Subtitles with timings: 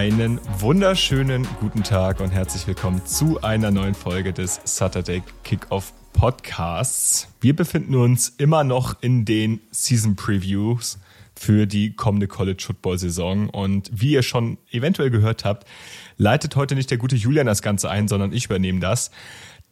[0.00, 7.28] Einen wunderschönen guten Tag und herzlich willkommen zu einer neuen Folge des Saturday Kickoff Podcasts.
[7.42, 10.98] Wir befinden uns immer noch in den Season Previews
[11.34, 15.68] für die kommende College Football Saison und wie ihr schon eventuell gehört habt,
[16.16, 19.10] leitet heute nicht der gute Julian das Ganze ein, sondern ich übernehme das.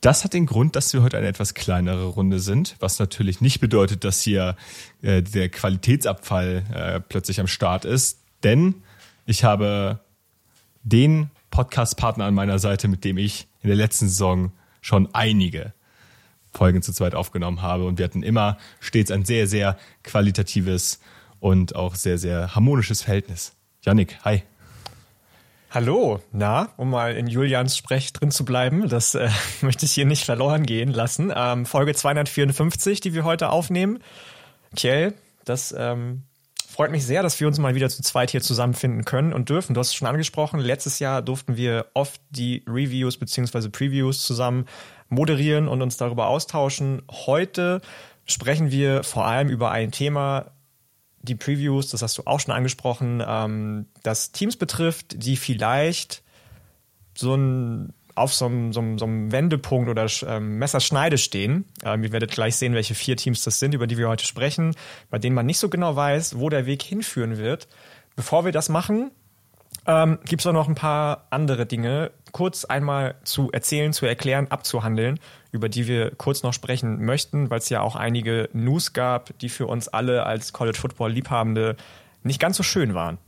[0.02, 3.60] Das hat den Grund, dass wir heute eine etwas kleinere Runde sind, was natürlich nicht
[3.60, 4.56] bedeutet, dass hier
[5.00, 8.74] äh, der Qualitätsabfall äh, plötzlich am Start ist, denn
[9.24, 10.00] ich habe
[10.82, 15.72] den Podcast-Partner an meiner Seite, mit dem ich in der letzten Saison schon einige
[16.52, 17.84] Folgen zu zweit aufgenommen habe.
[17.84, 21.00] Und wir hatten immer stets ein sehr, sehr qualitatives
[21.40, 23.54] und auch sehr, sehr harmonisches Verhältnis.
[23.82, 24.42] Yannick, hi.
[25.70, 29.28] Hallo, na, um mal in Julians Sprech drin zu bleiben, das äh,
[29.60, 31.30] möchte ich hier nicht verloren gehen lassen.
[31.34, 33.98] Ähm, Folge 254, die wir heute aufnehmen.
[34.74, 35.14] Kjell,
[35.44, 36.22] das ähm,
[36.78, 39.74] freut mich sehr, dass wir uns mal wieder zu zweit hier zusammenfinden können und dürfen.
[39.74, 44.64] Du hast es schon angesprochen, letztes Jahr durften wir oft die Reviews beziehungsweise Previews zusammen
[45.08, 47.02] moderieren und uns darüber austauschen.
[47.10, 47.80] Heute
[48.26, 50.52] sprechen wir vor allem über ein Thema,
[51.20, 56.22] die Previews, das hast du auch schon angesprochen, ähm, das Teams betrifft, die vielleicht
[57.16, 61.64] so ein auf so einem, so einem, so einem Wendepunkt oder ähm, Messerschneide stehen.
[61.84, 64.74] Ähm, ihr werdet gleich sehen, welche vier Teams das sind, über die wir heute sprechen,
[65.10, 67.68] bei denen man nicht so genau weiß, wo der Weg hinführen wird.
[68.16, 69.10] Bevor wir das machen,
[69.86, 74.48] ähm, gibt es auch noch ein paar andere Dinge, kurz einmal zu erzählen, zu erklären,
[74.50, 75.18] abzuhandeln,
[75.50, 79.48] über die wir kurz noch sprechen möchten, weil es ja auch einige News gab, die
[79.48, 81.76] für uns alle als College Football Liebhabende
[82.22, 83.18] nicht ganz so schön waren.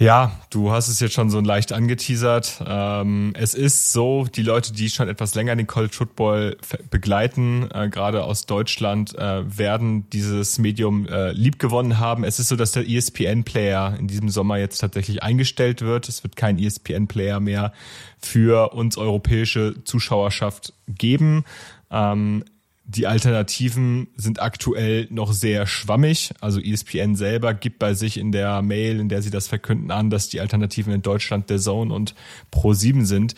[0.00, 2.62] Ja, du hast es jetzt schon so leicht angeteasert.
[2.64, 6.56] Ähm, es ist so, die Leute, die schon etwas länger den College Football
[6.88, 12.22] begleiten, äh, gerade aus Deutschland, äh, werden dieses Medium äh, liebgewonnen haben.
[12.22, 16.08] Es ist so, dass der ESPN-Player in diesem Sommer jetzt tatsächlich eingestellt wird.
[16.08, 17.72] Es wird kein ESPN-Player mehr
[18.20, 21.44] für uns europäische Zuschauerschaft geben.
[21.90, 22.44] Ähm,
[22.88, 26.32] die Alternativen sind aktuell noch sehr schwammig.
[26.40, 30.08] Also ESPN selber gibt bei sich in der Mail, in der sie das verkünden, an,
[30.08, 32.14] dass die Alternativen in Deutschland der Zone und
[32.50, 33.34] Pro7 sind.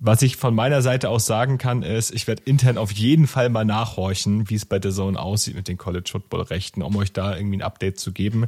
[0.00, 3.48] Was ich von meiner Seite aus sagen kann, ist, ich werde intern auf jeden Fall
[3.48, 7.12] mal nachhorchen, wie es bei der Zone aussieht mit den College Football Rechten, um euch
[7.12, 8.46] da irgendwie ein Update zu geben.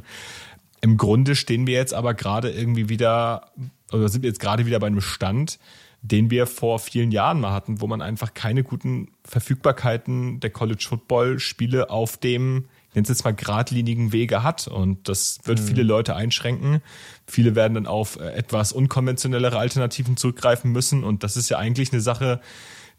[0.81, 3.53] Im Grunde stehen wir jetzt aber gerade irgendwie wieder,
[3.93, 5.57] oder sind wir jetzt gerade wieder bei einem Stand,
[6.03, 10.85] den wir vor vielen Jahren mal hatten, wo man einfach keine guten Verfügbarkeiten der College
[10.87, 14.67] Football Spiele auf dem, nenne es jetzt mal geradlinigen Wege hat.
[14.67, 15.63] Und das wird mhm.
[15.63, 16.81] viele Leute einschränken.
[17.25, 21.05] Viele werden dann auf äh, etwas unkonventionellere Alternativen zurückgreifen müssen.
[21.05, 22.41] Und das ist ja eigentlich eine Sache,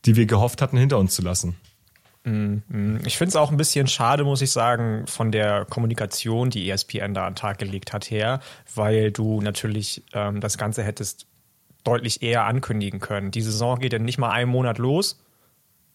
[0.06, 1.56] die wir gehofft hatten, hinter uns zu lassen.
[2.24, 3.00] Mhm, mhm.
[3.04, 7.12] Ich finde es auch ein bisschen schade, muss ich sagen, von der Kommunikation, die ESPN
[7.12, 8.40] da an den Tag gelegt hat, her,
[8.74, 11.26] weil du natürlich ähm, das Ganze hättest
[11.84, 13.30] deutlich eher ankündigen können.
[13.30, 15.22] Die Saison geht ja nicht mal einen Monat los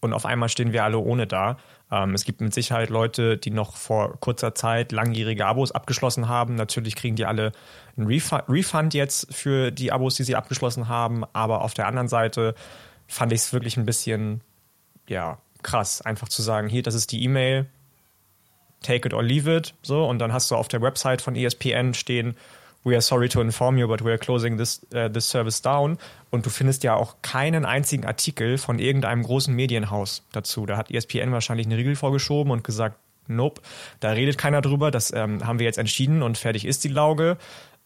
[0.00, 1.58] und auf einmal stehen wir alle ohne da.
[1.90, 6.54] Ähm, es gibt mit Sicherheit Leute, die noch vor kurzer Zeit langjährige Abos abgeschlossen haben.
[6.54, 7.52] Natürlich kriegen die alle
[7.96, 11.24] einen Refund, Refund jetzt für die Abos, die sie abgeschlossen haben.
[11.32, 12.54] Aber auf der anderen Seite
[13.06, 14.40] fand ich es wirklich ein bisschen,
[15.08, 17.66] ja, krass, einfach zu sagen, hier, das ist die E-Mail,
[18.82, 21.92] take it or leave it, so, und dann hast du auf der Website von ESPN
[21.92, 22.36] stehen,
[22.84, 25.98] we are sorry to inform you, but we are closing this, uh, this service down.
[26.30, 30.66] Und du findest ja auch keinen einzigen Artikel von irgendeinem großen Medienhaus dazu.
[30.66, 32.96] Da hat ESPN wahrscheinlich einen Riegel vorgeschoben und gesagt,
[33.26, 33.60] nope,
[34.00, 37.36] da redet keiner drüber, das ähm, haben wir jetzt entschieden und fertig ist die Lauge.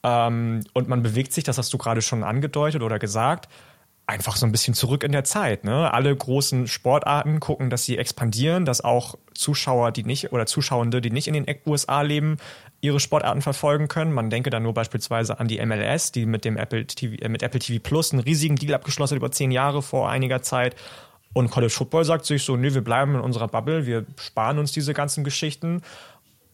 [0.03, 3.49] Ähm, und man bewegt sich, das hast du gerade schon angedeutet oder gesagt,
[4.07, 5.65] einfach so ein bisschen zurück in der Zeit.
[5.65, 5.93] Ne?
[5.93, 11.11] Alle großen Sportarten gucken, dass sie expandieren, dass auch Zuschauer, die nicht oder Zuschauende, die
[11.11, 12.37] nicht in den USA leben,
[12.85, 14.13] ihre Sportarten verfolgen können.
[14.13, 17.43] Man denke da nur beispielsweise an die MLS, die mit dem Apple TV, äh, mit
[17.43, 20.77] Apple TV Plus einen riesigen Deal abgeschlossen hat über zehn Jahre vor einiger Zeit.
[21.33, 24.71] Und College Football sagt sich so, nee, wir bleiben in unserer Bubble, wir sparen uns
[24.71, 25.83] diese ganzen Geschichten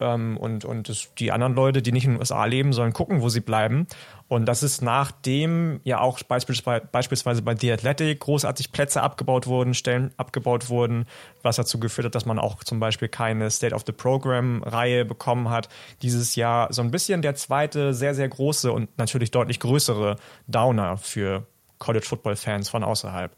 [0.01, 3.21] ähm, und, und das, die anderen Leute, die nicht in den USA leben, sollen gucken,
[3.21, 3.87] wo sie bleiben.
[4.27, 9.73] Und das ist nachdem ja auch beispielsweise, beispielsweise bei The Athletic großartig Plätze abgebaut wurden,
[9.73, 11.05] Stellen abgebaut wurden,
[11.43, 15.49] was dazu geführt hat, dass man auch zum Beispiel keine State of the Program-Reihe bekommen
[15.49, 15.69] hat.
[16.01, 20.15] Dieses Jahr so ein bisschen der zweite, sehr, sehr große und natürlich deutlich größere
[20.47, 21.45] Downer für
[21.77, 23.35] College Football-Fans von außerhalb.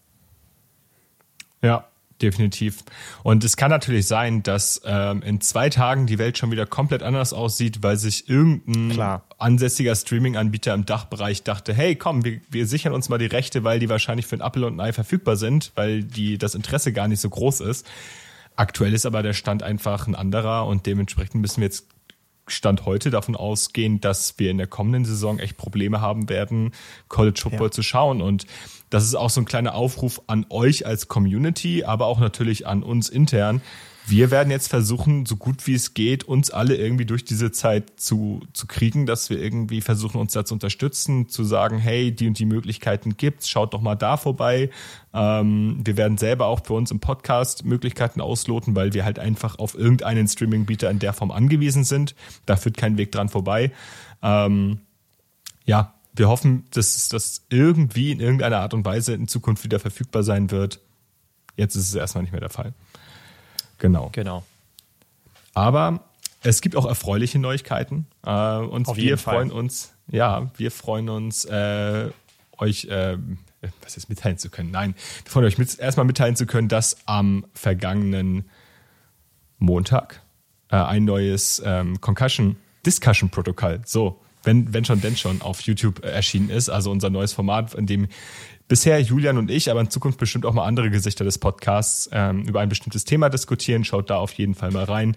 [1.62, 1.88] Ja,
[2.24, 2.84] definitiv.
[3.22, 7.04] Und es kann natürlich sein, dass ähm, in zwei Tagen die Welt schon wieder komplett
[7.04, 9.24] anders aussieht, weil sich irgendein Klar.
[9.38, 13.80] ansässiger Streaming-Anbieter im Dachbereich dachte, hey, komm, wir, wir sichern uns mal die Rechte, weil
[13.80, 17.08] die wahrscheinlich für ein Apple und ein Ei verfügbar sind, weil die das Interesse gar
[17.08, 17.86] nicht so groß ist.
[18.56, 21.88] Aktuell ist aber der Stand einfach ein anderer und dementsprechend müssen wir jetzt
[22.48, 26.72] Stand heute davon ausgehen, dass wir in der kommenden Saison echt Probleme haben werden,
[27.08, 27.72] College Football ja.
[27.72, 28.22] zu schauen.
[28.22, 28.46] Und
[28.90, 32.84] das ist auch so ein kleiner Aufruf an euch als Community, aber auch natürlich an
[32.84, 33.62] uns intern,
[34.06, 38.00] wir werden jetzt versuchen, so gut wie es geht, uns alle irgendwie durch diese Zeit
[38.00, 42.28] zu, zu kriegen, dass wir irgendwie versuchen, uns da zu unterstützen, zu sagen, hey, die
[42.28, 44.70] und die Möglichkeiten gibt's, schaut doch mal da vorbei.
[45.14, 49.58] Ähm, wir werden selber auch für uns im Podcast Möglichkeiten ausloten, weil wir halt einfach
[49.58, 52.14] auf irgendeinen Streaming-Bieter in der Form angewiesen sind.
[52.46, 53.72] Da führt kein Weg dran vorbei.
[54.22, 54.80] Ähm,
[55.66, 60.24] ja, wir hoffen, dass das irgendwie in irgendeiner Art und Weise in Zukunft wieder verfügbar
[60.24, 60.82] sein wird.
[61.56, 62.74] Jetzt ist es erstmal nicht mehr der Fall.
[63.84, 64.10] Genau.
[64.14, 64.46] Genau.
[65.54, 66.00] Aber
[66.42, 68.08] es gibt auch erfreuliche Neuigkeiten.
[68.26, 72.10] Äh, und Auf wir freuen uns, ja, wir freuen uns, äh,
[72.58, 73.18] euch, äh,
[73.82, 74.72] was ist mitteilen zu können?
[74.72, 74.96] Nein,
[75.26, 78.46] wir freuen euch mit, erstmal mitteilen zu können, dass am vergangenen
[79.60, 80.22] Montag
[80.70, 86.06] äh, ein neues ähm, Concussion Discussion Protokoll, so, wenn, wenn schon, denn schon, auf YouTube
[86.06, 86.70] erschienen ist.
[86.70, 88.08] Also unser neues Format, in dem
[88.74, 92.42] bisher Julian und ich, aber in Zukunft bestimmt auch mal andere Gesichter des Podcasts ähm,
[92.42, 93.84] über ein bestimmtes Thema diskutieren.
[93.86, 95.16] Schaut da auf jeden Fall mal rein.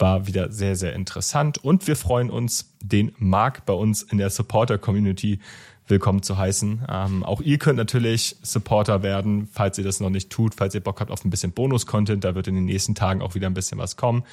[0.00, 1.58] War wieder sehr, sehr interessant.
[1.58, 5.38] Und wir freuen uns, den Marc bei uns in der Supporter-Community
[5.86, 6.86] willkommen zu heißen.
[6.88, 10.80] Ähm, auch ihr könnt natürlich Supporter werden, falls ihr das noch nicht tut, falls ihr
[10.80, 13.54] Bock habt auf ein bisschen Bonus-Content, da wird in den nächsten Tagen auch wieder ein
[13.54, 14.24] bisschen was kommen.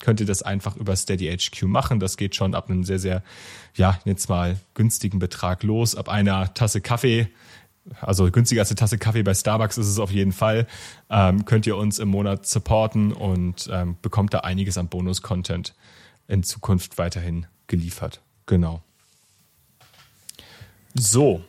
[0.00, 2.00] Könnt ihr das einfach über Steady HQ machen.
[2.00, 3.22] Das geht schon ab einem sehr, sehr,
[3.74, 5.94] ja, jetzt mal günstigen Betrag los.
[5.94, 7.28] Ab einer Tasse Kaffee
[8.00, 10.66] also günstiger als eine Tasse Kaffee bei Starbucks ist es auf jeden Fall.
[11.10, 15.74] Ähm, könnt ihr uns im Monat supporten und ähm, bekommt da einiges an Bonus-Content
[16.28, 18.20] in Zukunft weiterhin geliefert.
[18.46, 18.82] Genau.
[20.94, 21.42] So.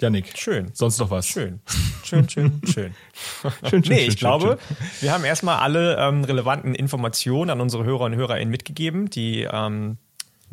[0.00, 0.36] Janik.
[0.36, 0.70] Schön.
[0.74, 1.26] Sonst noch was?
[1.26, 1.60] Schön.
[2.02, 2.94] Schön, schön, schön.
[3.68, 4.58] schön, schön nee, ich schön, glaube,
[5.00, 9.96] wir haben erstmal alle ähm, relevanten Informationen an unsere Hörer und Hörerinnen mitgegeben, die ähm,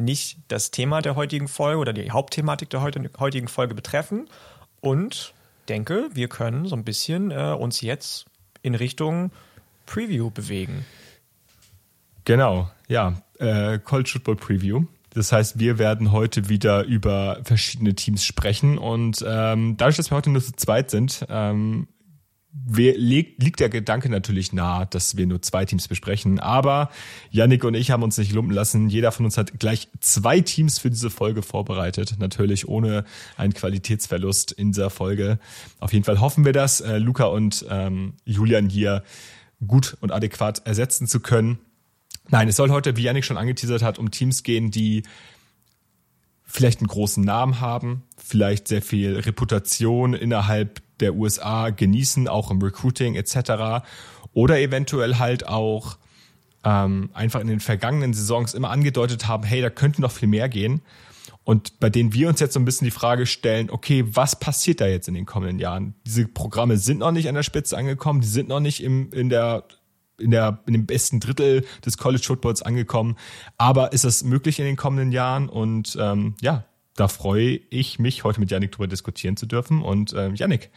[0.03, 4.29] nicht das Thema der heutigen Folge oder die Hauptthematik der heutigen Folge betreffen.
[4.79, 5.33] Und
[5.69, 8.25] denke, wir können so ein bisschen äh, uns jetzt
[8.61, 9.31] in Richtung
[9.85, 10.85] Preview bewegen.
[12.25, 13.21] Genau, ja.
[13.39, 14.83] Äh, College Football Preview.
[15.13, 20.15] Das heißt, wir werden heute wieder über verschiedene Teams sprechen und ähm, dadurch, dass wir
[20.15, 21.87] heute nur zu zweit sind, ähm,
[22.53, 26.39] liegt, der Gedanke natürlich nahe, dass wir nur zwei Teams besprechen.
[26.39, 26.89] Aber
[27.29, 28.89] Yannick und ich haben uns nicht lumpen lassen.
[28.89, 32.15] Jeder von uns hat gleich zwei Teams für diese Folge vorbereitet.
[32.19, 33.05] Natürlich ohne
[33.37, 35.39] einen Qualitätsverlust in dieser Folge.
[35.79, 39.03] Auf jeden Fall hoffen wir das, äh, Luca und ähm, Julian hier
[39.65, 41.59] gut und adäquat ersetzen zu können.
[42.29, 45.03] Nein, es soll heute, wie Yannick schon angeteasert hat, um Teams gehen, die
[46.45, 52.61] vielleicht einen großen Namen haben, vielleicht sehr viel Reputation innerhalb der USA genießen, auch im
[52.61, 53.83] Recruiting etc.
[54.33, 55.97] Oder eventuell halt auch
[56.63, 60.49] ähm, einfach in den vergangenen Saisons immer angedeutet haben, hey, da könnte noch viel mehr
[60.49, 60.81] gehen.
[61.43, 64.79] Und bei denen wir uns jetzt so ein bisschen die Frage stellen, okay, was passiert
[64.79, 65.95] da jetzt in den kommenden Jahren?
[66.05, 69.29] Diese Programme sind noch nicht an der Spitze angekommen, die sind noch nicht im, in
[69.29, 69.65] der
[70.19, 73.15] in der in dem besten Drittel des College Footballs angekommen.
[73.57, 75.49] Aber ist das möglich in den kommenden Jahren?
[75.49, 76.65] Und ähm, ja,
[76.95, 79.81] da freue ich mich, heute mit Yannick darüber diskutieren zu dürfen.
[79.81, 80.69] Und äh, Yannick,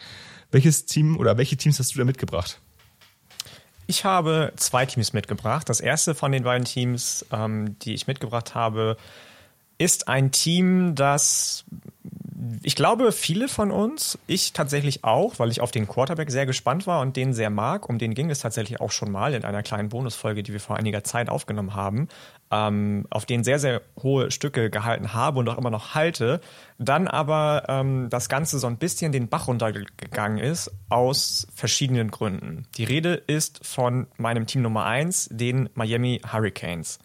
[0.50, 2.60] welches Team oder welche Teams hast du da mitgebracht?
[3.86, 5.68] Ich habe zwei Teams mitgebracht.
[5.68, 8.96] Das erste von den beiden Teams, ähm, die ich mitgebracht habe,
[9.76, 11.64] ist ein Team, das
[12.62, 16.86] ich glaube, viele von uns, ich tatsächlich auch, weil ich auf den Quarterback sehr gespannt
[16.86, 17.88] war und den sehr mag.
[17.88, 20.76] Um den ging es tatsächlich auch schon mal in einer kleinen Bonusfolge, die wir vor
[20.76, 22.08] einiger Zeit aufgenommen haben,
[22.54, 26.40] ähm, auf den sehr, sehr hohe Stücke gehalten habe und auch immer noch halte.
[26.78, 32.68] Dann aber ähm, das Ganze so ein bisschen den Bach runtergegangen ist, aus verschiedenen Gründen.
[32.76, 37.00] Die Rede ist von meinem Team Nummer eins, den Miami Hurricanes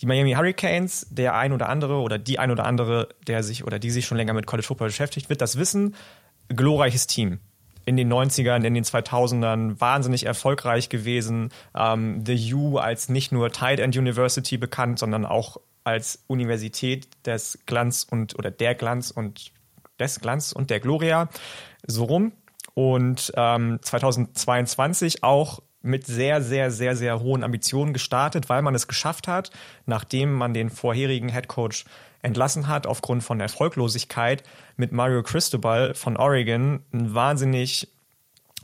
[0.00, 3.80] die Miami Hurricanes, der ein oder andere oder die ein oder andere, der sich oder
[3.80, 5.96] die sich schon länger mit College Football beschäftigt, wird das wissen.
[6.48, 7.40] Glorreiches Team.
[7.88, 11.48] In den 90ern, in den 2000ern wahnsinnig erfolgreich gewesen.
[11.74, 17.60] Ähm, The U als nicht nur Tide End University bekannt, sondern auch als Universität des
[17.64, 19.52] Glanz und oder der Glanz und
[19.98, 21.30] des Glanz und der Gloria.
[21.86, 22.32] So rum.
[22.74, 28.86] Und ähm, 2022 auch mit sehr, sehr, sehr, sehr hohen Ambitionen gestartet, weil man es
[28.86, 29.50] geschafft hat,
[29.86, 31.86] nachdem man den vorherigen Head Coach
[32.22, 34.42] entlassen hat aufgrund von Erfolglosigkeit,
[34.76, 37.88] mit Mario Cristobal von Oregon einen wahnsinnig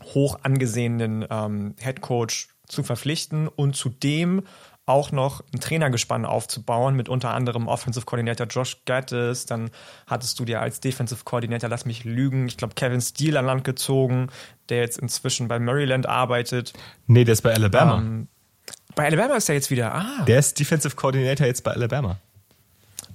[0.02, 4.42] hoch angesehenen ähm, Head Coach zu verpflichten und zudem
[4.86, 9.46] auch noch ein Trainergespann aufzubauen mit unter anderem Offensive Coordinator Josh Gattis.
[9.46, 9.70] Dann
[10.06, 13.64] hattest du dir als Defensive Coordinator, lass mich lügen, ich glaube Kevin Steele an Land
[13.64, 14.28] gezogen,
[14.68, 16.74] der jetzt inzwischen bei Maryland arbeitet.
[17.06, 17.98] Nee, der ist bei Alabama.
[17.98, 18.28] Ähm,
[18.94, 19.94] Bei Alabama ist er jetzt wieder.
[19.94, 20.24] Ah.
[20.26, 22.18] Der ist Defensive Coordinator jetzt bei Alabama.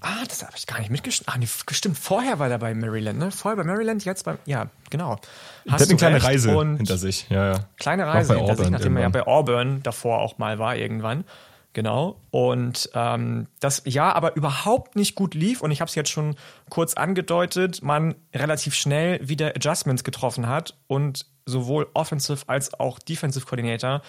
[0.01, 1.29] Ah, das habe ich gar nicht mitgestimmt.
[1.29, 1.97] Ah, nee, stimmt.
[1.97, 3.31] Vorher war er bei Maryland, ne?
[3.31, 4.37] Vorher bei Maryland, jetzt bei.
[4.45, 5.11] Ja, genau.
[5.11, 5.21] Hast
[5.65, 6.23] der hat eine kleine.
[6.23, 7.27] Reise hinter sich.
[7.29, 7.59] Ja, ja.
[7.77, 9.13] Kleine Reise hinter Auburn sich, nachdem irgendwann.
[9.13, 11.25] er ja bei Auburn davor auch mal war irgendwann.
[11.73, 12.19] Genau.
[12.31, 16.35] Und ähm, das ja aber überhaupt nicht gut lief und ich habe es jetzt schon
[16.69, 23.45] kurz angedeutet, man relativ schnell wieder Adjustments getroffen hat und sowohl Offensive als auch Defensive
[23.45, 24.01] Coordinator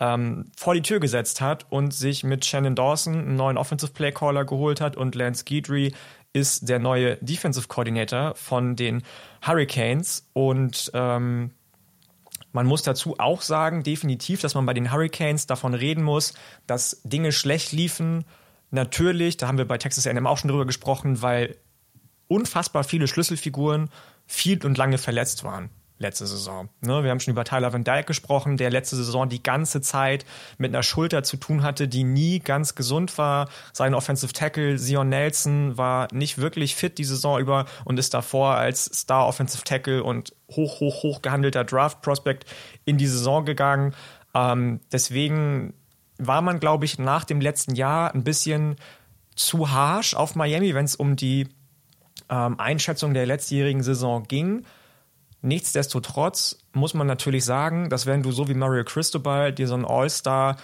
[0.00, 4.12] ähm, vor die Tür gesetzt hat und sich mit Shannon Dawson einen neuen Offensive Play
[4.12, 4.96] Caller geholt hat.
[4.96, 5.92] Und Lance Guidry
[6.32, 9.02] ist der neue Defensive Coordinator von den
[9.44, 10.28] Hurricanes.
[10.32, 11.50] Und ähm,
[12.52, 16.34] man muss dazu auch sagen, definitiv, dass man bei den Hurricanes davon reden muss,
[16.66, 18.24] dass Dinge schlecht liefen.
[18.70, 21.56] Natürlich, da haben wir bei Texas A&M auch schon drüber gesprochen, weil
[22.28, 23.90] unfassbar viele Schlüsselfiguren
[24.26, 26.68] viel und lange verletzt waren letzte Saison.
[26.80, 30.24] Ne, wir haben schon über Tyler Van Dyke gesprochen, der letzte Saison die ganze Zeit
[30.56, 33.48] mit einer Schulter zu tun hatte, die nie ganz gesund war.
[33.72, 38.54] Sein Offensive Tackle Sion Nelson war nicht wirklich fit die Saison über und ist davor
[38.54, 42.46] als Star Offensive Tackle und hoch, hoch, hoch gehandelter Draft Prospect
[42.84, 43.94] in die Saison gegangen.
[44.34, 45.74] Ähm, deswegen
[46.18, 48.76] war man, glaube ich, nach dem letzten Jahr ein bisschen
[49.34, 51.48] zu harsh auf Miami, wenn es um die
[52.28, 54.64] ähm, Einschätzung der letztjährigen Saison ging.
[55.40, 59.84] Nichtsdestotrotz muss man natürlich sagen, dass wenn du so wie Mario Cristobal dir so ein
[59.84, 60.56] All-Star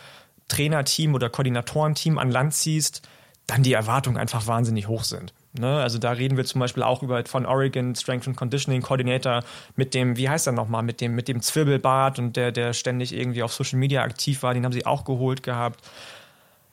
[0.49, 3.02] Trainerteam oder Koordinatorenteam an Land ziehst,
[3.47, 5.33] dann die Erwartungen einfach wahnsinnig hoch sind.
[5.52, 5.76] Ne?
[5.81, 9.45] Also da reden wir zum Beispiel auch über von Oregon Strength and Conditioning Coordinator
[9.76, 13.14] mit dem, wie heißt er nochmal, mit dem, mit dem Zwirbelbart und der, der ständig
[13.14, 15.81] irgendwie auf Social Media aktiv war, den haben sie auch geholt gehabt.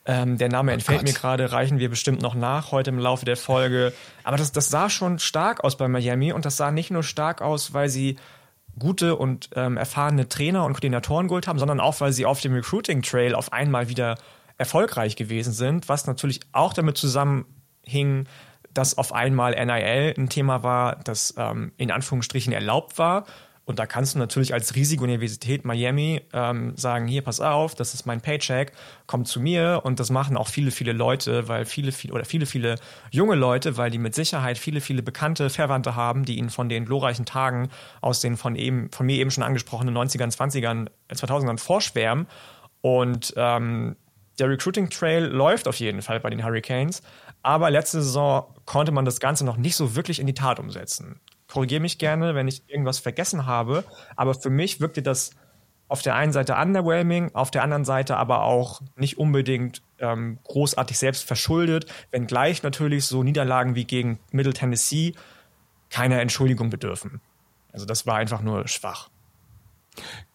[0.05, 1.07] Ähm, der Name oh entfällt Gott.
[1.07, 3.93] mir gerade, reichen wir bestimmt noch nach heute im Laufe der Folge.
[4.23, 7.41] Aber das, das sah schon stark aus bei Miami und das sah nicht nur stark
[7.41, 8.17] aus, weil sie
[8.79, 12.53] gute und ähm, erfahrene Trainer und Koordinatoren geholt haben, sondern auch, weil sie auf dem
[12.53, 14.17] Recruiting Trail auf einmal wieder
[14.57, 18.27] erfolgreich gewesen sind, was natürlich auch damit zusammenhing,
[18.73, 23.25] dass auf einmal NIL ein Thema war, das ähm, in Anführungsstrichen erlaubt war
[23.65, 27.93] und da kannst du natürlich als riesige Universität Miami ähm, sagen, hier, pass auf, das
[27.93, 28.71] ist mein Paycheck,
[29.05, 29.81] komm zu mir.
[29.83, 32.75] Und das machen auch viele, viele Leute, weil viele, viele, oder viele, viele
[33.11, 36.85] junge Leute, weil die mit Sicherheit viele, viele bekannte Verwandte haben, die ihnen von den
[36.85, 37.69] glorreichen Tagen
[38.01, 42.27] aus den von eben, von mir eben schon angesprochenen 90ern, 20ern, 2000ern vorschwärmen.
[42.81, 43.95] Und ähm,
[44.39, 47.03] der Recruiting Trail läuft auf jeden Fall bei den Hurricanes.
[47.43, 51.21] Aber letzte Saison konnte man das Ganze noch nicht so wirklich in die Tat umsetzen
[51.51, 53.83] korrigiere mich gerne, wenn ich irgendwas vergessen habe.
[54.15, 55.31] Aber für mich wirkte das
[55.87, 60.97] auf der einen Seite underwhelming, auf der anderen Seite aber auch nicht unbedingt ähm, großartig
[60.97, 65.13] selbst verschuldet, wenngleich natürlich so Niederlagen wie gegen Middle Tennessee
[65.89, 67.19] keiner Entschuldigung bedürfen.
[67.73, 69.09] Also das war einfach nur schwach.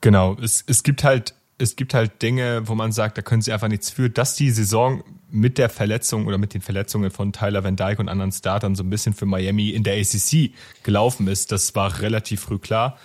[0.02, 3.52] Genau, es, es gibt halt es gibt halt Dinge, wo man sagt, da können sie
[3.52, 7.64] einfach nichts für, dass die Saison mit der Verletzung oder mit den Verletzungen von Tyler
[7.64, 10.52] Van Dyke und anderen Startern so ein bisschen für Miami in der ACC
[10.83, 11.52] gelaufen ist.
[11.52, 12.99] Das war relativ früh klar.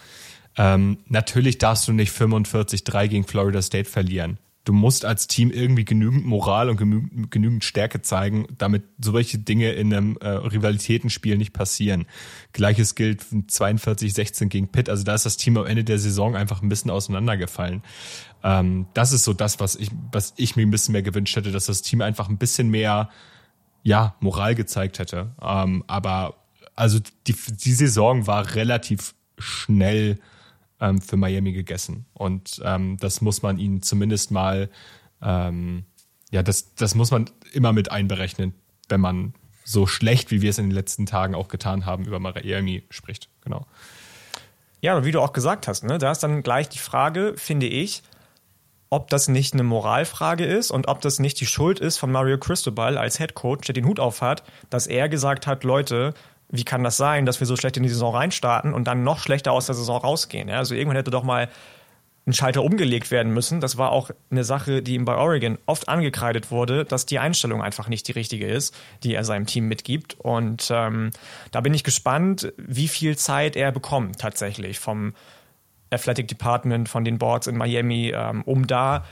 [0.58, 4.38] Ähm, natürlich darfst du nicht 45-3 gegen Florida State verlieren.
[4.64, 9.72] Du musst als Team irgendwie genügend Moral und genügend, genügend Stärke zeigen, damit solche Dinge
[9.72, 12.06] in einem äh, Rivalitätenspiel nicht passieren.
[12.54, 14.88] Gleiches gilt 42-16 gegen Pitt.
[14.88, 17.82] Also da ist das Team am Ende der Saison einfach ein bisschen auseinandergefallen.
[18.44, 21.52] Ähm, das ist so das, was ich, was ich mir ein bisschen mehr gewünscht hätte,
[21.52, 23.10] dass das Team einfach ein bisschen mehr,
[23.82, 25.32] ja, Moral gezeigt hätte.
[25.42, 26.36] Ähm, aber
[26.76, 30.20] also die, die Saison war relativ schnell
[30.82, 32.06] ähm, für Miami gegessen.
[32.14, 34.70] Und ähm, das muss man ihnen zumindest mal,
[35.22, 35.86] ähm,
[36.32, 38.54] ja, das, das muss man immer mit einberechnen,
[38.90, 39.34] wenn man
[39.64, 43.30] so schlecht, wie wir es in den letzten Tagen auch getan haben, über Miami spricht.
[43.42, 43.66] Genau.
[44.82, 48.02] Ja, wie du auch gesagt hast, ne, da ist dann gleich die Frage, finde ich,
[48.90, 52.38] ob das nicht eine Moralfrage ist und ob das nicht die Schuld ist von Mario
[52.38, 56.14] Cristobal als Head Coach, der den Hut auf hat, dass er gesagt hat, Leute,
[56.52, 59.20] wie kann das sein, dass wir so schlecht in die Saison reinstarten und dann noch
[59.20, 60.50] schlechter aus der Saison rausgehen?
[60.50, 61.50] Ja, also irgendwann hätte doch mal
[62.28, 63.62] ein Schalter umgelegt werden müssen.
[63.62, 67.64] Das war auch eine Sache, die ihm bei Oregon oft angekreidet wurde, dass die Einstellung
[67.64, 70.16] einfach nicht die richtige ist, die er seinem Team mitgibt.
[70.20, 71.12] Und ähm,
[71.52, 75.14] da bin ich gespannt, wie viel Zeit er bekommt tatsächlich vom
[75.90, 79.04] Athletic Department, von den Boards in Miami, ähm, um da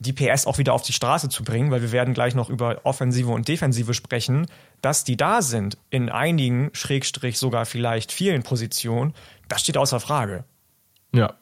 [0.00, 2.80] die PS auch wieder auf die Straße zu bringen, weil wir werden gleich noch über
[2.84, 4.46] Offensive und Defensive sprechen,
[4.80, 9.12] dass die da sind in einigen, Schrägstrich sogar vielleicht vielen Positionen,
[9.48, 10.44] das steht außer Frage.
[11.12, 11.34] Ja.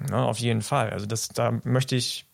[0.00, 0.90] Na, auf jeden Fall.
[0.90, 2.26] Also das, da möchte ich,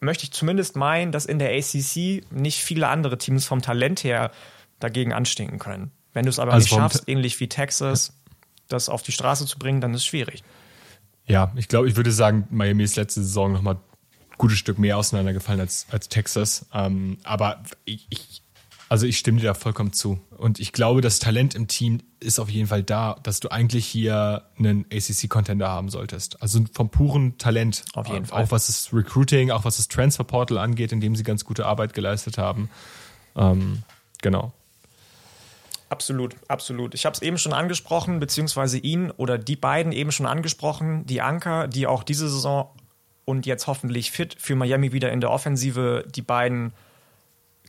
[0.00, 4.30] möchte ich zumindest meinen, dass in der ACC nicht viele andere Teams vom Talent her
[4.78, 5.90] dagegen anstinken können.
[6.12, 8.12] Wenn du es aber also nicht schaffst, ähnlich wie Texas,
[8.68, 10.44] das auf die Straße zu bringen, dann ist es schwierig.
[11.26, 13.78] Ja, ich glaube, ich würde sagen, Miamis letzte Saison nochmal
[14.36, 16.66] gutes Stück mehr auseinandergefallen als, als Texas.
[16.72, 18.42] Ähm, aber ich, ich,
[18.88, 20.20] also ich stimme dir da vollkommen zu.
[20.36, 23.86] Und ich glaube, das Talent im Team ist auf jeden Fall da, dass du eigentlich
[23.86, 26.42] hier einen ACC-Contender haben solltest.
[26.42, 27.84] Also vom puren Talent.
[27.94, 28.42] Auf jeden Fall.
[28.42, 31.66] Auch was das Recruiting, auch was das Transfer Portal angeht, in dem sie ganz gute
[31.66, 32.68] Arbeit geleistet haben.
[33.36, 33.82] Ähm,
[34.20, 34.52] genau.
[35.94, 36.92] Absolut, absolut.
[36.92, 41.20] Ich habe es eben schon angesprochen, beziehungsweise ihn oder die beiden eben schon angesprochen, die
[41.20, 42.68] Anker, die auch diese Saison
[43.24, 46.72] und jetzt hoffentlich fit für Miami wieder in der Offensive die beiden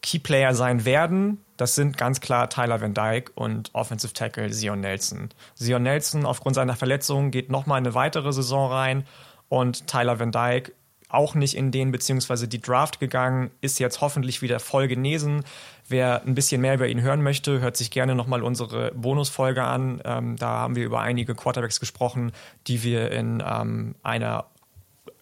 [0.01, 1.37] Keyplayer sein werden.
[1.55, 5.29] Das sind ganz klar Tyler Van Dyke und Offensive Tackle Zion Nelson.
[5.53, 9.05] Zion Nelson aufgrund seiner Verletzung geht nochmal eine weitere Saison rein
[9.49, 10.71] und Tyler Van Dyke
[11.09, 15.43] auch nicht in den beziehungsweise die Draft gegangen, ist jetzt hoffentlich wieder voll genesen.
[15.87, 20.01] Wer ein bisschen mehr über ihn hören möchte, hört sich gerne nochmal unsere Bonusfolge an.
[20.03, 22.31] Ähm, da haben wir über einige Quarterbacks gesprochen,
[22.67, 24.45] die wir in ähm, einer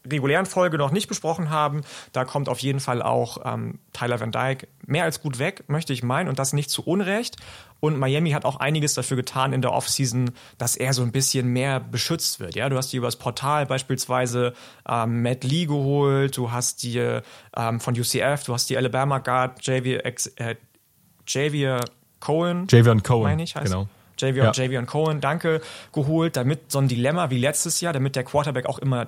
[0.10, 1.82] regulären Folge noch nicht besprochen haben.
[2.12, 5.94] Da kommt auf jeden Fall auch ähm, Tyler Van Dyke mehr als gut weg, möchte
[5.94, 7.38] ich meinen, und das nicht zu Unrecht.
[7.80, 11.48] Und Miami hat auch einiges dafür getan in der Offseason, dass er so ein bisschen
[11.48, 12.56] mehr beschützt wird.
[12.56, 14.54] Ja, du hast dir übers Portal beispielsweise
[14.88, 17.24] ähm, Matt Lee geholt, du hast dir
[17.56, 20.56] ähm, von UCF, du hast die Alabama Guard Javier, äh,
[21.28, 21.80] Javier
[22.20, 23.88] Cohen, Javier Cohen, meine ich, heißt genau.
[24.18, 24.52] Javier, ja.
[24.54, 28.80] Javier Cohen, danke, geholt, damit so ein Dilemma wie letztes Jahr, damit der Quarterback auch
[28.80, 29.08] immer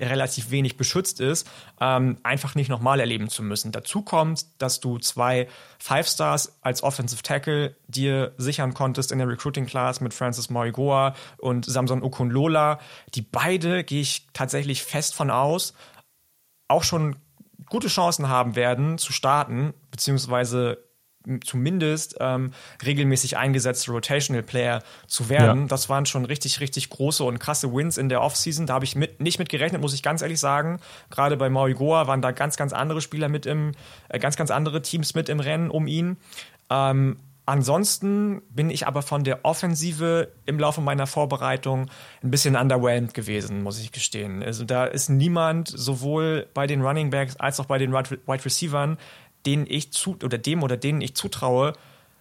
[0.00, 1.48] relativ wenig beschützt ist,
[1.80, 3.72] ähm, einfach nicht nochmal erleben zu müssen.
[3.72, 9.28] Dazu kommt, dass du zwei Five Stars als Offensive Tackle dir sichern konntest in der
[9.28, 12.80] Recruiting Class mit Francis Morigoa und Samson Okunlola.
[13.14, 15.74] Die beide gehe ich tatsächlich fest von aus,
[16.68, 17.16] auch schon
[17.68, 20.89] gute Chancen haben werden zu starten, beziehungsweise
[21.44, 22.52] zumindest ähm,
[22.84, 25.62] regelmäßig eingesetzte Rotational Player zu werden.
[25.62, 25.66] Ja.
[25.68, 28.66] Das waren schon richtig, richtig große und krasse Wins in der Offseason.
[28.66, 30.80] Da habe ich mit, nicht mit gerechnet, muss ich ganz ehrlich sagen.
[31.10, 33.72] Gerade bei Maui Goa waren da ganz, ganz andere Spieler mit im,
[34.08, 36.16] äh, ganz, ganz andere Teams mit im Rennen um ihn.
[36.70, 37.16] Ähm,
[37.50, 41.90] Ansonsten bin ich aber von der Offensive im Laufe meiner Vorbereitung
[42.22, 44.40] ein bisschen underwhelmed gewesen, muss ich gestehen.
[44.40, 48.98] Also da ist niemand, sowohl bei den Running Backs als auch bei den Wide Receivers,
[49.46, 51.74] denen ich zu oder dem oder denen ich zutraue,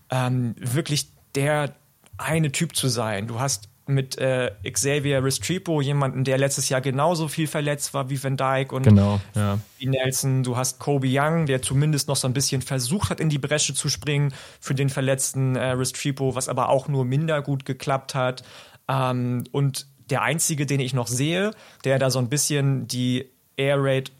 [0.10, 1.76] ähm, wirklich der
[2.18, 3.28] eine Typ zu sein.
[3.28, 8.24] Du hast mit äh, Xavier Restrepo jemanden, der letztes Jahr genauso viel verletzt war wie
[8.24, 9.60] Van Dyke und genau, ja.
[9.80, 10.44] wie Nelson.
[10.44, 13.74] Du hast Kobe Young, der zumindest noch so ein bisschen versucht hat, in die Bresche
[13.74, 18.44] zu springen für den verletzten äh, Restrepo, was aber auch nur minder gut geklappt hat.
[18.88, 21.52] Ähm, und der einzige, den ich noch sehe,
[21.84, 23.26] der da so ein bisschen die
[23.58, 24.12] Air Raid,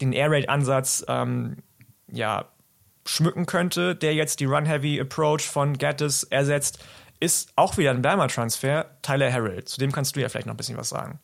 [0.00, 1.58] den Air Raid Ansatz ähm,
[2.12, 2.48] ja,
[3.04, 6.78] schmücken könnte, der jetzt die Run-Heavy-Approach von Gattis ersetzt,
[7.18, 9.64] ist auch wieder ein Bama-Transfer, Tyler Harrell.
[9.64, 11.18] Zu dem kannst du ja vielleicht noch ein bisschen was sagen.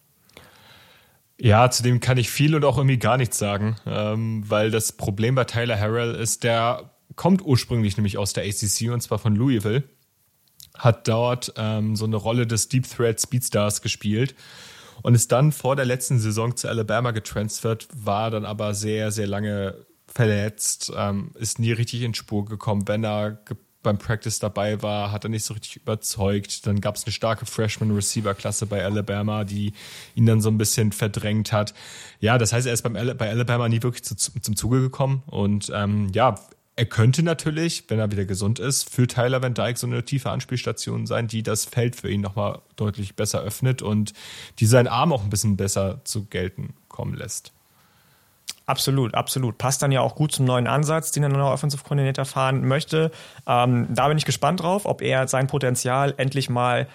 [1.41, 4.93] Ja, zu dem kann ich viel und auch irgendwie gar nichts sagen, ähm, weil das
[4.93, 9.37] Problem bei Tyler Harrell ist, der kommt ursprünglich nämlich aus der ACC und zwar von
[9.37, 9.85] Louisville,
[10.77, 14.35] hat dort ähm, so eine Rolle des Deep Threat Speedstars gespielt
[15.03, 19.29] und ist dann vor der letzten Saison zu Alabama getransfert, war dann aber sehr, sehr
[19.29, 22.89] lange verletzt, ähm, ist nie richtig in Spur gekommen.
[22.89, 23.39] Wenn er
[23.83, 26.67] beim Practice dabei war, hat er nicht so richtig überzeugt.
[26.67, 29.73] Dann gab es eine starke Freshman-Receiver-Klasse bei Alabama, die
[30.15, 31.75] ihn dann so ein bisschen verdrängt hat.
[32.21, 35.23] Ja, das heißt, er ist beim, bei Alabama nie wirklich zu, zum Zuge gekommen.
[35.27, 36.35] Und ähm, ja,
[36.77, 40.31] er könnte natürlich, wenn er wieder gesund ist, für Tyler Van Dyke so eine tiefe
[40.31, 44.13] Anspielstation sein, die das Feld für ihn nochmal deutlich besser öffnet und
[44.59, 47.53] die seinen Arm auch ein bisschen besser zu gelten kommen lässt.
[48.69, 49.57] Absolut, absolut.
[49.57, 53.11] Passt dann ja auch gut zum neuen Ansatz, den der neue Offensive Coordinator fahren möchte.
[53.47, 56.87] Ähm, da bin ich gespannt drauf, ob er sein Potenzial endlich mal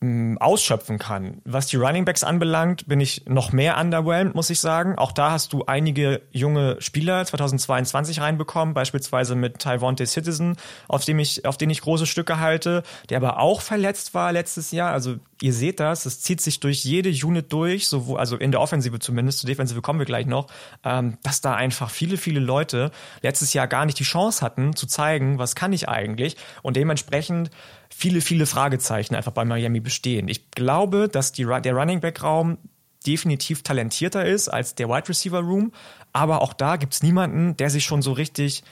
[0.00, 1.42] ausschöpfen kann.
[1.44, 4.96] Was die Running Backs anbelangt, bin ich noch mehr underwhelmed, muss ich sagen.
[4.96, 10.56] Auch da hast du einige junge Spieler 2022 reinbekommen, beispielsweise mit Taiwante Citizen,
[10.86, 14.70] auf dem ich, auf den ich große Stücke halte, der aber auch verletzt war letztes
[14.70, 14.92] Jahr.
[14.92, 18.60] Also ihr seht das, es zieht sich durch jede Unit durch, sowohl, also in der
[18.60, 20.46] Offensive zumindest, zur Defensive kommen wir gleich noch,
[20.84, 24.86] ähm, dass da einfach viele, viele Leute letztes Jahr gar nicht die Chance hatten, zu
[24.86, 27.50] zeigen, was kann ich eigentlich und dementsprechend
[27.88, 30.28] viele, viele Fragezeichen einfach bei Miami bestehen.
[30.28, 32.58] Ich glaube, dass die, der Running Back Raum
[33.06, 35.72] definitiv talentierter ist als der Wide Receiver Room,
[36.12, 38.64] aber auch da gibt's niemanden, der sich schon so richtig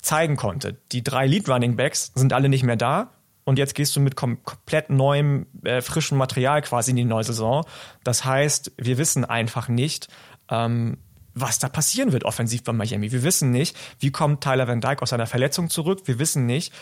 [0.00, 0.76] zeigen konnte.
[0.92, 3.12] Die drei Lead Running Backs sind alle nicht mehr da
[3.44, 7.24] und jetzt gehst du mit kom komplett neuem, äh, frischem Material quasi in die neue
[7.24, 7.64] Saison.
[8.02, 10.08] Das heißt, wir wissen einfach nicht,
[10.50, 10.98] ähm,
[11.34, 13.12] was da passieren wird offensiv bei Miami.
[13.12, 16.00] Wir wissen nicht, wie kommt Tyler Van Dyke aus seiner Verletzung zurück.
[16.06, 16.72] Wir wissen nicht,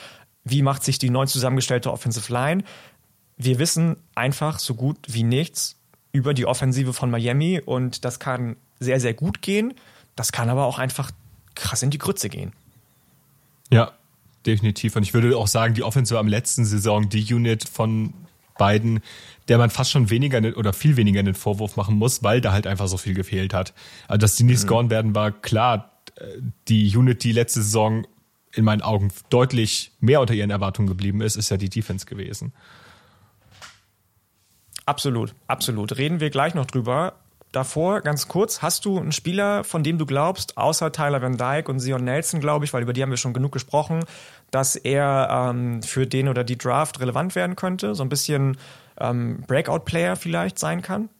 [0.44, 2.62] wie macht sich die neu zusammengestellte Offensive Line.
[3.37, 5.76] Wir wissen einfach so gut wie nichts
[6.12, 9.74] über die Offensive von Miami und das kann sehr, sehr gut gehen.
[10.14, 11.11] Das kann aber auch einfach
[11.54, 12.52] krass in die Grütze gehen.
[13.70, 13.92] Ja,
[14.46, 14.94] definitiv.
[14.96, 18.12] Und ich würde auch sagen, die Offensive am letzten Saison, die Unit von
[18.59, 19.00] beiden,
[19.48, 22.66] der man fast schon weniger oder viel weniger den Vorwurf machen muss, weil da halt
[22.66, 23.74] einfach so viel gefehlt hat.
[24.07, 24.68] Also, dass die nicht mhm.
[24.68, 25.90] scoren werden, war klar.
[26.68, 28.07] Die Unit, die letzte Saison
[28.55, 32.53] in meinen Augen deutlich mehr unter ihren Erwartungen geblieben ist, ist ja die Defense gewesen.
[34.87, 35.97] Absolut, absolut.
[35.97, 37.14] Reden wir gleich noch drüber.
[37.53, 41.71] Davor, ganz kurz, hast du einen Spieler, von dem du glaubst, außer Tyler Van Dyke
[41.71, 44.05] und Sion Nelson, glaube ich, weil über die haben wir schon genug gesprochen,
[44.51, 48.57] dass er ähm, für den oder die Draft relevant werden könnte, so ein bisschen
[48.99, 51.11] ähm, Breakout-Player vielleicht sein kann?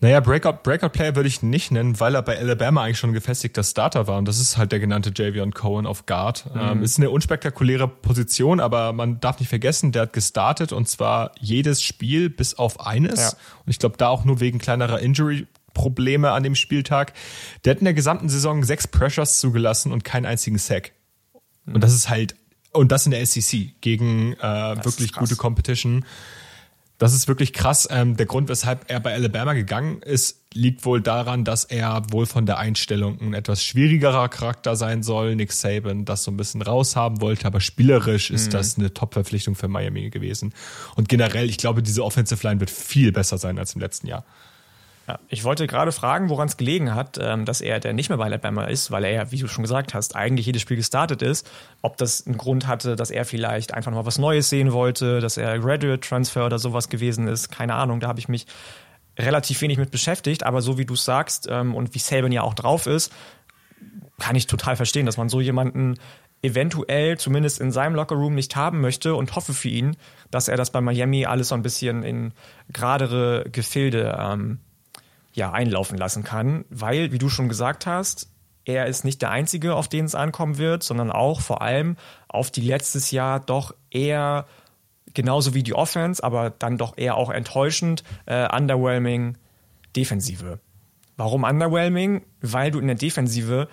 [0.00, 3.62] Naja, Breakout, Breakout Player würde ich nicht nennen, weil er bei Alabama eigentlich schon gefestigter
[3.62, 4.18] Starter war.
[4.18, 6.46] Und das ist halt der genannte Javion Cohen auf Guard.
[6.54, 6.60] Mhm.
[6.60, 11.32] Ähm, ist eine unspektakuläre Position, aber man darf nicht vergessen, der hat gestartet und zwar
[11.38, 13.20] jedes Spiel bis auf eines.
[13.20, 13.28] Ja.
[13.64, 17.12] Und ich glaube, da auch nur wegen kleinerer Injury Probleme an dem Spieltag.
[17.64, 20.92] Der hat in der gesamten Saison sechs Pressures zugelassen und keinen einzigen Sack.
[21.64, 21.76] Mhm.
[21.76, 22.36] Und das ist halt,
[22.72, 26.04] und das in der SEC gegen äh, wirklich gute Competition.
[27.00, 27.88] Das ist wirklich krass.
[27.90, 32.26] Ähm, der Grund, weshalb er bei Alabama gegangen ist, liegt wohl daran, dass er wohl
[32.26, 35.34] von der Einstellung ein etwas schwierigerer Charakter sein soll.
[35.34, 38.50] Nick Saban das so ein bisschen raushaben wollte, aber spielerisch ist mhm.
[38.50, 40.52] das eine Top-Verpflichtung für Miami gewesen.
[40.94, 44.26] Und generell, ich glaube, diese Offensive Line wird viel besser sein als im letzten Jahr.
[45.10, 48.18] Ja, ich wollte gerade fragen, woran es gelegen hat, ähm, dass er der nicht mehr
[48.18, 51.20] bei Alabama ist, weil er ja, wie du schon gesagt hast, eigentlich jedes Spiel gestartet
[51.20, 51.50] ist.
[51.82, 55.36] Ob das einen Grund hatte, dass er vielleicht einfach noch was Neues sehen wollte, dass
[55.36, 57.98] er Graduate Transfer oder sowas gewesen ist, keine Ahnung.
[57.98, 58.46] Da habe ich mich
[59.18, 62.54] relativ wenig mit beschäftigt, aber so wie du sagst ähm, und wie Saban ja auch
[62.54, 63.12] drauf ist,
[64.20, 65.96] kann ich total verstehen, dass man so jemanden
[66.40, 69.96] eventuell zumindest in seinem Lockerroom nicht haben möchte und hoffe für ihn,
[70.30, 72.32] dass er das bei Miami alles so ein bisschen in
[72.68, 74.60] geradere Gefilde ähm,
[75.32, 78.28] ja, einlaufen lassen kann, weil, wie du schon gesagt hast,
[78.64, 81.96] er ist nicht der Einzige, auf den es ankommen wird, sondern auch vor allem
[82.28, 84.46] auf die letztes Jahr doch eher
[85.14, 89.36] genauso wie die Offense, aber dann doch eher auch enttäuschend, äh, underwhelming
[89.96, 90.60] Defensive.
[91.16, 92.22] Warum underwhelming?
[92.40, 93.68] Weil du in der Defensive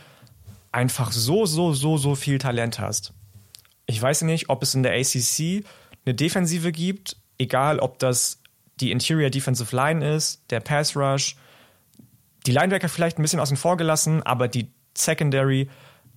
[0.72, 3.14] einfach so, so, so, so viel Talent hast.
[3.86, 5.64] Ich weiß nicht, ob es in der ACC
[6.06, 8.42] eine Defensive gibt, egal ob das
[8.80, 11.36] die Interior Defensive Line ist, der Pass Rush,
[12.48, 15.70] die Linebacker vielleicht ein bisschen außen vor gelassen, aber die Secondary,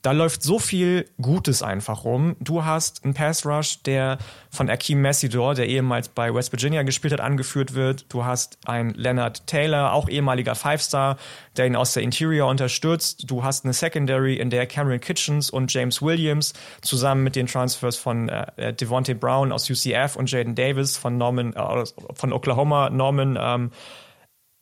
[0.03, 2.37] da läuft so viel Gutes einfach rum.
[2.41, 4.17] Du hast einen Pass Rush, der
[4.49, 8.07] von Akeem Messidor, der ehemals bei West Virginia gespielt hat, angeführt wird.
[8.09, 11.19] Du hast einen Leonard Taylor, auch ehemaliger Five-Star,
[11.59, 13.31] der ihn aus der Interior unterstützt.
[13.31, 17.97] Du hast eine Secondary, in der Cameron Kitchens und James Williams zusammen mit den Transfers
[17.97, 23.37] von äh, Devontae Brown aus UCF und Jaden Davis von Norman, äh, von Oklahoma, Norman,
[23.39, 23.71] ähm,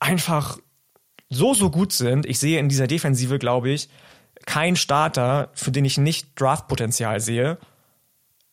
[0.01, 0.59] einfach
[1.31, 2.27] so, so gut sind.
[2.27, 3.89] Ich sehe in dieser Defensive, glaube ich,
[4.47, 7.59] keinen Starter, für den ich nicht Draftpotenzial sehe.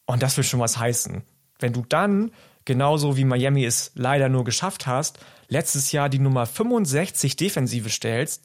[0.05, 1.23] Und das will schon was heißen.
[1.59, 2.31] Wenn du dann,
[2.65, 8.43] genauso wie Miami es leider nur geschafft hast, letztes Jahr die Nummer 65 Defensive stellst,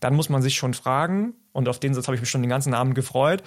[0.00, 2.50] dann muss man sich schon fragen, und auf den Satz habe ich mich schon den
[2.50, 3.42] ganzen Abend gefreut,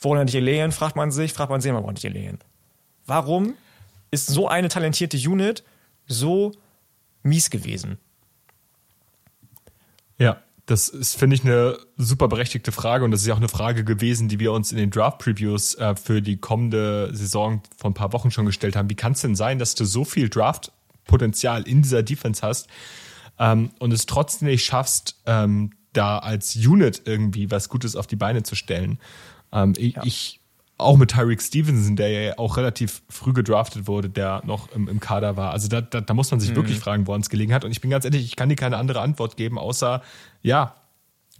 [0.00, 2.38] woran nicht Lehen, fragt man sich, fragt man sich immer, woran nicht Lehen.
[3.04, 3.54] Warum
[4.10, 5.64] ist so eine talentierte Unit
[6.06, 6.52] so
[7.22, 7.98] mies gewesen?
[10.18, 13.48] Ja, das ist, finde ich, eine super berechtigte Frage und das ist ja auch eine
[13.48, 17.94] Frage gewesen, die wir uns in den Draft-Previews äh, für die kommende Saison vor ein
[17.94, 18.90] paar Wochen schon gestellt haben.
[18.90, 22.68] Wie kann es denn sein, dass du so viel Draft-Potenzial in dieser Defense hast
[23.38, 28.16] ähm, und es trotzdem nicht schaffst, ähm, da als Unit irgendwie was Gutes auf die
[28.16, 28.98] Beine zu stellen?
[29.52, 30.02] Ähm, ja.
[30.04, 30.37] Ich
[30.78, 35.00] auch mit Tyreek Stevenson, der ja auch relativ früh gedraftet wurde, der noch im, im
[35.00, 35.50] Kader war.
[35.50, 36.56] Also da, da, da muss man sich mhm.
[36.56, 37.64] wirklich fragen, woran es gelegen hat.
[37.64, 40.02] Und ich bin ganz ehrlich, ich kann dir keine andere Antwort geben, außer
[40.40, 40.76] ja,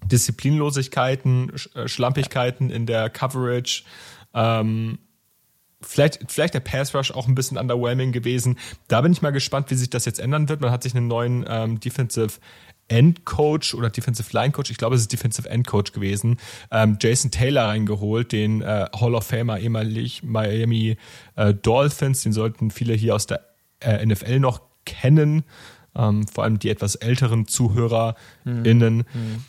[0.04, 3.84] Disziplinlosigkeiten, äh, Schlampigkeiten in der Coverage,
[4.34, 4.98] ähm,
[5.80, 8.58] vielleicht, vielleicht der Pass Rush auch ein bisschen underwhelming gewesen.
[8.88, 10.60] Da bin ich mal gespannt, wie sich das jetzt ändern wird.
[10.60, 12.40] Man hat sich einen neuen ähm, Defensive
[12.88, 16.38] End Coach oder Defensive Line Coach, ich glaube, es ist Defensive End Coach gewesen,
[16.70, 20.96] ähm, Jason Taylor reingeholt, den äh, Hall of Famer ehemalig Miami
[21.36, 23.44] äh, Dolphins, den sollten viele hier aus der
[23.80, 25.44] äh, NFL noch kennen,
[25.94, 28.96] ähm, vor allem die etwas älteren ZuhörerInnen.
[28.96, 29.04] Mhm.
[29.12, 29.44] mhm.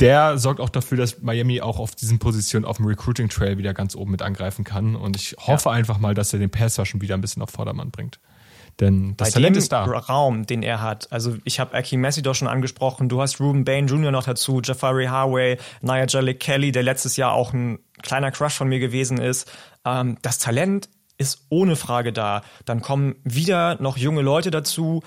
[0.00, 3.74] Der sorgt auch dafür, dass Miami auch auf diesen Positionen auf dem Recruiting Trail wieder
[3.74, 4.94] ganz oben mit angreifen kann.
[4.94, 5.74] Und ich hoffe ja.
[5.74, 8.20] einfach mal, dass er den Pass schon wieder ein bisschen auf Vordermann bringt.
[8.80, 9.84] Denn das Bei Talent ist da.
[9.84, 11.10] Raum, den er hat.
[11.10, 13.08] Also ich habe Aki Messi doch schon angesprochen.
[13.08, 14.12] Du hast Ruben Bain Jr.
[14.12, 18.68] noch dazu, Jafari Harway, Nia Jalik Kelly, der letztes Jahr auch ein kleiner Crush von
[18.68, 19.50] mir gewesen ist.
[19.84, 22.42] Ähm, das Talent ist ohne Frage da.
[22.64, 25.02] Dann kommen wieder noch junge Leute dazu.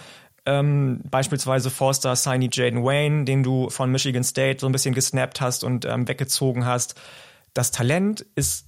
[0.46, 5.40] ähm, beispielsweise Forster, Signy Jaden Wayne, den du von Michigan State so ein bisschen gesnappt
[5.40, 6.96] hast und ähm, weggezogen hast.
[7.54, 8.68] Das Talent ist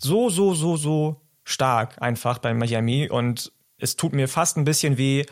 [0.00, 4.98] so, so, so, so stark einfach bei Miami und es tut mir fast ein bisschen
[4.98, 5.24] weh,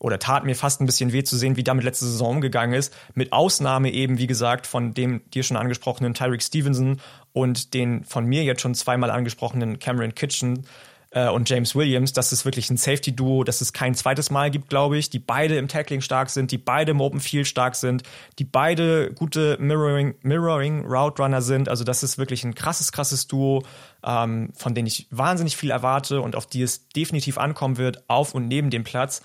[0.00, 2.94] oder tat mir fast ein bisschen weh zu sehen, wie damit letzte Saison umgegangen ist.
[3.14, 7.00] Mit Ausnahme eben, wie gesagt, von dem dir schon angesprochenen Tyreek Stevenson
[7.34, 10.64] und den von mir jetzt schon zweimal angesprochenen Cameron Kitchen
[11.10, 12.12] äh, und James Williams.
[12.12, 15.56] Das ist wirklich ein Safety-Duo, das es kein zweites Mal gibt, glaube ich, die beide
[15.56, 18.02] im Tackling stark sind, die beide im Open Field stark sind,
[18.38, 21.68] die beide gute Mirroring, Mirroring Route Runner sind.
[21.68, 23.62] Also das ist wirklich ein krasses, krasses Duo,
[24.04, 28.34] ähm, von denen ich wahnsinnig viel erwarte und auf die es definitiv ankommen wird, auf
[28.34, 29.22] und neben dem Platz.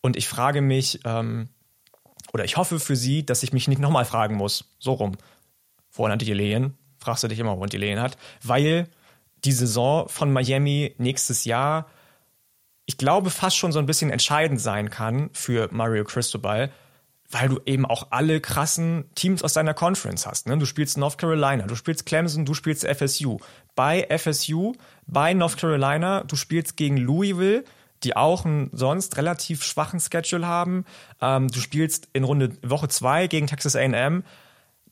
[0.00, 1.48] Und ich frage mich, ähm,
[2.32, 4.64] oder ich hoffe für sie, dass ich mich nicht nochmal fragen muss.
[4.78, 5.12] So rum.
[5.92, 6.74] Woran hat die Lehen?
[6.98, 8.16] Fragst du dich immer, woran die Lehen hat.
[8.42, 8.88] Weil
[9.44, 11.86] die Saison von Miami nächstes Jahr,
[12.86, 16.70] ich glaube, fast schon so ein bisschen entscheidend sein kann für Mario Cristobal,
[17.30, 20.46] weil du eben auch alle krassen Teams aus deiner Conference hast.
[20.46, 20.58] Ne?
[20.58, 23.38] Du spielst North Carolina, du spielst Clemson, du spielst FSU.
[23.74, 24.74] Bei FSU,
[25.06, 27.64] bei North Carolina, du spielst gegen Louisville,
[28.02, 30.84] die auch einen sonst relativ schwachen Schedule haben.
[31.20, 34.24] Ähm, du spielst in Runde Woche 2 gegen Texas AM.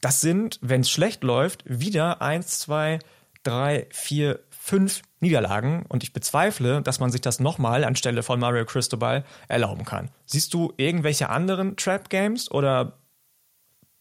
[0.00, 3.00] Das sind, wenn es schlecht läuft, wieder 1, 2,
[3.44, 5.84] 3, 4, 5 Niederlagen.
[5.88, 10.10] Und ich bezweifle, dass man sich das nochmal anstelle von Mario Cristobal erlauben kann.
[10.26, 12.98] Siehst du irgendwelche anderen Trap-Games oder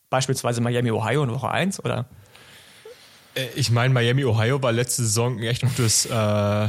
[0.09, 2.05] beispielsweise Miami, Ohio in Woche 1 oder?
[3.35, 6.67] Äh, ich meine, Miami, Ohio war letzte Saison echt gutes äh,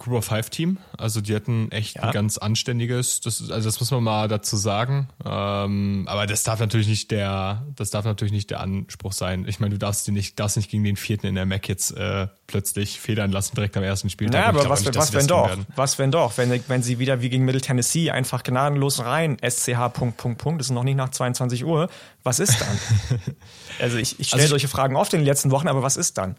[0.00, 0.78] Group of Five Team.
[0.96, 2.04] Also die hatten echt ja.
[2.04, 5.08] ein ganz anständiges, das also das muss man mal dazu sagen.
[5.24, 9.44] Ähm, aber das darf natürlich nicht der, das darf natürlich nicht der Anspruch sein.
[9.46, 11.96] Ich meine, du darfst dir nicht, darfst nicht gegen den vierten in der Mac jetzt
[11.96, 14.40] äh, plötzlich federn lassen direkt am ersten Spieltag.
[14.40, 15.50] Ja, aber was, nicht, was wenn doch?
[15.76, 16.36] Was wenn doch?
[16.38, 20.60] Wenn, wenn sie wieder wie gegen Middle Tennessee einfach gnadenlos rein, SCH Punkt, Punkt, Punkt,
[20.60, 21.90] das ist noch nicht nach 22 Uhr.
[22.22, 23.20] Was ist dann?
[23.80, 26.16] also ich, ich stelle also solche Fragen oft in den letzten Wochen, aber was ist
[26.16, 26.36] dann?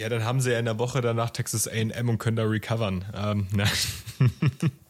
[0.00, 3.04] Ja, dann haben sie ja in der Woche danach Texas AM und können da recovern.
[3.14, 3.66] Ähm, ne.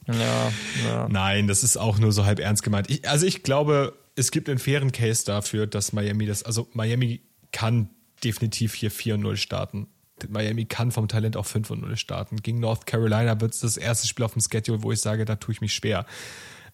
[0.06, 0.52] ja,
[0.86, 1.08] ja.
[1.08, 2.88] Nein, das ist auch nur so halb ernst gemeint.
[2.88, 7.22] Ich, also ich glaube, es gibt einen fairen Case dafür, dass Miami das, also Miami
[7.50, 7.90] kann
[8.22, 9.88] definitiv hier 4-0 starten.
[10.28, 12.36] Miami kann vom Talent auch 5-0 starten.
[12.36, 15.34] Gegen North Carolina wird es das erste Spiel auf dem Schedule, wo ich sage, da
[15.34, 16.06] tue ich mich schwer.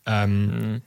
[0.05, 0.83] Ähm, mhm.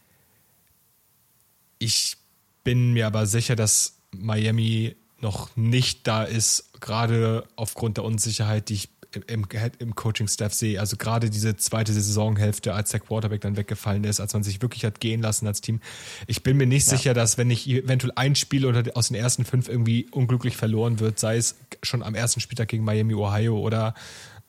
[1.79, 2.15] Ich
[2.63, 8.75] bin mir aber sicher, dass Miami noch nicht da ist, gerade aufgrund der Unsicherheit, die
[8.75, 8.89] ich
[9.27, 9.47] im,
[9.79, 10.79] im Coaching-Staff sehe.
[10.79, 14.85] Also gerade diese zweite Saisonhälfte, als der Quarterback dann weggefallen ist, als man sich wirklich
[14.85, 15.81] hat gehen lassen als Team.
[16.27, 16.97] Ich bin mir nicht ja.
[16.97, 20.99] sicher, dass wenn ich eventuell ein Spiel oder aus den ersten fünf irgendwie unglücklich verloren
[20.99, 23.95] wird, sei es schon am ersten Spieltag gegen Miami, Ohio oder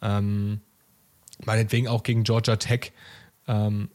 [0.03, 0.61] ähm,
[1.45, 2.93] meinetwegen auch gegen Georgia Tech,
[3.49, 3.89] ähm,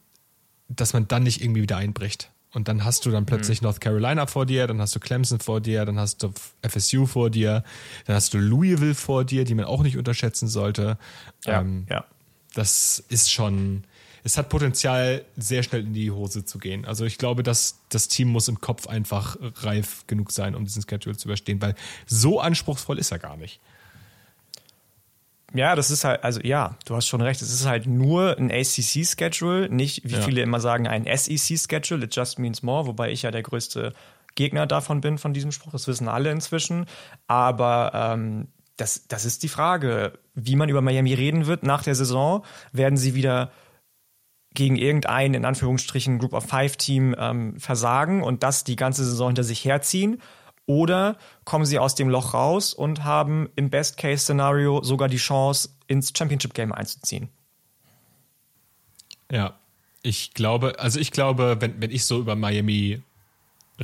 [0.67, 2.31] dass man dann nicht irgendwie wieder einbricht.
[2.55, 3.65] Und dann hast du dann plötzlich mhm.
[3.65, 6.31] North Carolina vor dir, dann hast du Clemson vor dir, dann hast du
[6.67, 7.63] FSU vor dir,
[8.05, 10.97] dann hast du Louisville vor dir, die man auch nicht unterschätzen sollte.
[11.45, 12.05] Ja, ähm, ja.
[12.53, 13.83] Das ist schon,
[14.23, 16.85] es hat Potenzial, sehr schnell in die Hose zu gehen.
[16.85, 20.81] Also ich glaube, dass das Team muss im Kopf einfach reif genug sein, um diesen
[20.81, 23.59] Schedule zu überstehen, weil so anspruchsvoll ist er gar nicht.
[25.55, 27.41] Ja, das ist halt, also ja, du hast schon recht.
[27.41, 30.21] Es ist halt nur ein ACC-Schedule, nicht, wie ja.
[30.21, 32.05] viele immer sagen, ein SEC-Schedule.
[32.05, 33.93] It just means more, wobei ich ja der größte
[34.35, 35.71] Gegner davon bin, von diesem Spruch.
[35.71, 36.87] Das wissen alle inzwischen.
[37.27, 41.95] Aber ähm, das, das ist die Frage, wie man über Miami reden wird nach der
[41.95, 42.43] Saison.
[42.73, 43.49] Werden sie wieder
[44.53, 49.29] gegen irgendein, in Anführungsstrichen, Group of Five Team ähm, versagen und das die ganze Saison
[49.29, 50.21] hinter sich herziehen?
[50.67, 56.11] Oder kommen sie aus dem Loch raus und haben im Best-Case-Szenario sogar die Chance, ins
[56.17, 57.29] Championship-Game einzuziehen?
[59.31, 59.59] Ja,
[60.01, 63.01] ich glaube, also ich glaube, wenn, wenn ich so über Miami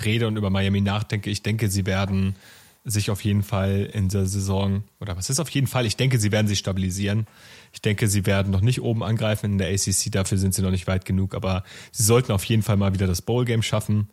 [0.04, 2.36] rede und über Miami nachdenke, ich denke, sie werden
[2.84, 5.86] sich auf jeden Fall in der Saison, oder was ist auf jeden Fall?
[5.86, 7.28] Ich denke, sie werden sich stabilisieren.
[7.74, 10.72] Ich denke, sie werden noch nicht oben angreifen in der ACC, dafür sind sie noch
[10.72, 14.10] nicht weit genug, aber sie sollten auf jeden Fall mal wieder das Bowl-Game schaffen.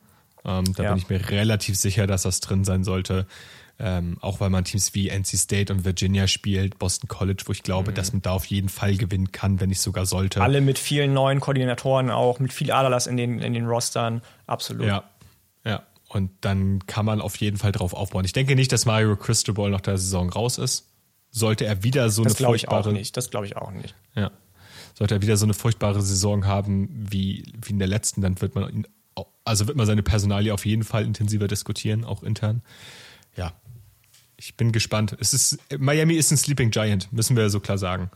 [0.49, 0.91] Ähm, da ja.
[0.91, 3.27] bin ich mir relativ sicher, dass das drin sein sollte.
[3.81, 7.63] Ähm, auch weil man Teams wie NC State und Virginia spielt, Boston College, wo ich
[7.63, 7.95] glaube, mhm.
[7.95, 10.43] dass man da auf jeden Fall gewinnen kann, wenn nicht sogar sollte.
[10.43, 14.87] Alle mit vielen neuen Koordinatoren auch, mit viel Aderlass in den, in den Rostern, absolut.
[14.87, 15.05] Ja,
[15.65, 15.85] ja.
[16.09, 18.25] Und dann kann man auf jeden Fall drauf aufbauen.
[18.25, 20.89] Ich denke nicht, dass Mario Cristobal nach der Saison raus ist.
[21.31, 22.81] Sollte er wieder so das eine furchtbare...
[22.81, 23.17] Ich auch nicht.
[23.17, 23.95] Das glaube ich auch nicht.
[24.17, 24.33] Ja.
[24.95, 28.57] Sollte er wieder so eine furchtbare Saison haben wie, wie in der letzten, dann wird
[28.57, 28.87] man ihn
[29.49, 32.63] also wird man seine Personalie auf jeden Fall intensiver diskutieren, auch intern.
[33.37, 33.53] Ja,
[34.37, 35.17] ich bin gespannt.
[35.19, 38.11] Es ist, Miami ist ein Sleeping Giant, müssen wir so klar sagen.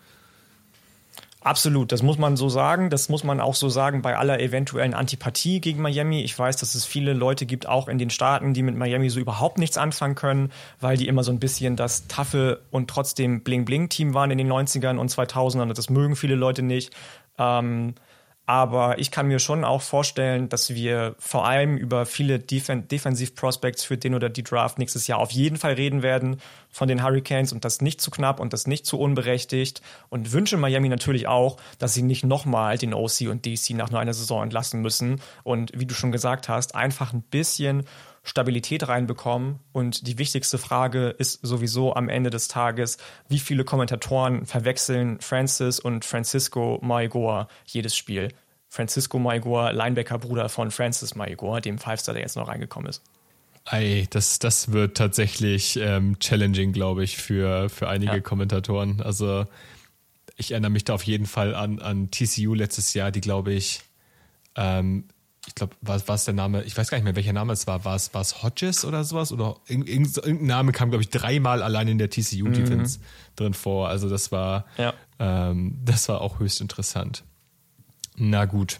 [1.44, 2.88] Absolut, das muss man so sagen.
[2.88, 6.22] Das muss man auch so sagen bei aller eventuellen Antipathie gegen Miami.
[6.22, 9.18] Ich weiß, dass es viele Leute gibt, auch in den Staaten, die mit Miami so
[9.18, 14.14] überhaupt nichts anfangen können, weil die immer so ein bisschen das taffe und trotzdem Bling-Bling-Team
[14.14, 15.62] waren in den 90ern und 2000ern.
[15.62, 16.92] Und das mögen viele Leute nicht.
[17.38, 17.94] Ähm,
[18.44, 23.84] aber ich kann mir schon auch vorstellen, dass wir vor allem über viele Defen Defensiv-Prospects
[23.84, 27.52] für den oder die Draft nächstes Jahr auf jeden Fall reden werden von den Hurricanes
[27.52, 29.80] und das nicht zu knapp und das nicht zu unberechtigt.
[30.08, 34.00] Und wünsche Miami natürlich auch, dass sie nicht nochmal den OC und DC nach nur
[34.00, 35.20] einer Saison entlassen müssen.
[35.44, 37.84] Und wie du schon gesagt hast, einfach ein bisschen
[38.22, 39.58] Stabilität reinbekommen.
[39.72, 45.80] Und die wichtigste Frage ist sowieso am Ende des Tages, wie viele Kommentatoren verwechseln Francis
[45.80, 48.28] und Francisco Maigoa jedes Spiel.
[48.68, 53.02] Francisco Maigoa, Linebacker-Bruder von Francis Maigoa, dem Five-Star, der jetzt noch reingekommen ist.
[53.64, 58.20] Ei, das, das wird tatsächlich ähm, challenging, glaube ich, für, für einige ja.
[58.20, 59.02] Kommentatoren.
[59.02, 59.46] Also
[60.36, 63.82] ich erinnere mich da auf jeden Fall an, an TCU letztes Jahr, die, glaube ich,
[64.56, 65.04] ähm,
[65.46, 67.66] ich glaube, war, war es der Name, ich weiß gar nicht mehr, welcher Name es
[67.66, 67.84] war.
[67.84, 69.32] War es, war es Hodges oder sowas?
[69.32, 73.02] Oder irgendein Name kam, glaube ich, dreimal allein in der TCU-Defense mhm.
[73.36, 73.88] drin vor.
[73.88, 74.94] Also das war, ja.
[75.18, 77.24] ähm, das war auch höchst interessant.
[78.16, 78.78] Na gut.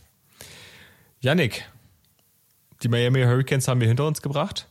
[1.21, 1.69] Yannick,
[2.83, 4.69] die Miami Hurricanes haben wir hinter uns gebracht.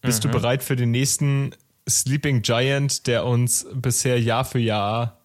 [0.00, 0.30] Bist mhm.
[0.30, 1.52] du bereit für den nächsten
[1.88, 5.18] Sleeping Giant, der uns bisher Jahr für Jahr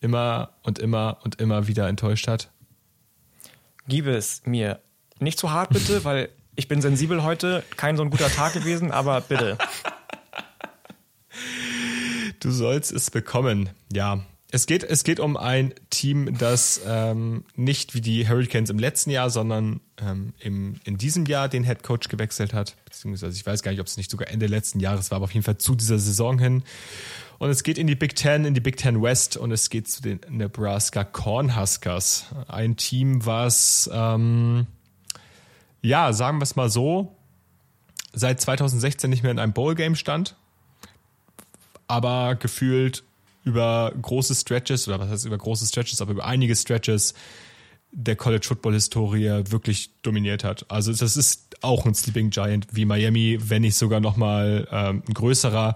[0.00, 2.50] immer und immer und immer wieder enttäuscht hat?
[3.86, 4.80] Gib es mir
[5.20, 7.62] nicht zu hart bitte, weil ich bin sensibel heute.
[7.76, 9.58] Kein so ein guter Tag gewesen, aber bitte.
[12.40, 13.70] Du sollst es bekommen.
[13.92, 18.78] Ja, es geht, es geht um ein Team, das ähm, nicht wie die Hurricanes im
[18.78, 22.76] letzten Jahr, sondern ähm, im, in diesem Jahr den Head Coach gewechselt hat.
[22.84, 25.34] Beziehungsweise ich weiß gar nicht, ob es nicht sogar Ende letzten Jahres war, aber auf
[25.34, 26.64] jeden Fall zu dieser Saison hin.
[27.38, 29.88] Und es geht in die Big Ten, in die Big Ten West und es geht
[29.88, 32.26] zu den Nebraska Cornhuskers.
[32.48, 34.66] Ein Team, was ähm,
[35.82, 37.16] ja, sagen wir es mal so,
[38.12, 40.36] seit 2016 nicht mehr in einem Bowl-Game stand,
[41.86, 43.04] aber gefühlt
[43.44, 47.14] über große Stretches, oder was heißt über große Stretches, aber über einige Stretches
[47.92, 50.66] der College Football Historie wirklich dominiert hat.
[50.68, 55.02] Also das ist auch ein Sleeping Giant wie Miami, wenn nicht sogar noch mal ähm,
[55.08, 55.74] ein größerer,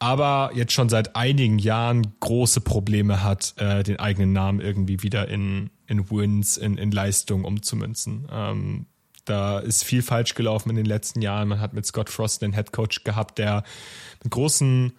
[0.00, 5.28] aber jetzt schon seit einigen Jahren große Probleme hat, äh, den eigenen Namen irgendwie wieder
[5.28, 8.28] in in Wins, in, in Leistung umzumünzen.
[8.30, 8.86] Ähm,
[9.24, 11.48] da ist viel falsch gelaufen in den letzten Jahren.
[11.48, 13.64] Man hat mit Scott Frost einen Head Coach gehabt, der
[14.22, 14.92] mit großen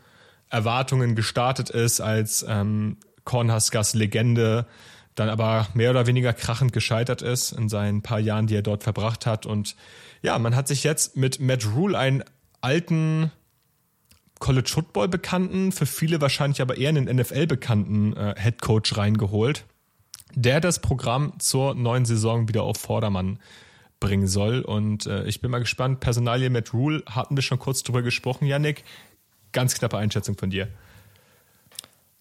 [0.49, 4.65] Erwartungen gestartet ist als ähm, Cornhuskers Legende,
[5.15, 8.83] dann aber mehr oder weniger krachend gescheitert ist in seinen paar Jahren, die er dort
[8.83, 9.45] verbracht hat.
[9.45, 9.75] Und
[10.21, 12.23] ja, man hat sich jetzt mit Matt Rule einen
[12.61, 13.31] alten
[14.39, 19.65] College Football bekannten, für viele wahrscheinlich aber eher einen NFL bekannten äh, Head Coach reingeholt,
[20.33, 23.39] der das Programm zur neuen Saison wieder auf Vordermann
[24.01, 24.59] bringen soll.
[24.59, 26.01] Und äh, ich bin mal gespannt.
[26.01, 28.83] Personalie Matt Rule hatten wir schon kurz drüber gesprochen, Yannick.
[29.53, 30.67] Ganz knappe Einschätzung von dir.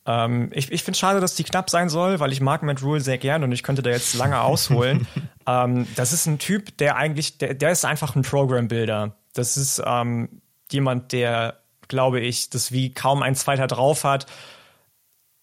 [0.06, 2.82] Ähm, ich ich finde es schade, dass die knapp sein soll, weil ich mag Matt
[2.82, 5.08] Rule sehr gern und ich könnte da jetzt lange ausholen.
[5.46, 9.16] ähm, das ist ein Typ, der eigentlich, der, der ist einfach ein Program-Builder.
[9.32, 10.40] Das ist ähm,
[10.70, 14.26] jemand, der, glaube ich, das wie kaum ein zweiter drauf hat,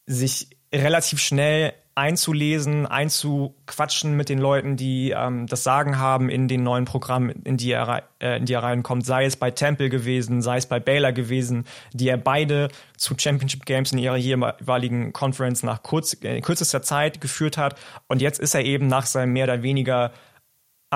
[0.05, 6.61] sich relativ schnell einzulesen, einzuquatschen mit den Leuten, die ähm, das Sagen haben in den
[6.61, 10.43] neuen Programmen, in die, er, äh, in die er reinkommt, sei es bei Temple gewesen,
[10.43, 15.63] sei es bei Baylor gewesen, die er beide zu Championship Games in ihrer jeweiligen Conference
[15.63, 17.79] nach kurz, äh, kürzester Zeit geführt hat.
[18.07, 20.11] Und jetzt ist er eben nach seinem mehr oder weniger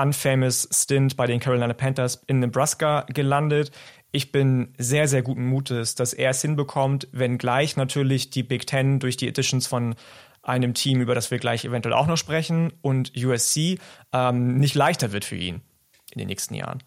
[0.00, 3.72] unfamous Stint bei den Carolina Panthers in Nebraska gelandet.
[4.12, 9.00] Ich bin sehr, sehr guten Mutes, dass er es hinbekommt, wenngleich natürlich die Big Ten
[9.00, 9.96] durch die Editions von
[10.42, 13.78] einem Team, über das wir gleich eventuell auch noch sprechen, und USC
[14.12, 15.62] ähm, nicht leichter wird für ihn
[16.10, 16.82] in den nächsten Jahren.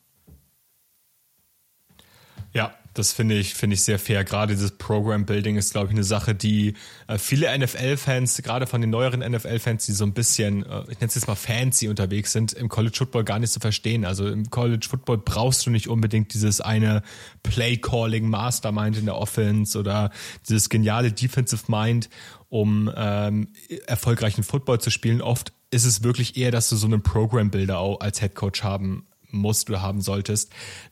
[2.54, 4.24] Ja, das finde ich, finde ich sehr fair.
[4.24, 6.74] Gerade dieses Program Building ist, glaube ich, eine Sache, die
[7.08, 11.08] äh, viele NFL-Fans, gerade von den neueren NFL-Fans, die so ein bisschen, äh, ich nenne
[11.08, 14.06] es jetzt mal fancy unterwegs sind, im College Football gar nicht zu so verstehen.
[14.06, 17.04] Also im College Football brauchst du nicht unbedingt dieses eine
[17.44, 20.12] Play-Calling Mastermind in der Offense oder
[20.48, 22.10] dieses geniale Defensive Mind,
[22.48, 23.50] um ähm,
[23.88, 25.22] erfolgreichen Football zu spielen.
[25.22, 29.06] Oft ist es wirklich eher, dass du so einen Program-Builder auch als Head Coach haben
[29.38, 30.52] musst oder haben solltest,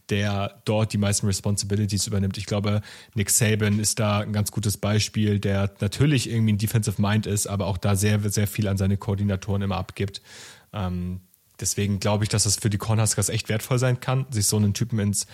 [0.10, 2.38] der dort die meisten Responsibilities übernimmt.
[2.38, 2.82] Ich glaube,
[3.16, 7.48] Nick Saban ist da ein ganz gutes Beispiel, der natürlich irgendwie ein Defensive Mind ist,
[7.48, 10.22] aber auch da sehr, sehr viel an seine Koordinatoren immer abgibt.
[10.74, 11.22] Ähm,
[11.60, 14.74] deswegen glaube ich, dass das für die Cornhuskers echt wertvoll sein kann, sich so einen
[14.74, 15.28] Typen ins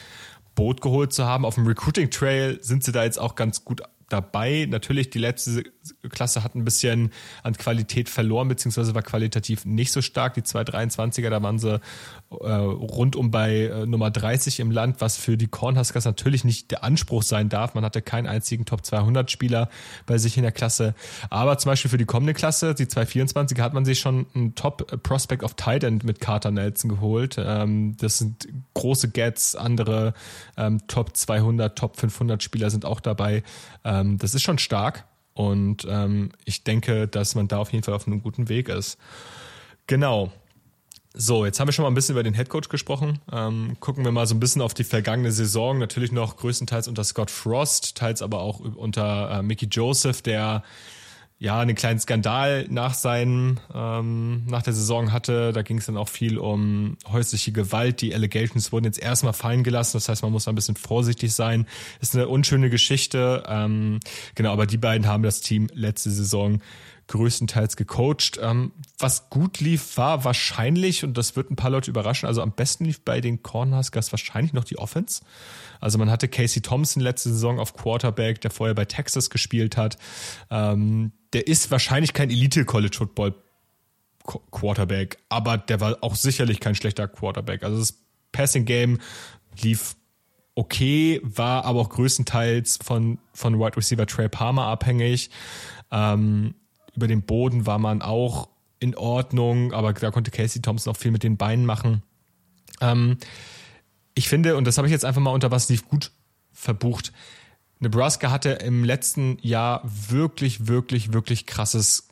[0.55, 1.45] Boot geholt zu haben.
[1.45, 4.68] Auf dem Recruiting Trail sind sie da jetzt auch ganz gut dabei.
[4.70, 5.64] Natürlich, die letzte
[6.10, 7.12] Klasse hat ein bisschen
[7.43, 10.34] an Qualität verloren, beziehungsweise war qualitativ nicht so stark.
[10.34, 11.80] Die 223er, da waren sie
[12.32, 16.84] äh, rundum bei äh, Nummer 30 im Land, was für die Cornhuskers natürlich nicht der
[16.84, 17.73] Anspruch sein darf.
[17.73, 19.69] Man hatte keinen einzigen Top 200 Spieler
[20.05, 20.93] bei sich in der Klasse.
[21.30, 25.01] Aber zum Beispiel für die kommende Klasse, die 224er, hat man sich schon einen Top
[25.03, 27.38] Prospect of Tight End mit Carter Nelson geholt.
[27.39, 30.13] Ähm, das sind große Gets, andere
[30.57, 33.43] ähm, Top 200, Top 500 Spieler sind auch dabei.
[33.84, 37.93] Ähm, das ist schon stark und ähm, ich denke, dass man da auf jeden Fall
[37.93, 38.97] auf einem guten Weg ist.
[39.88, 40.32] Genau.
[41.16, 43.20] So, jetzt haben wir schon mal ein bisschen über den Headcoach gesprochen.
[43.32, 45.80] Ähm, gucken wir mal so ein bisschen auf die vergangene Saison.
[45.80, 50.64] Natürlich noch größtenteils unter Scott Frost, teils aber auch unter äh, Mickey Joseph, der
[51.39, 55.51] ja einen kleinen Skandal nach seinem ähm, nach der Saison hatte.
[55.51, 58.01] Da ging es dann auch viel um häusliche Gewalt.
[58.01, 59.93] Die Allegations wurden jetzt erstmal fallen gelassen.
[59.93, 61.66] Das heißt, man muss ein bisschen vorsichtig sein.
[62.01, 63.43] Ist eine unschöne Geschichte.
[63.47, 63.99] Ähm,
[64.36, 66.62] genau, aber die beiden haben das Team letzte Saison
[67.10, 68.39] größtenteils gecoacht.
[68.41, 72.53] Ähm, was gut lief, war wahrscheinlich, und das wird ein paar Leute überraschen, also am
[72.53, 75.22] besten lief bei den Cornhuskers wahrscheinlich noch die Offense.
[75.82, 79.97] Also man hatte Casey Thompson letzte Saison auf Quarterback, der vorher bei Texas gespielt hat.
[80.49, 83.36] Ähm, der ist wahrscheinlich kein Elite-College-Football
[84.51, 87.64] Quarterback, aber der war auch sicherlich kein schlechter Quarterback.
[87.64, 87.95] Also das
[88.32, 88.99] Passing Game
[89.62, 89.95] lief
[90.53, 95.32] okay, war aber auch größtenteils von, von Wide Receiver Trey Palmer abhängig.
[95.89, 96.53] Ähm,
[96.95, 101.11] über den Boden war man auch in Ordnung, aber da konnte Casey Thompson auch viel
[101.11, 102.03] mit den Beinen machen.
[102.81, 103.17] Ähm,
[104.15, 106.11] ich finde, und das habe ich jetzt einfach mal unter was lief gut
[106.51, 107.13] verbucht,
[107.79, 112.09] Nebraska hatte im letzten Jahr wirklich, wirklich, wirklich krasses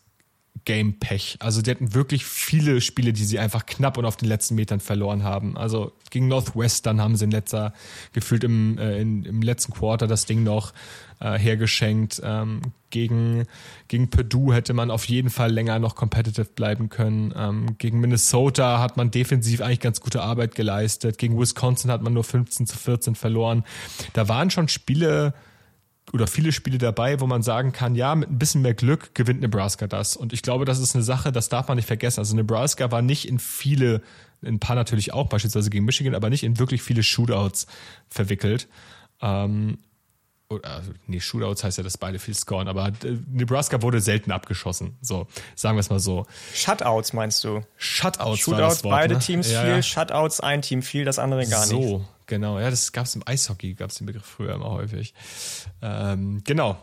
[0.65, 1.37] Game-Pech.
[1.39, 4.79] Also die hatten wirklich viele Spiele, die sie einfach knapp und auf den letzten Metern
[4.79, 5.57] verloren haben.
[5.57, 7.73] Also gegen Northwestern haben sie in letzter,
[8.13, 10.73] gefühlt im, äh, in, im letzten Quarter das Ding noch
[11.19, 12.21] äh, hergeschenkt.
[12.23, 13.45] Ähm, gegen,
[13.87, 17.33] gegen Purdue hätte man auf jeden Fall länger noch competitive bleiben können.
[17.35, 21.17] Ähm, gegen Minnesota hat man defensiv eigentlich ganz gute Arbeit geleistet.
[21.17, 23.63] Gegen Wisconsin hat man nur 15 zu 14 verloren.
[24.13, 25.33] Da waren schon Spiele,
[26.13, 29.41] oder viele Spiele dabei, wo man sagen kann, ja, mit ein bisschen mehr Glück gewinnt
[29.41, 30.15] Nebraska das.
[30.15, 32.19] Und ich glaube, das ist eine Sache, das darf man nicht vergessen.
[32.19, 34.01] Also Nebraska war nicht in viele,
[34.41, 37.67] in ein paar natürlich auch, beispielsweise gegen Michigan, aber nicht in wirklich viele Shootouts
[38.07, 38.67] verwickelt.
[39.21, 39.79] Ähm,
[40.49, 44.31] oder, also, nee, Shootouts heißt ja, dass beide viel scoren, aber äh, Nebraska wurde selten
[44.31, 44.95] abgeschossen.
[45.01, 46.25] So, sagen wir es mal so.
[46.53, 47.63] Shutouts meinst du?
[47.75, 49.19] Shutouts, Shootouts, Wort, beide ne?
[49.19, 49.81] Teams ja, viel, ja.
[49.81, 51.89] Shutouts, ein Team viel, das andere gar so, nicht.
[51.89, 52.59] So, genau.
[52.59, 55.13] Ja, das gab es im Eishockey, gab es den Begriff früher immer häufig.
[55.81, 56.77] Ähm, genau.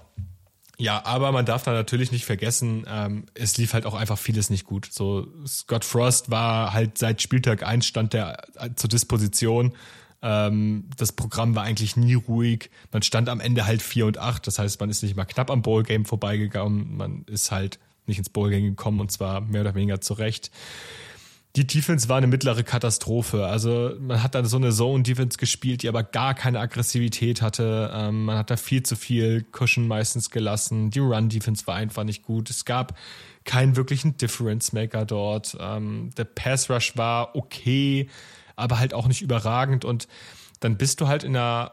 [0.76, 4.50] Ja, aber man darf da natürlich nicht vergessen, ähm, es lief halt auch einfach vieles
[4.50, 4.88] nicht gut.
[4.92, 9.72] So, Scott Frost war halt seit Spieltag 1 stand der äh, zur Disposition
[10.24, 12.70] ähm, das Programm war eigentlich nie ruhig.
[12.90, 14.46] Man stand am Ende halt 4 und 8.
[14.46, 16.96] Das heißt, man ist nicht mal knapp am Bowl-Game vorbeigegangen.
[16.96, 20.50] Man ist halt nicht ins Bowl-Game gekommen und zwar mehr oder weniger zurecht.
[21.56, 23.46] Die Defense war eine mittlere Katastrophe.
[23.46, 27.92] Also man hat da so eine Zone-Defense gespielt, die aber gar keine Aggressivität hatte.
[27.94, 30.90] Ähm, man hat da viel zu viel Cushion meistens gelassen.
[30.90, 32.48] Die Run-Defense war einfach nicht gut.
[32.48, 32.98] Es gab
[33.44, 35.56] keinen wirklichen Difference-Maker dort.
[35.60, 38.08] Ähm, der Pass-Rush war okay
[38.56, 39.84] aber halt auch nicht überragend.
[39.84, 40.08] Und
[40.60, 41.72] dann bist du halt in einer,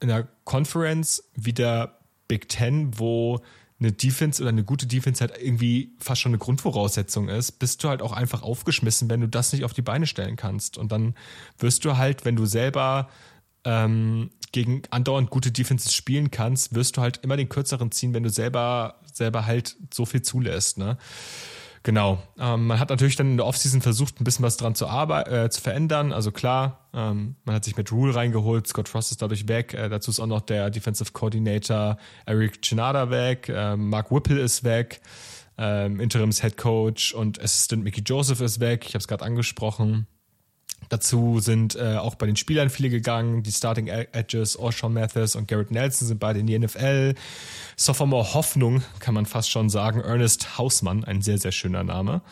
[0.00, 1.98] in einer Conference wie der
[2.28, 3.40] Big Ten, wo
[3.80, 7.88] eine Defense oder eine gute Defense halt irgendwie fast schon eine Grundvoraussetzung ist, bist du
[7.88, 10.76] halt auch einfach aufgeschmissen, wenn du das nicht auf die Beine stellen kannst.
[10.76, 11.14] Und dann
[11.58, 13.08] wirst du halt, wenn du selber
[13.64, 18.22] ähm, gegen andauernd gute Defenses spielen kannst, wirst du halt immer den kürzeren ziehen, wenn
[18.22, 20.76] du selber, selber halt so viel zulässt.
[20.76, 20.98] Ne?
[21.82, 22.22] Genau.
[22.38, 25.48] Ähm, man hat natürlich dann in der Offseason versucht, ein bisschen was dran zu, äh,
[25.48, 26.12] zu verändern.
[26.12, 29.72] Also klar, ähm, man hat sich mit Rule reingeholt, Scott Frost ist dadurch weg.
[29.72, 34.62] Äh, dazu ist auch noch der Defensive Coordinator Eric Chinada weg, äh, Mark Whipple ist
[34.62, 35.00] weg,
[35.56, 38.84] ähm, Interims Head Coach und Assistant Mickey Joseph ist weg.
[38.86, 40.06] Ich habe es gerade angesprochen.
[40.88, 43.42] Dazu sind äh, auch bei den Spielern viele gegangen.
[43.42, 47.14] Die Starting Edges, Orshawn Mathis und Garrett Nelson sind beide in die NFL.
[47.76, 50.00] Sophomore Hoffnung kann man fast schon sagen.
[50.00, 52.22] Ernest Hausmann, ein sehr, sehr schöner Name.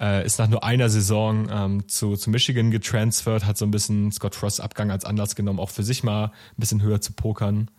[0.00, 4.12] Äh, ist nach nur einer Saison ähm, zu, zu Michigan getransfert, hat so ein bisschen
[4.12, 7.70] Scott Frost Abgang als Anlass genommen, auch für sich mal ein bisschen höher zu pokern.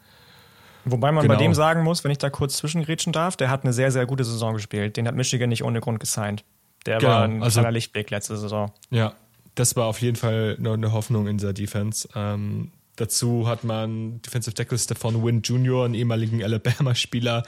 [0.86, 1.36] Wobei man genau.
[1.36, 4.06] bei dem sagen muss, wenn ich da kurz zwischengrätschen darf, der hat eine sehr, sehr
[4.06, 4.98] gute Saison gespielt.
[4.98, 6.44] Den hat Michigan nicht ohne Grund gesigned.
[6.86, 8.72] Der genau, war ein also, kleiner Lichtblick letzte Saison.
[8.90, 9.14] Ja,
[9.60, 12.08] das war auf jeden Fall noch eine Hoffnung in dieser Defense.
[12.16, 17.44] Ähm, dazu hat man Defensive Tackle Stefan Wynn Jr., einen ehemaligen Alabama-Spieler,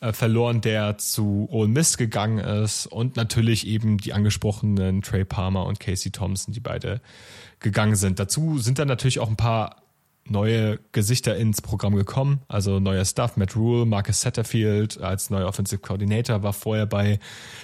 [0.00, 2.86] äh, verloren, der zu Ole Miss gegangen ist.
[2.86, 7.00] Und natürlich eben die angesprochenen Trey Palmer und Casey Thompson, die beide
[7.58, 8.20] gegangen sind.
[8.20, 9.81] Dazu sind dann natürlich auch ein paar
[10.24, 13.36] neue Gesichter ins Programm gekommen, also neuer Stuff.
[13.36, 17.18] Matt Rule, Marcus Satterfield als neuer Offensive Coordinator war vorher bei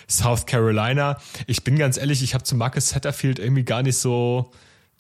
[0.09, 1.18] South Carolina.
[1.46, 4.50] Ich bin ganz ehrlich, ich habe zu Marcus Satterfield irgendwie gar nicht so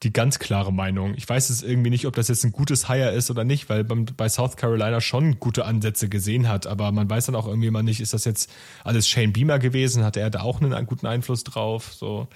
[0.04, 1.14] die ganz klare Meinung.
[1.16, 3.82] Ich weiß es irgendwie nicht, ob das jetzt ein gutes Hire ist oder nicht, weil
[3.84, 7.70] man bei South Carolina schon gute Ansätze gesehen hat, aber man weiß dann auch irgendwie
[7.70, 8.50] mal nicht, ist das jetzt
[8.84, 10.04] alles Shane Beamer gewesen?
[10.04, 11.92] Hatte er da auch einen guten Einfluss drauf?
[11.92, 12.28] So.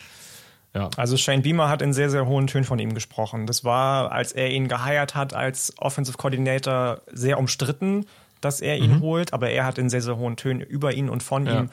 [0.74, 0.88] Ja.
[0.96, 3.46] Also Shane Beamer hat in sehr, sehr hohen Tönen von ihm gesprochen.
[3.46, 8.06] Das war, als er ihn geheiert hat als Offensive Coordinator, sehr umstritten,
[8.40, 9.00] dass er ihn mhm.
[9.00, 11.60] holt, aber er hat in sehr, sehr hohen Tönen über ihn und von ja.
[11.60, 11.70] ihm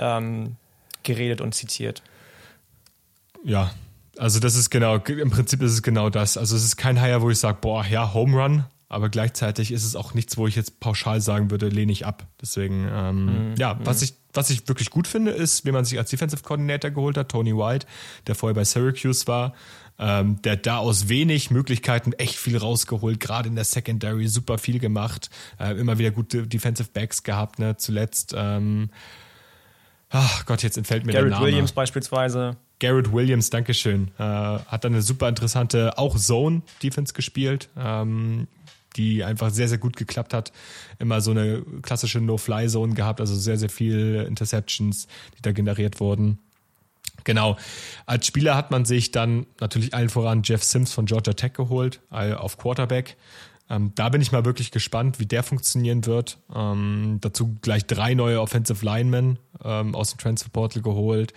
[0.00, 0.56] ähm,
[1.04, 2.02] geredet und zitiert.
[3.44, 3.70] Ja,
[4.18, 6.36] also das ist genau, im Prinzip ist es genau das.
[6.36, 9.84] Also es ist kein Hire, wo ich sage, boah, ja, Home Run, aber gleichzeitig ist
[9.84, 12.26] es auch nichts, wo ich jetzt pauschal sagen würde, lehne ich ab.
[12.40, 13.54] Deswegen, ähm, mhm.
[13.56, 16.90] ja, was ich, was ich wirklich gut finde, ist, wie man sich als Defensive Coordinator
[16.90, 17.86] geholt hat, Tony White,
[18.26, 19.54] der vorher bei Syracuse war,
[19.98, 24.78] ähm, der da aus wenig Möglichkeiten echt viel rausgeholt, gerade in der Secondary super viel
[24.78, 28.90] gemacht, äh, immer wieder gute Defensive Backs gehabt, ne, zuletzt, ähm,
[30.10, 31.46] ach Gott, jetzt entfällt mir Garrett der Name.
[31.46, 32.56] Williams beispielsweise.
[32.80, 37.70] Garrett Williams, Dankeschön, äh, hat dann eine super interessante, auch Zone-Defense gespielt.
[37.78, 38.48] Ähm,
[38.96, 40.52] die einfach sehr, sehr gut geklappt hat.
[40.98, 46.38] Immer so eine klassische No-Fly-Zone gehabt, also sehr, sehr viele Interceptions, die da generiert wurden.
[47.24, 47.56] Genau.
[48.06, 52.00] Als Spieler hat man sich dann natürlich allen voran Jeff Sims von Georgia Tech geholt,
[52.10, 53.16] auf Quarterback.
[53.70, 56.38] Ähm, da bin ich mal wirklich gespannt, wie der funktionieren wird.
[56.54, 61.32] Ähm, dazu gleich drei neue Offensive Linemen ähm, aus dem Transfer Portal geholt.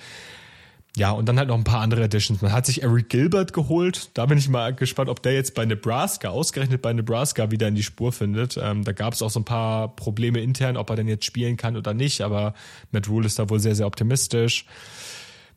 [0.98, 2.41] Ja, und dann halt noch ein paar andere Editions.
[2.41, 4.10] Man hat sich Eric Gilbert geholt.
[4.16, 7.76] Da bin ich mal gespannt, ob der jetzt bei Nebraska, ausgerechnet bei Nebraska, wieder in
[7.76, 8.58] die Spur findet.
[8.60, 11.56] Ähm, da gab es auch so ein paar Probleme intern, ob er denn jetzt spielen
[11.56, 12.22] kann oder nicht.
[12.22, 12.56] Aber
[12.89, 14.66] Matt Rule ist da wohl sehr, sehr optimistisch.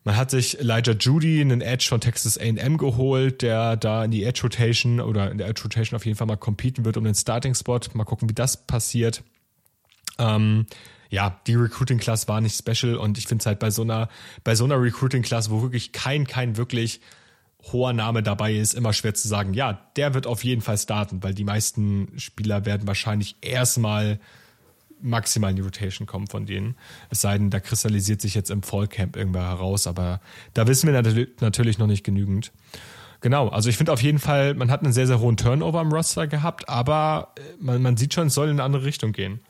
[0.04, 4.24] Man hat sich Elijah Judy, einen Edge von Texas A&M geholt, der da in die
[4.24, 7.14] Edge Rotation oder in der Edge Rotation auf jeden Fall mal competen wird um den
[7.14, 7.80] Starting Spot.
[7.94, 9.22] Mal gucken, wie das passiert.
[10.18, 10.66] Ähm,
[11.10, 14.08] ja, die Recruiting Class war nicht special und ich finde es halt bei so einer,
[14.44, 17.00] bei so einer Recruiting Class, wo wirklich kein, kein wirklich
[17.72, 21.22] hoher Name dabei ist, immer schwer zu sagen, ja, der wird auf jeden Fall starten,
[21.22, 24.18] weil die meisten Spieler werden wahrscheinlich erstmal
[25.02, 26.76] maximal in die Rotation kommen von denen.
[27.10, 30.20] Es sei denn, da kristallisiert sich jetzt im Fallcamp irgendwer heraus, aber
[30.54, 32.52] da wissen wir natürlich noch nicht genügend.
[33.20, 35.92] Genau, also ich finde auf jeden Fall, man hat einen sehr, sehr hohen Turnover im
[35.92, 39.40] Roster gehabt, aber man, man sieht schon, es soll in eine andere Richtung gehen.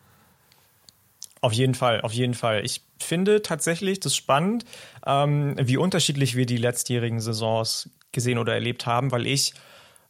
[1.41, 2.65] Auf jeden Fall, auf jeden Fall.
[2.65, 4.65] Ich finde tatsächlich das spannend,
[5.07, 9.55] ähm, wie unterschiedlich wir die letztjährigen Saisons gesehen oder erlebt haben, weil ich,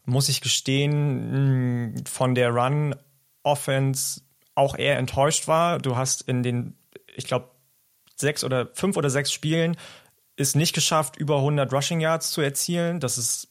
[0.05, 4.23] muss ich gestehen, von der Run-Offense
[4.57, 5.79] auch eher enttäuscht war.
[5.79, 6.77] Du hast in den,
[7.15, 7.51] ich glaube,
[8.17, 9.77] sechs oder fünf oder sechs Spielen
[10.41, 13.01] es nicht geschafft, über 100 Rushing Yards zu erzielen.
[13.01, 13.49] Das ist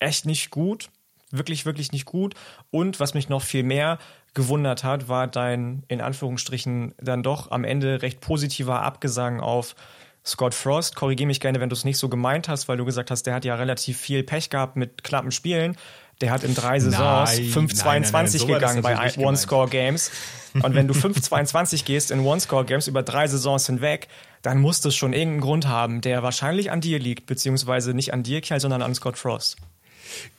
[0.00, 0.90] echt nicht gut.
[1.30, 2.34] Wirklich, wirklich nicht gut.
[2.70, 3.98] Und was mich noch viel mehr
[4.36, 9.74] gewundert hat, war dein in Anführungsstrichen dann doch am Ende recht positiver Abgesang auf
[10.24, 10.94] Scott Frost.
[10.94, 13.34] Korrigiere mich gerne, wenn du es nicht so gemeint hast, weil du gesagt hast, der
[13.34, 15.76] hat ja relativ viel Pech gehabt mit knappen Spielen.
[16.20, 20.10] Der hat in drei Saisons 5-22 gegangen bei One-Score-Games.
[20.54, 24.08] Und wenn du 5-22 gehst in One-Score-Games über drei Saisons hinweg,
[24.42, 28.22] dann muss das schon irgendeinen Grund haben, der wahrscheinlich an dir liegt, beziehungsweise nicht an
[28.22, 29.56] dir, Kerl, sondern an Scott Frost.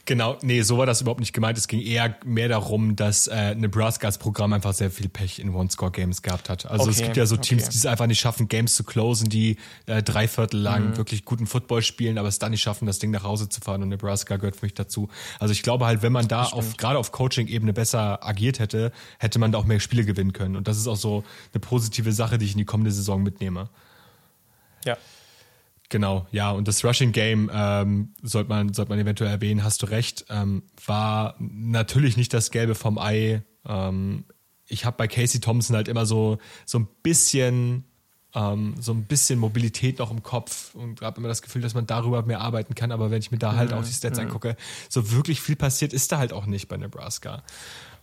[0.08, 1.58] Genau, nee, so war das überhaupt nicht gemeint.
[1.58, 6.22] Es ging eher mehr darum, dass äh, Nebraskas Programm einfach sehr viel Pech in One-Score-Games
[6.22, 6.66] gehabt hat.
[6.66, 7.72] Also okay, es gibt ja so Teams, okay.
[7.74, 10.98] die es einfach nicht schaffen, Games zu closen, die äh, drei Viertel lang mhm.
[10.98, 13.84] wirklich guten Football spielen, aber es dann nicht schaffen, das Ding nach Hause zu fahren
[13.84, 15.10] und Nebraska gehört für mich dazu.
[15.40, 19.40] Also ich glaube halt, wenn man da auf gerade auf Coaching-Ebene besser agiert hätte, hätte
[19.40, 20.56] man da auch mehr Spiele gewinnen können.
[20.56, 23.68] Und das ist auch so eine positive Sache, die ich in die kommende Saison mitnehme.
[24.86, 24.96] Ja.
[25.90, 29.86] Genau, ja, und das Rushing Game ähm, sollte man, sollte man eventuell erwähnen, hast du
[29.86, 33.44] recht, ähm, war natürlich nicht das Gelbe vom Ei.
[33.66, 34.26] Ähm,
[34.66, 37.86] ich habe bei Casey Thompson halt immer so, so ein bisschen
[38.38, 41.88] ähm, so ein bisschen Mobilität noch im Kopf und habe immer das Gefühl, dass man
[41.88, 42.92] darüber mehr arbeiten kann.
[42.92, 43.78] Aber wenn ich mir da halt mhm.
[43.78, 44.28] auch die Stats mhm.
[44.28, 44.56] angucke,
[44.90, 47.42] so wirklich viel passiert ist da halt auch nicht bei Nebraska.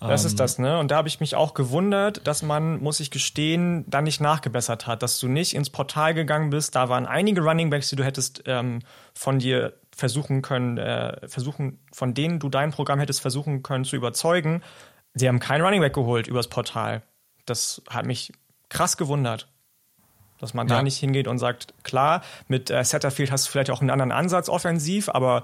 [0.01, 0.79] Das ist ähm, das, ne?
[0.79, 4.87] Und da habe ich mich auch gewundert, dass man, muss ich gestehen, da nicht nachgebessert
[4.87, 6.75] hat, dass du nicht ins Portal gegangen bist.
[6.75, 8.81] Da waren einige Runningbacks, die du hättest ähm,
[9.15, 13.95] von dir versuchen können, äh, versuchen, von denen du dein Programm hättest versuchen können zu
[13.95, 14.63] überzeugen.
[15.15, 17.03] Sie haben keinen Runningback geholt übers Portal.
[17.47, 18.33] Das hat mich
[18.69, 19.49] krass gewundert.
[20.45, 20.77] Dass man ja.
[20.77, 24.13] da nicht hingeht und sagt, klar, mit äh, Setterfield hast du vielleicht auch einen anderen
[24.13, 25.43] Ansatz offensiv, aber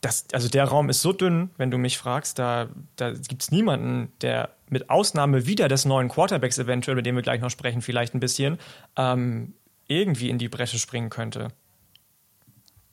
[0.00, 3.50] das, also der Raum ist so dünn, wenn du mich fragst, da, da gibt es
[3.50, 7.82] niemanden, der mit Ausnahme wieder des neuen Quarterbacks eventuell, über den wir gleich noch sprechen,
[7.82, 8.58] vielleicht ein bisschen,
[8.96, 9.54] ähm,
[9.88, 11.48] irgendwie in die Bresche springen könnte.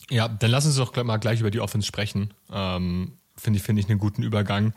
[0.10, 2.34] Ja, dann lass uns doch mal gleich über die Offense sprechen.
[2.52, 4.74] Ähm, finde ich, finde ich einen guten Übergang.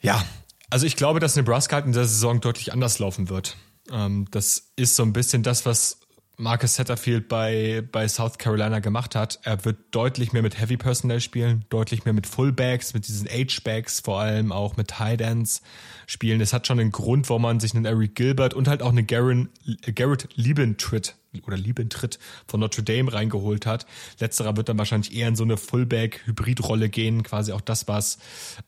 [0.00, 0.22] Ja,
[0.70, 3.56] also ich glaube, dass Nebraska halt in der Saison deutlich anders laufen wird.
[3.90, 5.98] Ähm, das ist so ein bisschen das, was
[6.38, 9.38] Marcus Satterfield bei, bei South Carolina gemacht hat.
[9.42, 14.00] Er wird deutlich mehr mit Heavy Personnel spielen, deutlich mehr mit Fullbacks, mit diesen H-Backs,
[14.00, 15.62] vor allem auch mit Tight Ends
[16.06, 16.40] spielen.
[16.40, 19.06] Es hat schon einen Grund, warum man sich einen Eric Gilbert und halt auch einen
[19.06, 19.50] Garen,
[19.94, 21.16] Garrett Liebentritt
[21.46, 23.86] oder Liebentritt von Notre Dame reingeholt hat.
[24.18, 28.18] Letzterer wird dann wahrscheinlich eher in so eine Fullback-Hybrid-Rolle gehen, quasi auch das, was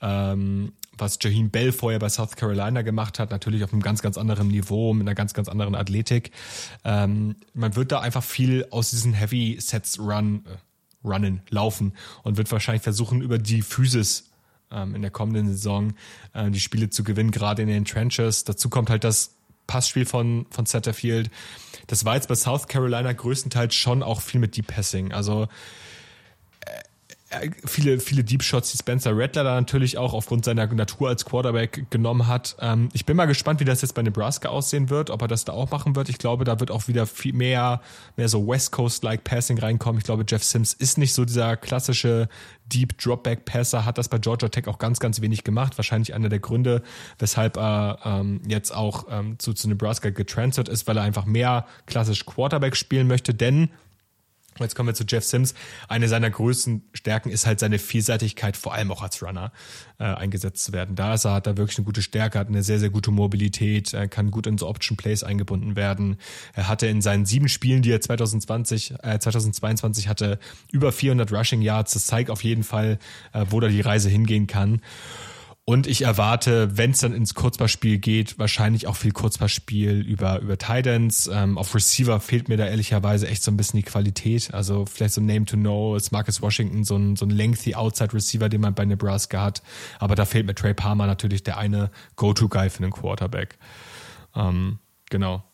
[0.01, 4.19] ähm, was Jaheim Bell vorher bei South Carolina gemacht hat, natürlich auf einem ganz, ganz
[4.19, 6.31] anderen Niveau, mit einer ganz, ganz anderen Athletik.
[6.85, 11.93] Ähm, man wird da einfach viel aus diesen Heavy Sets run, äh, runnen, laufen
[12.23, 14.31] und wird wahrscheinlich versuchen, über die Physis
[14.71, 15.95] ähm, in der kommenden Saison
[16.33, 18.45] äh, die Spiele zu gewinnen, gerade in den Trenches.
[18.45, 19.35] Dazu kommt halt das
[19.67, 21.31] Passspiel von, von Satterfield.
[21.87, 25.13] Das war jetzt bei South Carolina größtenteils schon auch viel mit Deep Passing.
[25.13, 25.49] Also
[27.65, 31.91] viele, viele Deep Shots, die Spencer Rattler da natürlich auch aufgrund seiner Natur als Quarterback
[31.91, 32.57] genommen hat.
[32.61, 35.45] Ähm, ich bin mal gespannt, wie das jetzt bei Nebraska aussehen wird, ob er das
[35.45, 36.09] da auch machen wird.
[36.09, 37.81] Ich glaube, da wird auch wieder viel mehr,
[38.17, 39.99] mehr so West Coast-like Passing reinkommen.
[39.99, 42.29] Ich glaube, Jeff Sims ist nicht so dieser klassische
[42.67, 45.77] Deep Dropback Passer, hat das bei Georgia Tech auch ganz, ganz wenig gemacht.
[45.77, 46.83] Wahrscheinlich einer der Gründe,
[47.19, 51.67] weshalb er ähm, jetzt auch ähm, zu, zu Nebraska getransfert ist, weil er einfach mehr
[51.87, 53.69] klassisch Quarterback spielen möchte, denn
[54.59, 55.55] Jetzt kommen wir zu Jeff Sims.
[55.89, 59.53] Eine seiner größten Stärken ist halt seine Vielseitigkeit, vor allem auch als Runner
[59.99, 60.97] äh, eingesetzt zu werden.
[60.97, 63.93] Da ist er, hat er wirklich eine gute Stärke, hat eine sehr, sehr gute Mobilität,
[63.95, 66.19] er kann gut in so Option Plays eingebunden werden.
[66.55, 70.39] Er hatte in seinen sieben Spielen, die er 2020, äh, 2022 hatte,
[70.71, 71.95] über 400 Rushing Yards.
[71.95, 72.99] Das zeigt auf jeden Fall,
[73.33, 74.81] äh, wo da die Reise hingehen kann.
[75.67, 80.59] Und ich erwarte, wenn es dann ins Kurzpassspiel geht, wahrscheinlich auch viel Kurzpassspiel über, über
[80.59, 81.27] Titans.
[81.33, 84.53] Ähm, auf Receiver fehlt mir da ehrlicherweise echt so ein bisschen die Qualität.
[84.53, 87.75] Also vielleicht so ein Name to Know ist Marcus Washington, so ein, so ein lengthy
[87.75, 89.63] Outside Receiver, den man bei Nebraska hat.
[89.99, 93.57] Aber da fehlt mir Trey Palmer natürlich der eine Go-To-Guy für einen Quarterback.
[94.37, 95.45] Ähm, genau.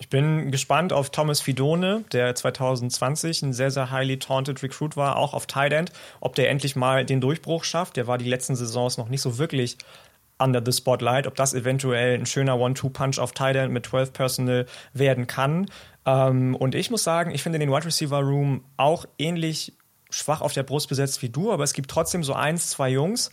[0.00, 5.16] Ich bin gespannt auf Thomas Fidone, der 2020 ein sehr, sehr highly taunted Recruit war,
[5.16, 7.96] auch auf Tight End, ob der endlich mal den Durchbruch schafft.
[7.96, 9.78] Der war die letzten Saisons noch nicht so wirklich
[10.38, 14.66] under the spotlight, ob das eventuell ein schöner One-Two-Punch auf Tight End mit 12 Personal
[14.92, 15.70] werden kann.
[16.04, 19.74] Ähm, und ich muss sagen, ich finde den Wide Receiver Room auch ähnlich
[20.10, 23.30] schwach auf der Brust besetzt wie du, aber es gibt trotzdem so eins, zwei Jungs,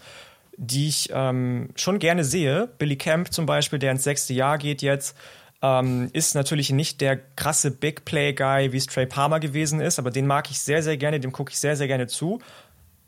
[0.58, 2.68] die ich ähm, schon gerne sehe.
[2.78, 5.16] Billy Camp zum Beispiel, der ins sechste Jahr geht jetzt,
[5.62, 10.00] ähm, ist natürlich nicht der krasse Big Play Guy, wie es Trey Palmer gewesen ist,
[10.00, 12.40] aber den mag ich sehr, sehr gerne, dem gucke ich sehr, sehr gerne zu.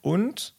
[0.02, 0.54] Und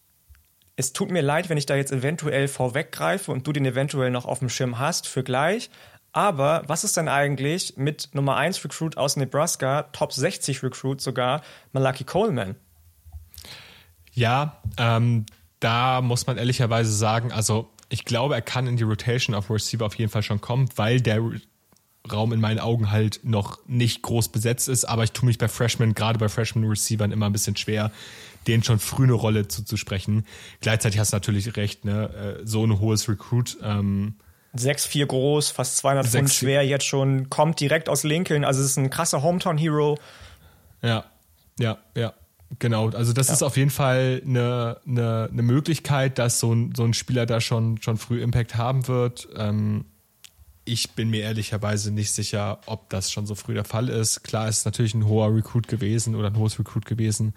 [0.77, 4.25] es tut mir leid, wenn ich da jetzt eventuell vorweggreife und du den eventuell noch
[4.25, 5.71] auf dem Schirm hast für gleich.
[6.13, 11.43] Aber was ist denn eigentlich mit Nummer 1 Recruit aus Nebraska, Top 60 Recruit sogar,
[11.73, 12.57] Malaki Coleman?
[14.13, 15.27] Ja, ähm,
[15.61, 19.85] da muss man ehrlicherweise sagen, also ich glaube, er kann in die Rotation auf Receiver
[19.85, 21.21] auf jeden Fall schon kommen, weil der
[22.11, 25.49] Raum in meinen Augen halt noch nicht groß besetzt ist, aber ich tue mich bei
[25.49, 27.91] Freshmen, gerade bei Freshman-Receivern, immer ein bisschen schwer,
[28.47, 30.27] denen schon früh eine Rolle zuzusprechen.
[30.61, 32.41] Gleichzeitig hast du natürlich recht, ne?
[32.43, 33.57] Äh, so ein hohes Recruit.
[33.63, 34.17] Ähm,
[34.55, 38.77] 6'4 groß, fast 200 Pfund schwer jetzt schon, kommt direkt aus Lincoln, also es ist
[38.77, 39.99] ein krasser Hometown-Hero.
[40.83, 41.05] Ja,
[41.59, 42.13] ja, ja.
[42.59, 43.35] Genau, also das ja.
[43.35, 47.41] ist auf jeden Fall eine, eine, eine Möglichkeit, dass so ein, so ein Spieler da
[47.41, 49.27] schon, schon früh Impact haben wird.
[49.37, 49.87] Ähm,
[50.65, 54.25] ich bin mir ehrlicherweise nicht sicher, ob das schon so früh der Fall ist.
[54.25, 57.35] Klar ist es natürlich ein hoher Recruit gewesen oder ein hohes Recruit gewesen.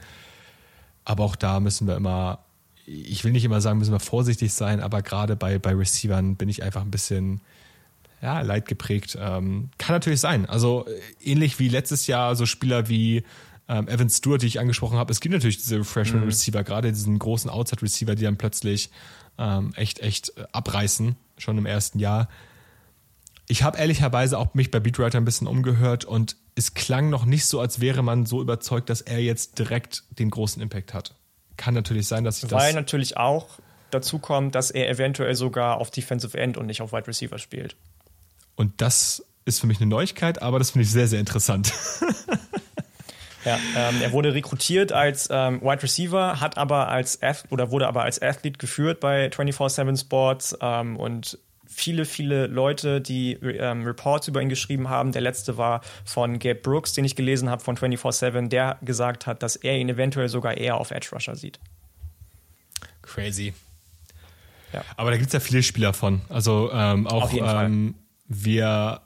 [1.03, 2.39] Aber auch da müssen wir immer,
[2.85, 6.49] ich will nicht immer sagen, müssen wir vorsichtig sein, aber gerade bei, bei Receivern bin
[6.49, 7.41] ich einfach ein bisschen
[8.21, 9.17] ja, leid geprägt.
[9.19, 10.45] Ähm, kann natürlich sein.
[10.47, 10.85] Also
[11.23, 13.23] ähnlich wie letztes Jahr so Spieler wie
[13.67, 15.11] ähm, Evan Stewart, die ich angesprochen habe.
[15.11, 16.27] Es gibt natürlich diese Freshman mhm.
[16.27, 18.89] Receiver, gerade diesen großen Outside Receiver, die dann plötzlich
[19.37, 22.29] ähm, echt, echt abreißen, schon im ersten Jahr.
[23.47, 27.45] Ich habe ehrlicherweise auch mich bei Beatwriter ein bisschen umgehört und es klang noch nicht
[27.45, 31.15] so, als wäre man so überzeugt, dass er jetzt direkt den großen Impact hat.
[31.55, 32.61] Kann natürlich sein, dass ich das.
[32.61, 33.47] Weil natürlich auch
[33.91, 37.77] dazu kommt, dass er eventuell sogar auf Defensive End und nicht auf Wide Receiver spielt.
[38.55, 41.73] Und das ist für mich eine Neuigkeit, aber das finde ich sehr, sehr interessant.
[43.47, 47.87] Ja, ähm, er wurde rekrutiert als ähm, Wide Receiver, hat aber als Ath oder wurde
[47.87, 51.39] aber als Athlet geführt bei 24/7 Sports ähm, und
[51.77, 55.11] viele, viele Leute, die ähm, Reports über ihn geschrieben haben.
[55.11, 59.43] Der letzte war von Gabe Brooks, den ich gelesen habe von 24-7, der gesagt hat,
[59.43, 61.59] dass er ihn eventuell sogar eher auf Edge Rusher sieht.
[63.03, 63.53] Crazy.
[64.73, 64.83] Ja.
[64.97, 66.21] Aber da gibt es ja viele Spieler von.
[66.29, 67.93] Also ähm, auch ähm,
[68.27, 69.01] wir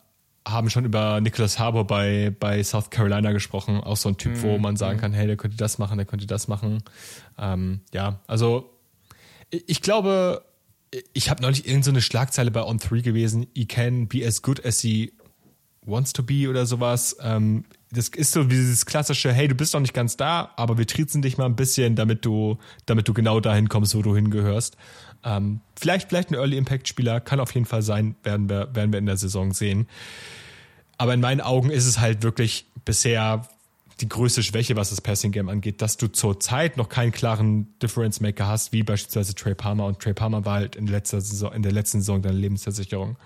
[0.47, 3.81] haben schon über Nicholas Harbour bei, bei South Carolina gesprochen.
[3.81, 5.01] Auch so ein Typ, mm, wo mhm, man sagen mm.
[5.01, 6.81] kann, hey, der könnte das machen, der könnte das machen.
[7.37, 8.71] Ähm, ja, also
[9.49, 10.45] ich glaube,
[11.13, 14.81] ich habe neulich irgendeine so Schlagzeile bei On3 gewesen, he can be as good as
[14.81, 15.13] he
[15.85, 17.15] wants to be oder sowas.
[17.21, 20.87] Ähm, das ist so dieses klassische, hey, du bist noch nicht ganz da, aber wir
[20.87, 24.77] triezen dich mal ein bisschen, damit du, damit du genau dahin kommst, wo du hingehörst.
[25.23, 28.91] Ähm, vielleicht, vielleicht ein Early Impact Spieler, kann auf jeden Fall sein, werden wir, werden
[28.91, 29.87] wir in der Saison sehen.
[30.97, 33.47] Aber in meinen Augen ist es halt wirklich bisher
[34.01, 37.77] die größte Schwäche, was das Passing Game angeht, dass du zur Zeit noch keinen klaren
[37.79, 39.85] Difference Maker hast, wie beispielsweise Trey Palmer.
[39.85, 43.17] Und Trey Palmer war halt in der, letzten Saison, in der letzten Saison deine Lebensversicherung.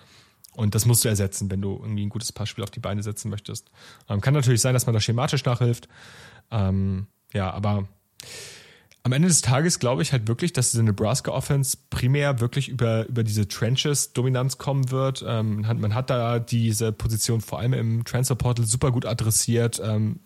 [0.53, 3.29] Und das musst du ersetzen, wenn du irgendwie ein gutes Passspiel auf die Beine setzen
[3.29, 3.69] möchtest.
[4.09, 5.87] Ähm, kann natürlich sein, dass man da schematisch nachhilft.
[6.51, 7.87] Ähm, ja, aber
[9.03, 13.05] am Ende des Tages glaube ich halt wirklich, dass diese Nebraska Offense primär wirklich über,
[13.07, 15.23] über diese Trenches Dominanz kommen wird.
[15.27, 19.05] Ähm, man, hat, man, hat, da diese Position vor allem im Transfer Portal super gut
[19.05, 19.81] adressiert.
[19.83, 20.21] Ähm,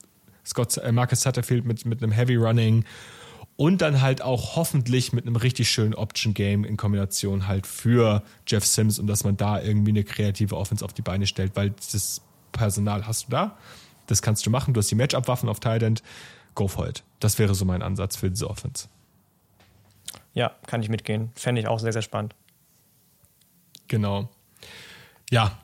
[0.49, 2.83] Scott, äh, Marcus Satterfield mit, mit einem Heavy Running
[3.55, 8.23] und dann halt auch hoffentlich mit einem richtig schönen Option Game in Kombination halt für
[8.47, 11.71] Jeff Sims und dass man da irgendwie eine kreative Offense auf die Beine stellt, weil
[11.71, 12.21] das
[12.51, 13.57] Personal hast du da.
[14.07, 14.73] Das kannst du machen.
[14.73, 16.01] Du hast die Matchup-Waffen auf Thailand.
[16.55, 17.03] Go for it.
[17.19, 18.87] Das wäre so mein Ansatz für diese Offense.
[20.33, 21.31] Ja, kann ich mitgehen.
[21.35, 22.35] Fände ich auch sehr, sehr spannend.
[23.87, 24.29] Genau.
[25.29, 25.59] Ja,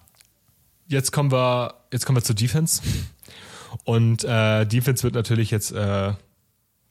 [0.88, 2.82] jetzt kommen wir, jetzt kommen wir zur Defense.
[3.84, 6.14] Und äh, Defense wird natürlich jetzt äh,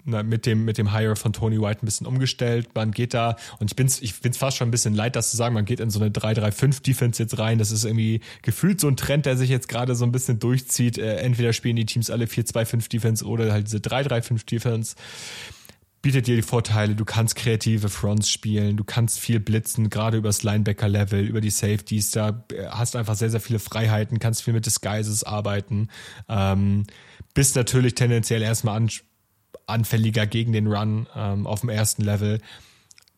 [0.04, 2.68] mit dem, mit dem Hire von Tony White ein bisschen umgestellt.
[2.74, 5.36] Man geht da, und ich bin's, ich bin's fast schon ein bisschen leid, das zu
[5.36, 7.58] sagen, man geht in so eine 3-3-5 Defense jetzt rein.
[7.58, 10.98] Das ist irgendwie gefühlt so ein Trend, der sich jetzt gerade so ein bisschen durchzieht.
[10.98, 14.96] Äh, entweder spielen die Teams alle 4-2-5 Defense oder halt diese 3-3-5 Defense.
[16.04, 20.42] Bietet dir die Vorteile, du kannst kreative Fronts spielen, du kannst viel blitzen, gerade übers
[20.42, 24.66] Linebacker-Level, über die Safeties, da äh, hast einfach sehr, sehr viele Freiheiten, kannst viel mit
[24.66, 25.88] Disguises arbeiten.
[26.28, 26.84] Ähm,
[27.32, 28.90] bist natürlich tendenziell erstmal an
[29.66, 32.38] anfälliger gegen den Run ähm, auf dem ersten Level.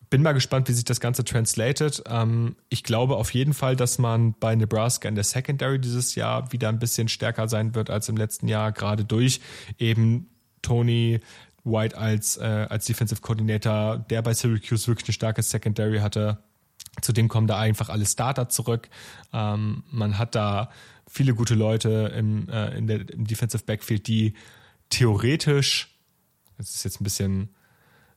[0.09, 2.05] Bin mal gespannt, wie sich das Ganze translated.
[2.09, 6.53] Ähm, ich glaube auf jeden Fall, dass man bei Nebraska in der Secondary dieses Jahr
[6.53, 9.41] wieder ein bisschen stärker sein wird als im letzten Jahr, gerade durch
[9.77, 10.29] eben
[10.63, 11.21] Tony
[11.67, 16.39] White als, äh, als Defensive Coordinator, der bei Syracuse wirklich eine starke Secondary hatte.
[17.03, 18.89] Zudem kommen da einfach alle Starter zurück.
[19.33, 20.71] Ähm, man hat da
[21.07, 24.35] viele gute Leute im, äh, in der, im Defensive Backfield, die
[24.89, 25.97] theoretisch
[26.59, 27.51] das ist jetzt ein bisschen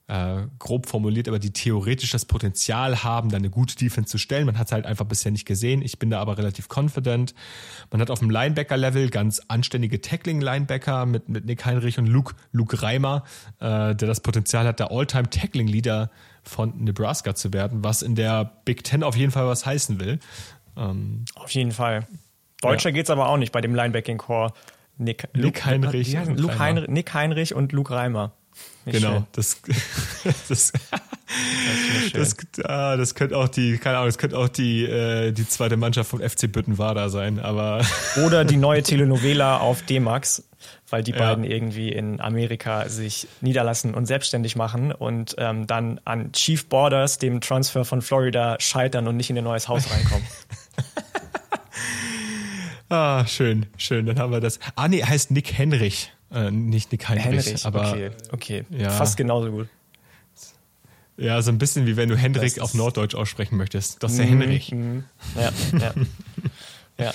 [0.10, 4.47] äh, grob formuliert, aber die theoretisch das Potenzial haben, da eine gute Defense zu stellen.
[4.47, 5.84] Man hat es halt einfach bisher nicht gesehen.
[5.84, 7.36] Ich bin da aber relativ confident.
[7.91, 12.82] Man hat auf dem Linebacker-Level ganz anständige Tackling-Linebacker mit, mit Nick Heinrich und Luke, Luke
[12.82, 13.24] Reimer,
[13.60, 16.10] äh, der das Potenzial hat, der All-Time-Tackling-Leader
[16.41, 20.20] von Nebraska zu werden, was in der Big Ten auf jeden Fall was heißen will.
[20.76, 22.07] Ähm, auf jeden Fall.
[22.62, 23.01] Deutscher ja.
[23.01, 24.53] es aber auch nicht bei dem Linebacking-Core.
[24.97, 26.18] Nick, Nick Heinrich.
[26.36, 28.34] Luke Heinrich, Nick Heinrich und Luke Reimer.
[28.86, 29.62] Nicht genau, das,
[30.47, 30.72] das,
[32.14, 35.78] das, ah, das könnte auch die, keine Ahnung, das könnte auch die, äh, die zweite
[35.78, 37.86] Mannschaft von FC Büttenwader sein, aber.
[38.26, 40.43] Oder die neue Telenovela auf D-Max,
[40.89, 41.18] weil die ja.
[41.18, 47.18] beiden irgendwie in Amerika sich niederlassen und selbstständig machen und ähm, dann an Chief Borders,
[47.18, 50.26] dem Transfer von Florida, scheitern und nicht in ihr neues Haus reinkommen.
[52.91, 54.07] Ah, schön, schön.
[54.07, 54.60] Dann haben wir das.
[54.76, 56.12] Ah, nee, heißt Nick Henrich.
[56.32, 57.92] Äh, nicht Nick Heinrich, Henrich, aber.
[57.92, 58.66] Okay, okay.
[58.70, 58.92] Ja.
[58.92, 59.68] Fast genauso gut.
[61.18, 64.02] Ja, so ein bisschen wie wenn du Hendrik auf Norddeutsch aussprechen möchtest.
[64.02, 64.72] Das ist der mm, Henrich.
[64.72, 65.00] Mm,
[65.36, 65.94] ja, ja.
[66.98, 67.14] ja.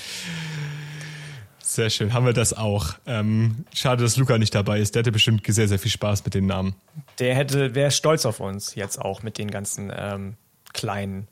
[1.58, 2.94] Sehr schön, haben wir das auch.
[3.06, 4.94] Ähm, schade, dass Luca nicht dabei ist.
[4.94, 6.74] Der hätte bestimmt sehr, sehr viel Spaß mit den Namen.
[7.18, 10.34] Der hätte, wäre stolz auf uns jetzt auch mit den ganzen ähm,
[10.74, 11.26] kleinen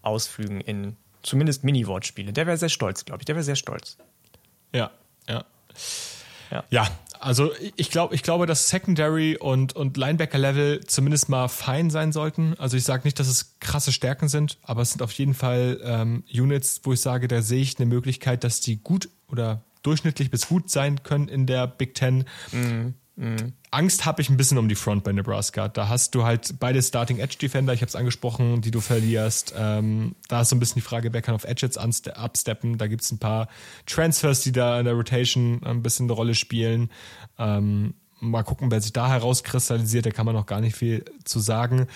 [0.00, 2.32] Ausflügen in zumindest Mini-Wortspiele.
[2.32, 3.26] Der wäre sehr stolz, glaube ich.
[3.26, 3.98] Der wäre sehr stolz.
[4.72, 4.90] Ja,
[5.28, 5.44] ja.
[6.50, 6.88] Ja, ja
[7.20, 12.54] also ich glaube, ich glaube, dass Secondary und, und Linebacker-Level zumindest mal fein sein sollten.
[12.58, 15.80] Also ich sage nicht, dass es krasse Stärken sind, aber es sind auf jeden Fall
[15.82, 20.30] ähm, Units, wo ich sage, da sehe ich eine Möglichkeit, dass die gut oder durchschnittlich
[20.30, 22.24] bis gut sein können in der Big Ten.
[22.52, 22.94] Mhm.
[23.16, 23.54] Mhm.
[23.70, 25.68] Angst habe ich ein bisschen um die Front bei Nebraska.
[25.68, 29.54] Da hast du halt beide Starting Edge Defender, ich habe es angesprochen, die du verlierst.
[29.56, 32.76] Ähm, da ist so ein bisschen die Frage, wer kann auf Edge jetzt absteppen.
[32.76, 33.48] Da gibt es ein paar
[33.86, 36.90] Transfers, die da in der Rotation ein bisschen eine Rolle spielen.
[37.38, 40.04] Ähm, mal gucken, wer sich da herauskristallisiert.
[40.04, 41.86] Da kann man noch gar nicht viel zu sagen.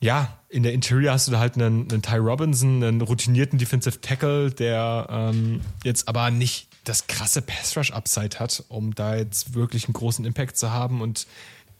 [0.00, 4.00] Ja, in der Interior hast du da halt einen, einen Ty Robinson, einen routinierten Defensive
[4.00, 9.94] Tackle, der ähm, jetzt aber nicht das krasse Pass-Rush-Upside hat, um da jetzt wirklich einen
[9.94, 11.00] großen Impact zu haben.
[11.00, 11.26] Und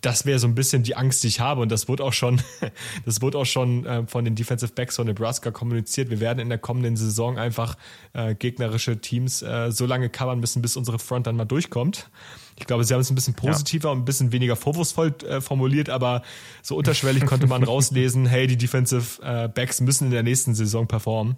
[0.05, 1.61] das wäre so ein bisschen die Angst, die ich habe.
[1.61, 2.41] Und das wurde auch schon,
[3.07, 6.11] das wurde auch schon äh, von den Defensive Backs von Nebraska kommuniziert.
[6.11, 7.77] Wir werden in der kommenden Saison einfach
[8.13, 12.11] äh, gegnerische Teams äh, so lange covern müssen, bis unsere Front dann mal durchkommt.
[12.59, 13.93] Ich glaube, sie haben es ein bisschen positiver ja.
[13.93, 16.23] und ein bisschen weniger vorwurfsvoll äh, formuliert, aber
[16.63, 20.87] so unterschwellig konnte man rauslesen, hey, die Defensive äh, Backs müssen in der nächsten Saison
[20.87, 21.37] performen.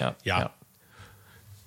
[0.00, 0.14] Ja.
[0.24, 0.40] ja.
[0.40, 0.50] ja.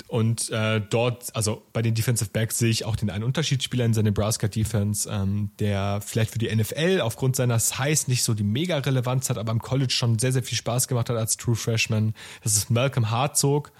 [0.08, 3.94] Und äh, dort, also bei den Defensive Backs sehe ich auch den einen Unterschiedsspieler in
[3.94, 8.44] seiner Nebraska Defense, ähm, der vielleicht für die NFL aufgrund seiner Size nicht so die
[8.44, 11.56] mega Relevanz hat, aber im College schon sehr, sehr viel Spaß gemacht hat als True
[11.56, 12.14] Freshman.
[12.44, 13.72] Das ist Malcolm Hartzog.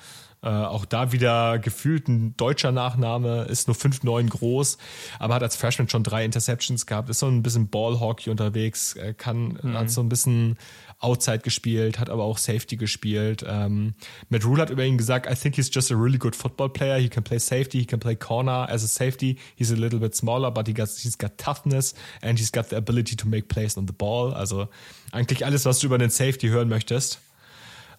[0.44, 4.78] Äh, auch da wieder gefühlt ein deutscher Nachname, ist nur 5'9 groß,
[5.18, 9.58] aber hat als Freshman schon drei Interceptions gehabt, ist so ein bisschen Ballhockey unterwegs, kann,
[9.62, 9.74] mhm.
[9.74, 10.58] hat so ein bisschen
[11.00, 13.46] Outside gespielt, hat aber auch Safety gespielt.
[13.48, 13.94] Ähm,
[14.30, 16.98] Matt Rule hat über ihn gesagt, I think he's just a really good football player.
[16.98, 19.38] He can play safety, he can play corner as a safety.
[19.56, 21.94] He's a little bit smaller, but he got, he's got toughness
[22.24, 24.34] and he's got the ability to make plays on the ball.
[24.34, 24.70] Also
[25.12, 27.20] eigentlich alles, was du über den Safety hören möchtest.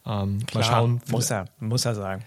[0.05, 1.01] Ähm, Klar, mal schauen.
[1.09, 2.25] Muss er, muss er sagen.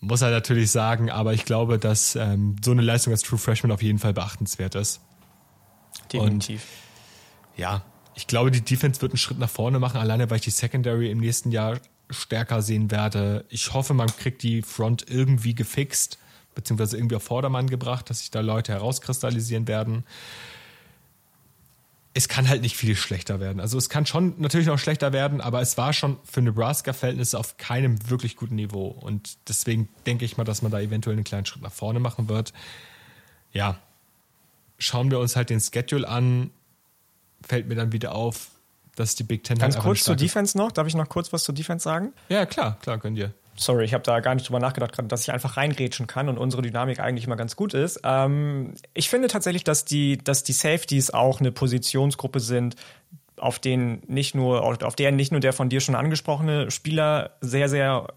[0.00, 3.72] Muss er natürlich sagen, aber ich glaube, dass ähm, so eine Leistung als True Freshman
[3.72, 5.00] auf jeden Fall beachtenswert ist.
[6.12, 6.62] Definitiv.
[6.62, 7.82] Und, ja,
[8.18, 11.08] ich glaube, die Defense wird einen Schritt nach vorne machen, alleine weil ich die Secondary
[11.08, 11.78] im nächsten Jahr
[12.10, 13.44] stärker sehen werde.
[13.48, 16.18] Ich hoffe, man kriegt die Front irgendwie gefixt,
[16.56, 20.04] beziehungsweise irgendwie auf Vordermann gebracht, dass sich da Leute herauskristallisieren werden.
[22.12, 23.60] Es kann halt nicht viel schlechter werden.
[23.60, 27.56] Also es kann schon natürlich noch schlechter werden, aber es war schon für Nebraska-Verhältnisse auf
[27.56, 28.88] keinem wirklich guten Niveau.
[28.88, 32.28] Und deswegen denke ich mal, dass man da eventuell einen kleinen Schritt nach vorne machen
[32.28, 32.52] wird.
[33.52, 33.78] Ja,
[34.76, 36.50] schauen wir uns halt den Schedule an
[37.46, 38.48] fällt mir dann wieder auf,
[38.96, 39.58] dass die Big Ten.
[39.58, 40.72] Ganz halt kurz zur Defense noch.
[40.72, 42.12] Darf ich noch kurz was zur Defense sagen?
[42.28, 43.32] Ja, klar, klar, könnt ihr.
[43.56, 46.62] Sorry, ich habe da gar nicht drüber nachgedacht, dass ich einfach reingrätschen kann und unsere
[46.62, 48.00] Dynamik eigentlich immer ganz gut ist.
[48.04, 52.76] Ähm, ich finde tatsächlich, dass die, dass die Safeties auch eine Positionsgruppe sind,
[53.36, 57.68] auf denen nicht nur, auf der nicht nur der von dir schon angesprochene Spieler sehr,
[57.68, 58.08] sehr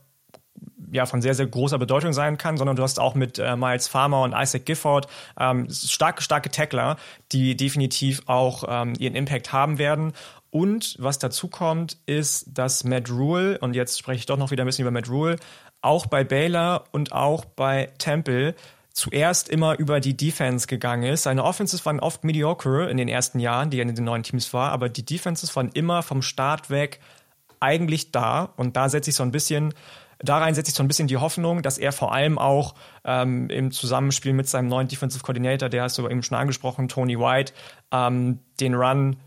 [0.92, 3.88] ja von sehr, sehr großer Bedeutung sein kann, sondern du hast auch mit äh, Miles
[3.88, 5.08] Farmer und Isaac Gifford
[5.40, 6.98] ähm, starke, starke Tackler,
[7.32, 10.14] die definitiv auch ähm, ihren Impact haben werden.
[10.50, 14.64] Und was dazu kommt, ist, dass Matt Rule, und jetzt spreche ich doch noch wieder
[14.64, 15.38] ein bisschen über Matt Rule,
[15.82, 18.56] auch bei Baylor und auch bei Temple
[18.94, 21.24] zuerst immer über die Defense gegangen ist.
[21.24, 24.54] Seine Offenses waren oft mediocre in den ersten Jahren, die er in den neuen Teams
[24.54, 27.00] war, aber die Defenses waren immer vom Start weg
[27.62, 28.50] eigentlich da.
[28.58, 29.74] Und da setze ich so ein bisschen
[30.24, 33.50] da rein setze ich so ein bisschen die Hoffnung, dass er vor allem auch ähm,
[33.50, 37.54] im Zusammenspiel mit seinem neuen Defensive Coordinator, der hast du eben schon angesprochen, Tony White,
[37.92, 39.18] ähm, den Run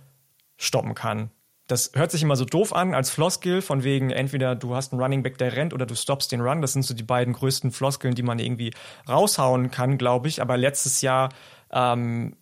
[0.56, 1.30] stoppen kann.
[1.66, 5.00] Das hört sich immer so doof an als Floskel, von wegen entweder du hast einen
[5.00, 6.60] Running Back, der rennt, oder du stoppst den Run.
[6.60, 8.72] Das sind so die beiden größten Floskeln, die man irgendwie
[9.08, 10.42] raushauen kann, glaube ich.
[10.42, 11.30] Aber letztes Jahr
[11.72, 12.36] ähm,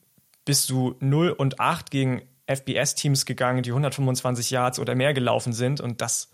[0.45, 5.81] bist du 0 und 8 gegen FBS-Teams gegangen, die 125 Yards oder mehr gelaufen sind.
[5.81, 6.32] Und das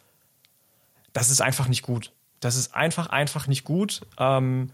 [1.13, 2.13] das ist einfach nicht gut.
[2.41, 4.03] Das ist einfach, einfach nicht gut.
[4.19, 4.71] Ähm,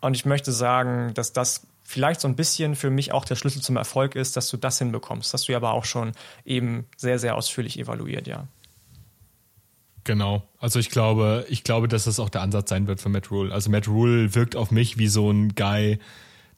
[0.00, 3.62] und ich möchte sagen, dass das vielleicht so ein bisschen für mich auch der Schlüssel
[3.62, 5.32] zum Erfolg ist, dass du das hinbekommst.
[5.32, 6.12] Das hast du ja aber auch schon
[6.44, 8.46] eben sehr, sehr ausführlich evaluiert, ja.
[10.04, 10.42] Genau.
[10.58, 13.52] Also ich glaube, ich glaube, dass das auch der Ansatz sein wird für Matt Rule.
[13.52, 15.98] Also Matt Rule wirkt auf mich wie so ein Guy,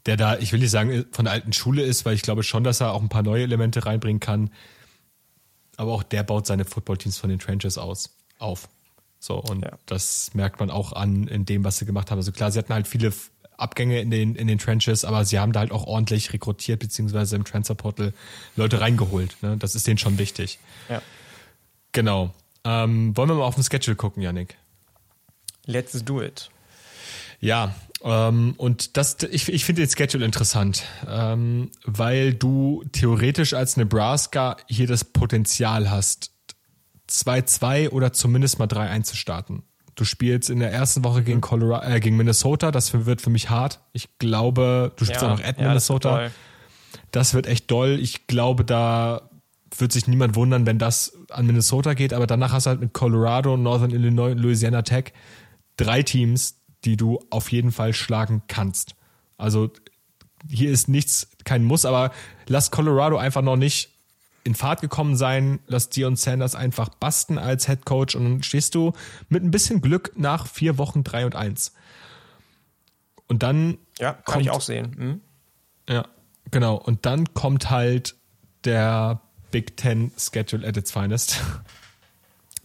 [0.06, 2.62] der da, ich will nicht sagen, von der alten Schule ist, weil ich glaube schon,
[2.62, 4.50] dass er auch ein paar neue Elemente reinbringen kann.
[5.76, 8.68] Aber auch der baut seine Footballteams von den Trenches aus, auf.
[9.22, 9.70] So, und ja.
[9.86, 12.18] das merkt man auch an in dem, was sie gemacht haben.
[12.18, 13.12] Also klar, sie hatten halt viele
[13.56, 17.36] Abgänge in den, in den Trenches, aber sie haben da halt auch ordentlich rekrutiert, beziehungsweise
[17.36, 18.14] im Transferportal
[18.56, 19.36] Leute reingeholt.
[19.40, 19.56] Ne?
[19.58, 20.58] Das ist denen schon wichtig.
[20.88, 21.00] Ja.
[21.92, 22.34] Genau.
[22.64, 24.56] Ähm, wollen wir mal auf den Schedule gucken, Yannick?
[25.66, 26.50] Let's do it.
[27.38, 33.76] Ja, ähm, und das, ich, ich finde den Schedule interessant, ähm, weil du theoretisch als
[33.76, 36.31] Nebraska hier das Potenzial hast,
[37.12, 39.62] 2-2 oder zumindest mal 3-1 zu starten.
[39.94, 43.50] Du spielst in der ersten Woche gegen, Colorado, äh, gegen Minnesota, das wird für mich
[43.50, 43.80] hart.
[43.92, 46.22] Ich glaube, du spielst ja, auch noch at ja, Minnesota.
[46.22, 46.32] Das,
[47.10, 47.98] das wird echt doll.
[48.00, 49.28] Ich glaube, da
[49.76, 52.92] wird sich niemand wundern, wenn das an Minnesota geht, aber danach hast du halt mit
[52.92, 55.12] Colorado, Northern Illinois, Louisiana Tech
[55.76, 58.94] drei Teams, die du auf jeden Fall schlagen kannst.
[59.36, 59.70] Also
[60.48, 62.12] hier ist nichts, kein Muss, aber
[62.46, 63.91] lass Colorado einfach noch nicht
[64.44, 68.74] in Fahrt gekommen sein, lass Dion Sanders einfach basten als Head Coach und dann stehst
[68.74, 68.92] du
[69.28, 71.72] mit ein bisschen Glück nach vier Wochen 3 und 1.
[73.28, 73.78] Und dann.
[73.98, 74.96] Ja, kann kommt, ich auch sehen.
[74.96, 75.20] Hm?
[75.88, 76.08] Ja,
[76.50, 76.76] genau.
[76.76, 78.16] Und dann kommt halt
[78.64, 79.20] der
[79.50, 81.40] Big Ten Schedule at its finest.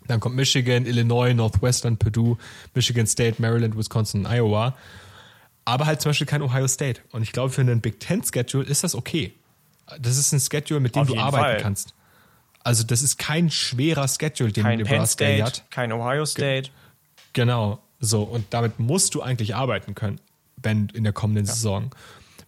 [0.08, 2.38] Dann kommt Michigan, Illinois, Northwestern, Purdue,
[2.74, 4.78] Michigan State, Maryland, Wisconsin, Iowa.
[5.66, 7.02] Aber halt zum Beispiel kein Ohio State.
[7.12, 9.34] Und ich glaube, für einen Big Ten Schedule ist das okay.
[10.00, 11.58] Das ist ein Schedule, mit dem Auf du arbeiten Fall.
[11.58, 11.94] kannst.
[12.64, 15.72] Also das ist kein schwerer Schedule, den Kein Penn Nebraska State, hier hat.
[15.72, 16.70] kein Ohio State.
[17.34, 18.24] Genau, so.
[18.24, 20.20] Und damit musst du eigentlich arbeiten können,
[20.58, 21.92] wenn in der kommenden Saison.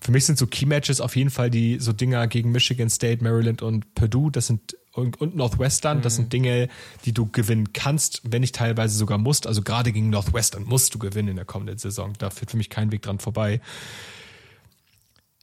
[0.02, 3.62] Für mich sind so Key-Matches auf jeden Fall die so Dinger gegen Michigan State, Maryland
[3.62, 4.32] und Purdue.
[4.32, 6.68] Das sind und, und Northwestern, das sind Dinge,
[7.06, 9.48] die du gewinnen kannst, wenn nicht teilweise sogar musst.
[9.48, 12.14] Also gerade gegen Northwestern musst du gewinnen in der kommenden Saison.
[12.18, 13.62] Da führt für mich kein Weg dran vorbei.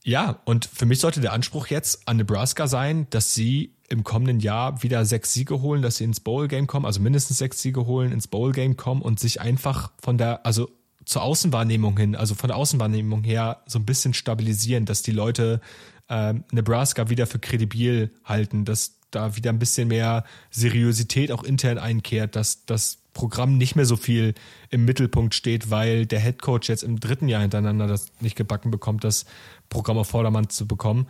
[0.07, 4.39] Ja, und für mich sollte der Anspruch jetzt an Nebraska sein, dass sie im kommenden
[4.39, 8.13] Jahr wieder sechs Siege holen, dass sie ins Bowl-Game kommen, also mindestens sechs Siege holen,
[8.13, 10.69] ins Bowl-Game kommen und sich einfach von der, also
[11.03, 15.59] zur Außenwahrnehmung hin, also von der Außenwahrnehmung her so ein bisschen stabilisieren, dass die Leute
[16.07, 21.79] ähm, Nebraska wieder für kredibil halten, dass da wieder ein bisschen mehr Seriosität auch intern
[21.79, 24.35] einkehrt, dass das Programm nicht mehr so viel
[24.69, 28.69] im Mittelpunkt steht, weil der Head Coach jetzt im dritten Jahr hintereinander das nicht gebacken
[28.69, 29.25] bekommt, das
[29.69, 31.07] Programm auf Vordermann zu bekommen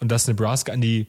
[0.00, 1.06] und dass Nebraska an die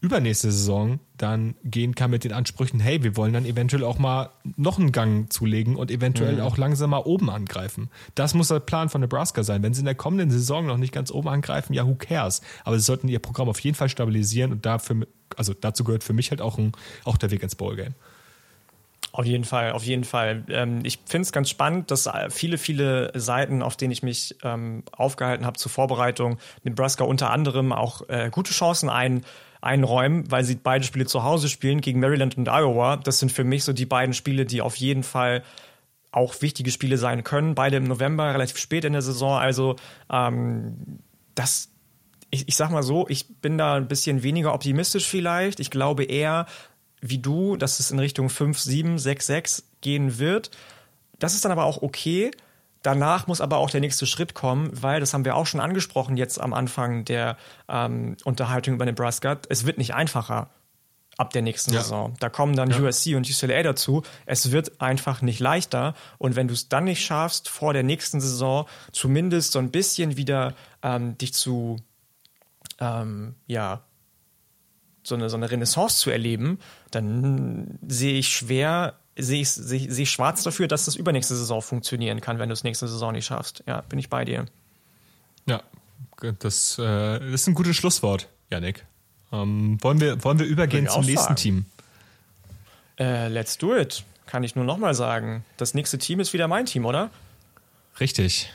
[0.00, 4.30] übernächste Saison dann gehen kann mit den Ansprüchen, hey, wir wollen dann eventuell auch mal
[4.56, 7.88] noch einen Gang zulegen und eventuell auch langsam mal oben angreifen.
[8.14, 9.62] Das muss der Plan von Nebraska sein.
[9.62, 12.42] Wenn sie in der kommenden Saison noch nicht ganz oben angreifen, ja, who cares?
[12.64, 16.12] Aber sie sollten ihr Programm auf jeden Fall stabilisieren und dafür, also dazu gehört für
[16.12, 16.72] mich halt auch, ein,
[17.04, 17.94] auch der Weg ins Bowl-Game.
[19.16, 20.44] Auf jeden Fall, auf jeden Fall.
[20.50, 24.36] Ähm, ich finde es ganz spannend, dass äh, viele, viele Seiten, auf denen ich mich
[24.42, 29.24] ähm, aufgehalten habe zur Vorbereitung, Nebraska unter anderem auch äh, gute Chancen ein,
[29.62, 32.98] einräumen, weil sie beide Spiele zu Hause spielen gegen Maryland und Iowa.
[32.98, 35.42] Das sind für mich so die beiden Spiele, die auf jeden Fall
[36.12, 37.54] auch wichtige Spiele sein können.
[37.54, 39.38] Beide im November, relativ spät in der Saison.
[39.38, 39.76] Also
[40.12, 40.98] ähm,
[41.34, 41.70] das,
[42.28, 45.58] ich, ich sag mal so, ich bin da ein bisschen weniger optimistisch vielleicht.
[45.58, 46.44] Ich glaube eher,
[47.00, 50.50] wie du, dass es in Richtung 5, 7, 6, 6 gehen wird.
[51.18, 52.30] Das ist dann aber auch okay.
[52.82, 56.16] Danach muss aber auch der nächste Schritt kommen, weil, das haben wir auch schon angesprochen
[56.16, 57.36] jetzt am Anfang der
[57.68, 60.50] ähm, Unterhaltung über Nebraska, es wird nicht einfacher
[61.18, 61.82] ab der nächsten Ja.
[61.82, 62.14] Saison.
[62.20, 62.78] Da kommen dann Ja.
[62.78, 64.02] USC und UCLA dazu.
[64.26, 65.94] Es wird einfach nicht leichter.
[66.18, 70.16] Und wenn du es dann nicht schaffst, vor der nächsten Saison zumindest so ein bisschen
[70.16, 71.78] wieder ähm, dich zu,
[72.78, 73.82] ähm, ja,
[75.06, 76.58] so eine, so eine Renaissance zu erleben,
[76.90, 81.62] dann sehe ich schwer, sehe ich, sehe, sehe ich schwarz dafür, dass das übernächste Saison
[81.62, 83.62] funktionieren kann, wenn du es nächste Saison nicht schaffst.
[83.66, 84.46] Ja, bin ich bei dir.
[85.46, 85.62] Ja,
[86.38, 88.84] das, äh, das ist ein gutes Schlusswort, Yannick.
[89.32, 91.36] Ähm, wollen, wir, wollen wir übergehen zum nächsten sagen.
[91.36, 91.66] Team?
[92.98, 94.04] Äh, let's do it.
[94.26, 95.44] Kann ich nur nochmal sagen.
[95.56, 97.10] Das nächste Team ist wieder mein Team, oder?
[98.00, 98.50] Richtig.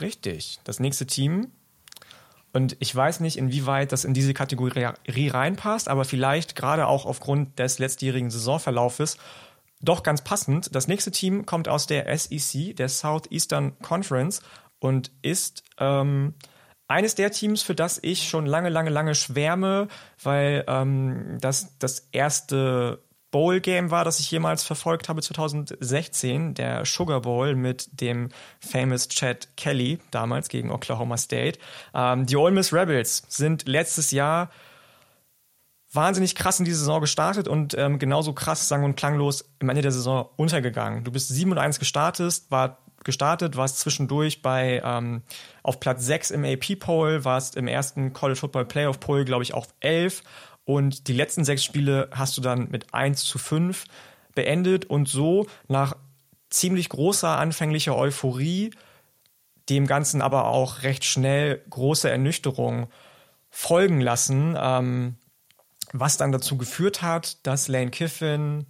[0.00, 0.58] Richtig.
[0.64, 1.48] Das nächste Team.
[2.52, 7.58] Und ich weiß nicht, inwieweit das in diese Kategorie reinpasst, aber vielleicht gerade auch aufgrund
[7.58, 9.18] des letztjährigen Saisonverlaufes
[9.80, 10.74] doch ganz passend.
[10.74, 14.42] Das nächste Team kommt aus der SEC, der Southeastern Conference,
[14.78, 16.34] und ist ähm,
[16.88, 19.88] eines der Teams, für das ich schon lange, lange, lange schwärme,
[20.22, 27.20] weil ähm, das das erste Bowl-Game war, das ich jemals verfolgt habe, 2016, der Sugar
[27.20, 31.58] Bowl mit dem famous Chad Kelly, damals gegen Oklahoma State.
[31.94, 34.50] Ähm, die Ole Miss Rebels sind letztes Jahr
[35.92, 39.82] wahnsinnig krass in die Saison gestartet und ähm, genauso krass, sang- und klanglos am Ende
[39.82, 41.04] der Saison untergegangen.
[41.04, 45.22] Du bist 7 und 1 gestartet, war gestartet, warst zwischendurch bei ähm,
[45.62, 49.68] auf Platz 6 im AP-Poll, warst im ersten College Football Playoff Poll, glaube ich, auf
[49.80, 50.22] 11
[50.64, 53.84] und die letzten sechs Spiele hast du dann mit 1 zu 5
[54.34, 55.96] beendet und so nach
[56.50, 58.70] ziemlich großer anfänglicher Euphorie,
[59.68, 62.88] dem Ganzen aber auch recht schnell große Ernüchterung
[63.50, 65.16] folgen lassen, ähm,
[65.92, 68.66] was dann dazu geführt hat, dass Lane Kiffin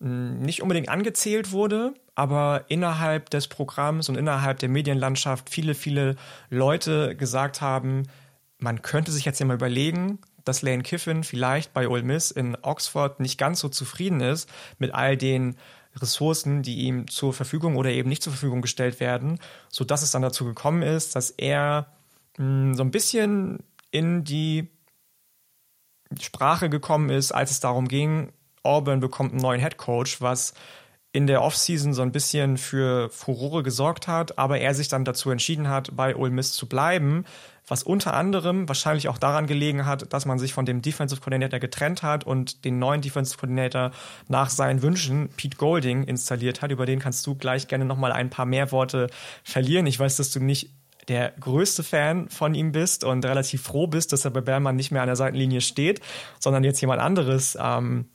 [0.00, 6.16] mh, nicht unbedingt angezählt wurde, aber innerhalb des Programms und innerhalb der Medienlandschaft viele, viele
[6.50, 8.04] Leute gesagt haben,
[8.58, 12.56] man könnte sich jetzt ja mal überlegen, dass Lane Kiffin vielleicht bei Ole Miss in
[12.62, 15.56] Oxford nicht ganz so zufrieden ist mit all den
[15.96, 19.38] Ressourcen, die ihm zur Verfügung oder eben nicht zur Verfügung gestellt werden,
[19.68, 21.86] so dass es dann dazu gekommen ist, dass er
[22.36, 24.68] mh, so ein bisschen in die
[26.20, 28.32] Sprache gekommen ist, als es darum ging,
[28.62, 30.54] Auburn bekommt einen neuen Head Coach, was
[31.14, 35.30] in der Offseason so ein bisschen für Furore gesorgt hat, aber er sich dann dazu
[35.30, 37.24] entschieden hat, bei Ole Miss zu bleiben,
[37.68, 41.60] was unter anderem wahrscheinlich auch daran gelegen hat, dass man sich von dem Defensive Coordinator
[41.60, 43.92] getrennt hat und den neuen Defensive Coordinator
[44.26, 46.72] nach seinen Wünschen, Pete Golding, installiert hat.
[46.72, 49.06] Über den kannst du gleich gerne nochmal ein paar mehr Worte
[49.44, 49.86] verlieren.
[49.86, 50.70] Ich weiß, dass du nicht
[51.06, 54.90] der größte Fan von ihm bist und relativ froh bist, dass er bei Berman nicht
[54.90, 56.00] mehr an der Seitenlinie steht,
[56.40, 58.06] sondern jetzt jemand anderes ähm,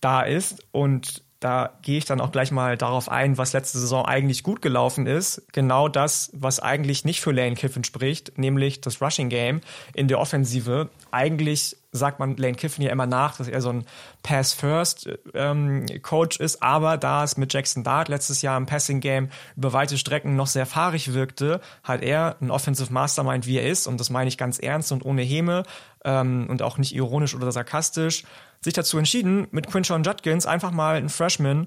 [0.00, 0.64] da ist.
[0.70, 4.62] Und da gehe ich dann auch gleich mal darauf ein, was letzte Saison eigentlich gut
[4.62, 5.42] gelaufen ist.
[5.52, 9.60] Genau das, was eigentlich nicht für Lane Kiffin spricht, nämlich das Rushing Game
[9.94, 10.88] in der Offensive.
[11.10, 13.84] Eigentlich sagt man Lane Kiffin ja immer nach, dass er so ein
[14.22, 19.98] Pass-First-Coach ähm, ist, aber da es mit Jackson Dart letztes Jahr im Passing-Game über weite
[19.98, 24.08] Strecken noch sehr fahrig wirkte, hat er ein Offensive Mastermind, wie er ist, und das
[24.08, 25.64] meine ich ganz ernst und ohne Häme
[26.04, 28.24] ähm, und auch nicht ironisch oder sarkastisch,
[28.62, 31.66] sich dazu entschieden, mit Quinshon Judkins einfach mal einen Freshman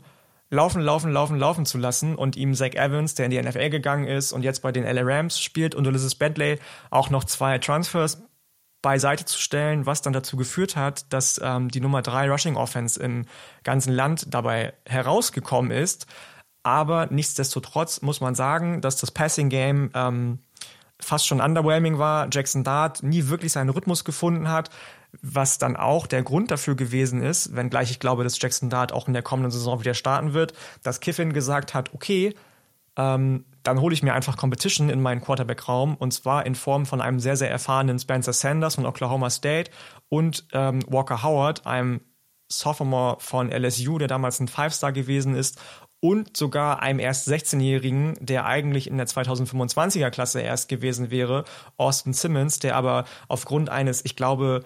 [0.50, 4.08] laufen, laufen, laufen, laufen zu lassen und ihm Zach Evans, der in die NFL gegangen
[4.08, 6.60] ist und jetzt bei den LA Rams spielt und Ulysses Bentley
[6.90, 8.22] auch noch zwei Transfers
[8.86, 13.02] beiseite zu stellen, was dann dazu geführt hat, dass ähm, die Nummer drei Rushing Offense
[13.02, 13.26] im
[13.64, 16.06] ganzen Land dabei herausgekommen ist.
[16.62, 20.38] Aber nichtsdestotrotz muss man sagen, dass das Passing Game ähm,
[21.00, 22.28] fast schon underwhelming war.
[22.32, 24.70] Jackson Dart nie wirklich seinen Rhythmus gefunden hat
[25.22, 29.08] was dann auch der Grund dafür gewesen ist, wenngleich ich glaube, dass Jackson Dart auch
[29.08, 30.52] in der kommenden Saison wieder starten wird,
[30.84, 32.36] dass Kiffin gesagt hat, okay,
[32.98, 37.02] ähm, dann hole ich mir einfach Competition in meinen Quarterback-Raum und zwar in Form von
[37.02, 39.72] einem sehr, sehr erfahrenen Spencer Sanders von Oklahoma State
[40.08, 42.02] und ähm, Walker Howard, einem
[42.48, 45.60] Sophomore von LSU, der damals ein Five-Star gewesen ist
[46.00, 51.46] und sogar einem erst 16-Jährigen, der eigentlich in der 2025er Klasse erst gewesen wäre,
[51.78, 54.64] Austin Simmons, der aber aufgrund eines, ich glaube,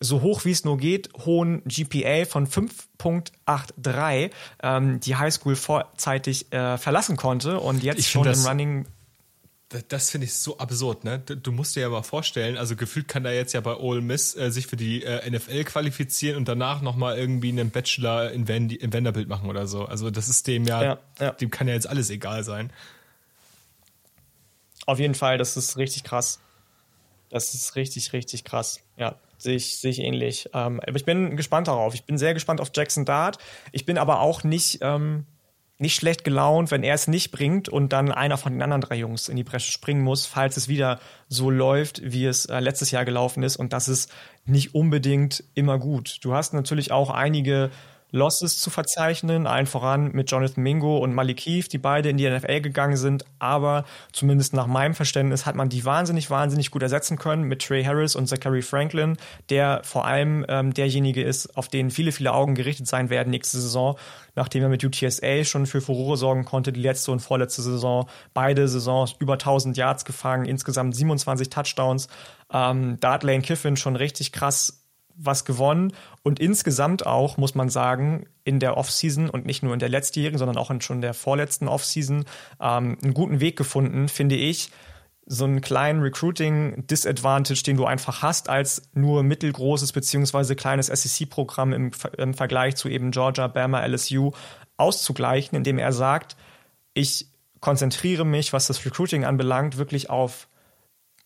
[0.00, 4.30] so hoch wie es nur geht, hohen GPA von 5.83
[4.62, 8.86] ähm, die Highschool vorzeitig äh, verlassen konnte und jetzt ich schon im Running.
[9.88, 11.18] Das, finde ich so absurd, ne?
[11.18, 14.34] Du musst dir ja mal vorstellen, also gefühlt kann er jetzt ja bei Ole Miss
[14.34, 18.70] äh, sich für die äh, NFL qualifizieren und danach nochmal irgendwie einen Bachelor in, Van
[18.70, 19.84] in Vanderbilt machen oder so.
[19.84, 22.72] Also das ist dem ja, ja, ja, dem kann ja jetzt alles egal sein.
[24.86, 26.40] Auf jeden Fall, das ist richtig krass.
[27.28, 28.80] Das ist richtig, richtig krass.
[28.96, 30.50] Ja, sehe ich, sehe ich ähnlich.
[30.52, 31.94] Ähm, aber ich bin gespannt darauf.
[31.94, 33.38] Ich bin sehr gespannt auf Jackson Dart.
[33.72, 35.24] Ich bin aber auch nicht, ähm,
[35.78, 38.96] nicht schlecht gelaunt, wenn er es nicht bringt und dann einer von den anderen drei
[38.96, 42.90] Jungs in die Bresche springen muss, falls es wieder so läuft, wie es äh, letztes
[42.90, 43.56] Jahr gelaufen ist.
[43.56, 44.12] Und das ist
[44.44, 46.18] nicht unbedingt immer gut.
[46.22, 47.70] Du hast natürlich auch einige
[48.10, 52.28] Losses zu verzeichnen, allen voran mit Jonathan Mingo und Malik Keith, die beide in die
[52.28, 57.18] NFL gegangen sind, aber zumindest nach meinem Verständnis hat man die wahnsinnig, wahnsinnig gut ersetzen
[57.18, 59.18] können mit Trey Harris und Zachary Franklin,
[59.50, 63.58] der vor allem ähm, derjenige ist, auf den viele, viele Augen gerichtet sein werden nächste
[63.58, 63.98] Saison,
[64.34, 68.68] nachdem er mit UTSA schon für Furore sorgen konnte, die letzte und vorletzte Saison, beide
[68.68, 72.08] Saisons über 1000 Yards gefangen, insgesamt 27 Touchdowns.
[72.50, 74.77] Ähm, da hat Lane Kiffin schon richtig krass
[75.18, 75.92] was gewonnen.
[76.22, 80.38] Und insgesamt auch, muss man sagen, in der Offseason und nicht nur in der letztjährigen,
[80.38, 82.24] sondern auch in schon der vorletzten Offseason
[82.60, 84.70] ähm, einen guten Weg gefunden, finde ich,
[85.30, 91.90] so einen kleinen Recruiting-Disadvantage, den du einfach hast als nur mittelgroßes beziehungsweise kleines SEC-Programm im,
[92.16, 94.32] im Vergleich zu eben Georgia, Bama, LSU
[94.78, 96.36] auszugleichen, indem er sagt,
[96.94, 97.26] ich
[97.60, 100.48] konzentriere mich, was das Recruiting anbelangt, wirklich auf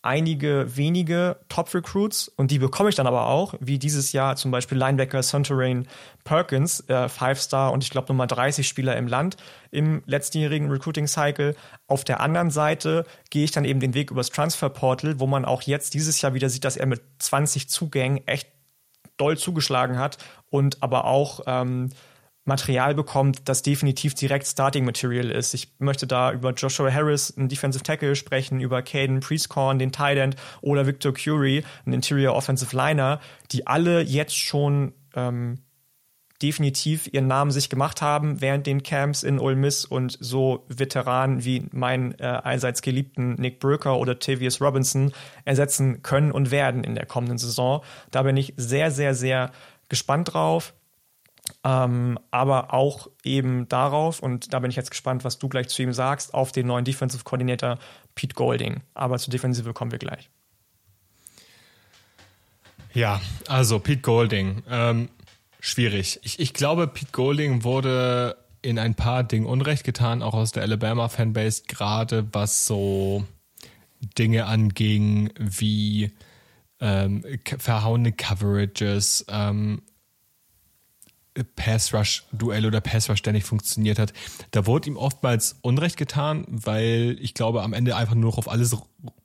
[0.03, 4.77] einige wenige Top-Recruits und die bekomme ich dann aber auch, wie dieses Jahr zum Beispiel
[4.77, 5.87] Linebacker Sunterrain
[6.25, 9.37] Perkins, äh, Five-Star und ich glaube Nummer 30 Spieler im Land
[9.71, 11.55] im letztjährigen Recruiting-Cycle.
[11.87, 15.61] Auf der anderen Seite gehe ich dann eben den Weg übers Transfer-Portal, wo man auch
[15.63, 18.49] jetzt dieses Jahr wieder sieht, dass er mit 20 Zugängen echt
[19.17, 20.17] doll zugeschlagen hat
[20.49, 21.89] und aber auch ähm,
[22.45, 25.53] Material bekommt, das definitiv direkt Starting Material ist.
[25.53, 30.17] Ich möchte da über Joshua Harris, einen Defensive Tackle, sprechen, über Caden Priestcorn, den Tight
[30.17, 33.21] End, oder Victor Curie, einen Interior Offensive Liner,
[33.51, 35.59] die alle jetzt schon ähm,
[36.41, 41.45] definitiv ihren Namen sich gemacht haben während den Camps in Ole Miss und so Veteranen
[41.45, 45.13] wie mein äh, allseits geliebten Nick Bröker oder Tavius Robinson
[45.45, 47.81] ersetzen können und werden in der kommenden Saison.
[48.11, 49.51] Da bin ich sehr, sehr, sehr
[49.87, 50.73] gespannt drauf.
[51.63, 55.81] Ähm, aber auch eben darauf, und da bin ich jetzt gespannt, was du gleich zu
[55.81, 57.79] ihm sagst, auf den neuen Defensive Coordinator
[58.15, 58.81] Pete Golding.
[58.93, 60.29] Aber zur Defensive kommen wir gleich.
[62.93, 65.09] Ja, also Pete Golding, ähm,
[65.59, 66.19] schwierig.
[66.23, 70.63] Ich, ich glaube, Pete Golding wurde in ein paar Dingen Unrecht getan, auch aus der
[70.63, 73.25] Alabama-Fanbase, gerade was so
[74.17, 76.11] Dinge anging wie
[76.79, 77.23] ähm,
[77.57, 79.81] verhauene Coverages, ähm,
[81.55, 84.13] Pass-Rush-Duell oder Pass-Rush, der nicht funktioniert hat.
[84.51, 88.49] Da wurde ihm oftmals Unrecht getan, weil ich glaube, am Ende einfach nur noch auf
[88.49, 88.75] alles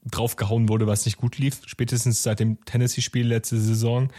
[0.07, 1.61] draufgehauen wurde, was nicht gut lief.
[1.67, 4.11] Spätestens seit dem Tennessee-Spiel letzte Saison.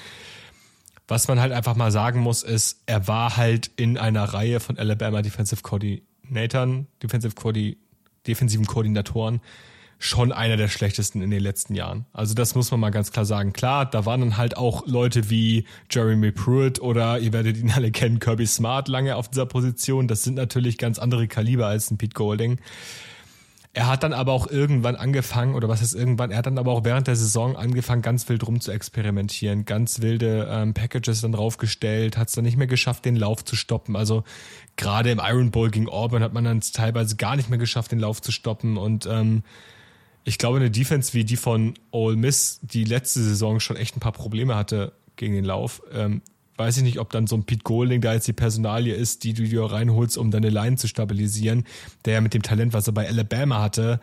[1.08, 4.78] Was man halt einfach mal sagen muss, ist, er war halt in einer Reihe von
[4.78, 7.78] Alabama Defensive Coordinatoren, Defensive Coordi
[8.28, 9.42] defensiven Koordinatoren,
[10.02, 12.06] schon einer der schlechtesten in den letzten Jahren.
[12.14, 13.52] Also das muss man mal ganz klar sagen.
[13.52, 17.92] Klar, da waren dann halt auch Leute wie Jeremy Pruitt oder ihr werdet ihn alle
[17.92, 20.08] kennen, Kirby Smart lange auf dieser Position.
[20.08, 22.60] Das sind natürlich ganz andere Kaliber als ein Pete Golding.
[23.74, 26.72] Er hat dann aber auch irgendwann angefangen, oder was heißt irgendwann, er hat dann aber
[26.72, 31.34] auch während der Saison angefangen, ganz wild rum zu experimentieren, ganz wilde ähm, Packages dann
[31.34, 33.96] draufgestellt, hat es dann nicht mehr geschafft, den Lauf zu stoppen.
[33.96, 34.24] Also
[34.76, 38.00] gerade im Iron Bowl gegen Auburn hat man dann teilweise gar nicht mehr geschafft, den
[38.00, 38.76] Lauf zu stoppen.
[38.78, 39.44] Und ähm,
[40.24, 44.00] ich glaube, eine Defense wie die von Ole Miss, die letzte Saison schon echt ein
[44.00, 46.22] paar Probleme hatte gegen den Lauf, ähm,
[46.60, 49.34] weiß ich nicht, ob dann so ein Pete Golding da jetzt die Personalie ist, die
[49.34, 51.64] du dir reinholst, um deine Line zu stabilisieren,
[52.06, 54.00] der ja mit dem Talent, was er bei Alabama hatte,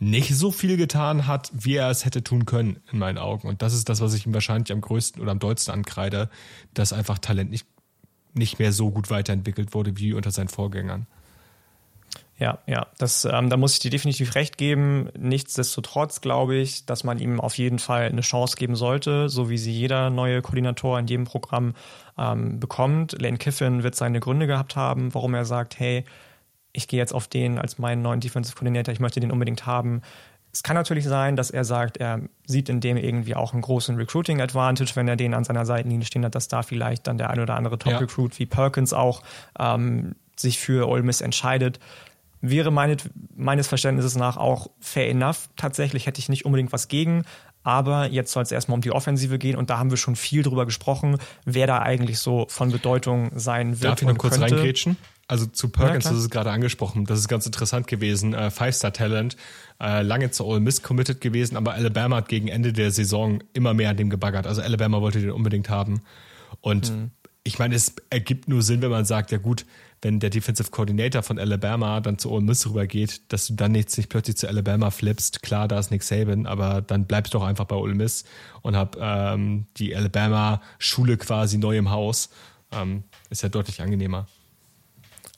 [0.00, 3.46] nicht so viel getan hat, wie er es hätte tun können, in meinen Augen.
[3.46, 6.28] Und das ist das, was ich ihm wahrscheinlich am größten oder am dollsten ankreide,
[6.74, 7.66] dass einfach Talent nicht,
[8.34, 11.06] nicht mehr so gut weiterentwickelt wurde wie unter seinen Vorgängern.
[12.42, 15.08] Ja, ja, das, ähm, da muss ich dir definitiv recht geben.
[15.16, 19.58] Nichtsdestotrotz glaube ich, dass man ihm auf jeden Fall eine Chance geben sollte, so wie
[19.58, 21.74] sie jeder neue Koordinator in jedem Programm
[22.18, 23.14] ähm, bekommt.
[23.22, 26.04] Lane Kiffin wird seine Gründe gehabt haben, warum er sagt, hey,
[26.72, 30.02] ich gehe jetzt auf den als meinen neuen Defensive Coordinator, ich möchte den unbedingt haben.
[30.52, 33.94] Es kann natürlich sein, dass er sagt, er sieht in dem irgendwie auch einen großen
[33.94, 37.30] Recruiting Advantage, wenn er den an seiner Seitenlinie stehen hat, dass da vielleicht dann der
[37.30, 38.38] ein oder andere Top Recruit ja.
[38.40, 39.22] wie Perkins auch
[39.60, 41.78] ähm, sich für Ole Miss entscheidet
[42.42, 42.96] wäre meine,
[43.34, 45.48] meines Verständnisses nach auch fair enough.
[45.56, 47.24] Tatsächlich hätte ich nicht unbedingt was gegen.
[47.62, 50.42] Aber jetzt soll es erstmal um die Offensive gehen und da haben wir schon viel
[50.42, 53.92] drüber gesprochen, wer da eigentlich so von Bedeutung sein wird.
[53.92, 54.56] Darf ich noch kurz könnte.
[54.56, 54.96] reingrätschen?
[55.28, 58.34] Also zu Perkins, ja, das ist gerade angesprochen, das ist ganz interessant gewesen.
[58.34, 59.36] Äh, Five-Star-Talent,
[59.80, 63.72] äh, lange zu Ole Miss committed gewesen, aber Alabama hat gegen Ende der Saison immer
[63.72, 64.48] mehr an dem gebaggert.
[64.48, 66.02] Also Alabama wollte den unbedingt haben.
[66.60, 67.10] Und mhm.
[67.44, 69.66] Ich meine, es ergibt nur Sinn, wenn man sagt, ja gut,
[70.00, 73.96] wenn der Defensive Coordinator von Alabama dann zu Ole Miss rübergeht, dass du dann jetzt
[73.96, 75.42] nicht plötzlich zu Alabama flippst.
[75.42, 78.24] Klar, da ist Nick Saban, aber dann bleibst du doch einfach bei Ole Miss
[78.62, 82.30] und hab ähm, die Alabama-Schule quasi neu im Haus.
[82.72, 84.26] Ähm, ist ja deutlich angenehmer.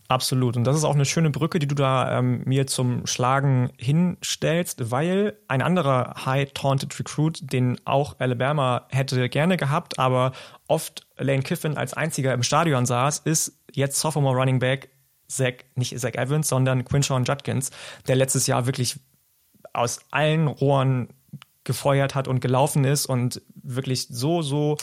[0.09, 0.57] Absolut.
[0.57, 4.91] Und das ist auch eine schöne Brücke, die du da ähm, mir zum Schlagen hinstellst,
[4.91, 10.33] weil ein anderer High-Taunted Recruit, den auch Alabama hätte gerne gehabt, aber
[10.69, 14.91] oft Lane Kiffin als einziger im Stadion saß, ist jetzt Sophomore Running Back
[15.27, 17.71] Zach, nicht Zach Evans, sondern Quinshawn Judkins,
[18.07, 19.01] der letztes Jahr wirklich
[19.73, 21.09] aus allen Rohren
[21.65, 24.77] gefeuert hat und gelaufen ist und wirklich so, so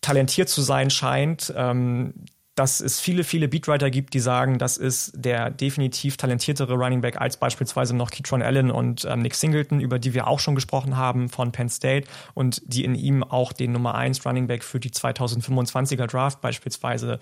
[0.00, 2.14] talentiert zu sein scheint, ähm,
[2.60, 7.18] dass es viele, viele Beatwriter gibt, die sagen, das ist der definitiv talentiertere Running Back
[7.18, 10.98] als beispielsweise noch Keatron Allen und ähm, Nick Singleton, über die wir auch schon gesprochen
[10.98, 14.78] haben von Penn State und die in ihm auch den Nummer 1 Running Back für
[14.78, 17.18] die 2025er Draft beispielsweise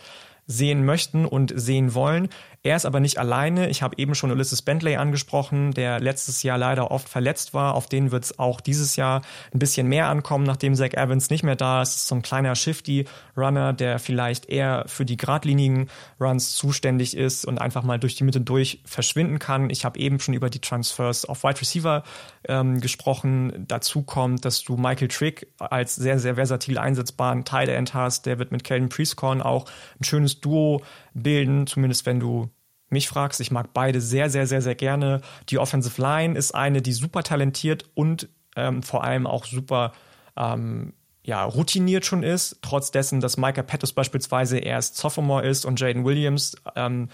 [0.49, 2.31] sehen möchten und sehen wollen.
[2.65, 3.69] Er ist aber nicht alleine.
[3.69, 7.75] Ich habe eben schon Ulysses Bentley angesprochen, der letztes Jahr leider oft verletzt war.
[7.75, 9.23] Auf den wird es auch dieses Jahr
[9.55, 12.09] ein bisschen mehr ankommen, nachdem Zach Evans nicht mehr da ist.
[12.09, 15.89] so ein kleiner Shifty-Runner, der vielleicht eher für die geradlinigen
[16.21, 19.71] Runs zuständig ist und einfach mal durch die Mitte durch verschwinden kann.
[19.71, 22.03] Ich habe eben schon über die Transfers auf Wide Receiver
[22.49, 23.67] ähm, gesprochen.
[23.69, 28.27] Dazu kommt, dass du Michael Trick als sehr, sehr versatil einsetzbaren Tight End hast.
[28.27, 29.67] Der wird mit Kelvin Priestcorn auch
[30.01, 30.83] ein schönes Duo
[31.15, 32.51] bilden, zumindest wenn du
[32.91, 33.41] mich fragst.
[33.41, 35.21] Ich mag beide sehr, sehr, sehr, sehr gerne.
[35.49, 39.93] Die Offensive Line ist eine, die super talentiert und ähm, vor allem auch super
[40.37, 40.93] ähm,
[41.23, 46.07] ja, routiniert schon ist, trotz dessen, dass Micah Pettis beispielsweise erst Sophomore ist und Jaden
[46.07, 47.11] Williams ähm,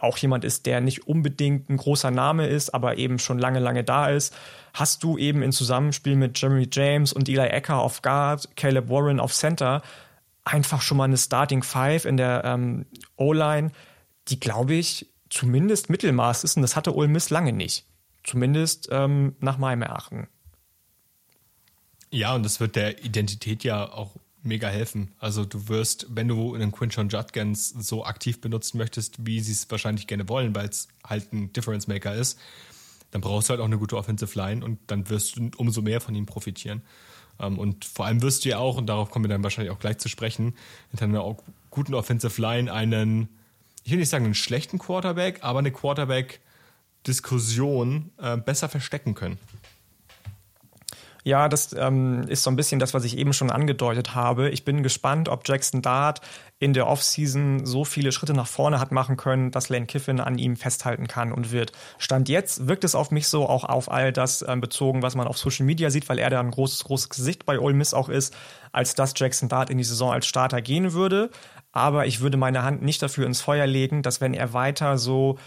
[0.00, 3.82] auch jemand ist, der nicht unbedingt ein großer Name ist, aber eben schon lange, lange
[3.82, 4.32] da ist,
[4.74, 9.18] hast du eben in Zusammenspiel mit Jeremy James und Eli Ecker auf Guard, Caleb Warren
[9.18, 9.82] auf Center
[10.44, 12.86] einfach schon mal eine Starting Five in der ähm,
[13.16, 13.70] O-Line,
[14.28, 17.84] die, glaube ich, zumindest Mittelmaß ist und das hatte Ole Miss lange nicht.
[18.24, 20.28] Zumindest ähm, nach meinem Erachten.
[22.10, 25.12] Ja, und das wird der Identität ja auch mega helfen.
[25.18, 29.70] Also du wirst, wenn du einen Quinchon Judkins so aktiv benutzen möchtest, wie sie es
[29.70, 32.38] wahrscheinlich gerne wollen, weil es halt ein Difference Maker ist,
[33.10, 36.00] dann brauchst du halt auch eine gute Offensive Line und dann wirst du umso mehr
[36.00, 36.82] von ihm profitieren.
[37.40, 39.78] Ähm, und vor allem wirst du ja auch, und darauf kommen wir dann wahrscheinlich auch
[39.78, 40.54] gleich zu sprechen,
[40.92, 41.36] mit einer
[41.70, 43.28] guten Offensive Line einen,
[43.88, 49.38] ich will nicht sagen einen schlechten Quarterback, aber eine Quarterback-Diskussion äh, besser verstecken können.
[51.24, 54.50] Ja, das ähm, ist so ein bisschen das, was ich eben schon angedeutet habe.
[54.50, 56.20] Ich bin gespannt, ob Jackson Dart
[56.58, 60.36] in der Offseason so viele Schritte nach vorne hat machen können, dass Lane Kiffin an
[60.36, 61.72] ihm festhalten kann und wird.
[61.96, 65.26] Stand jetzt wirkt es auf mich so, auch auf all das ähm, bezogen, was man
[65.26, 68.10] auf Social Media sieht, weil er da ein großes, großes Gesicht bei Ole Miss auch
[68.10, 68.36] ist,
[68.70, 71.30] als dass Jackson Dart in die Saison als Starter gehen würde.
[71.72, 75.38] Aber ich würde meine Hand nicht dafür ins Feuer legen, dass wenn er weiter so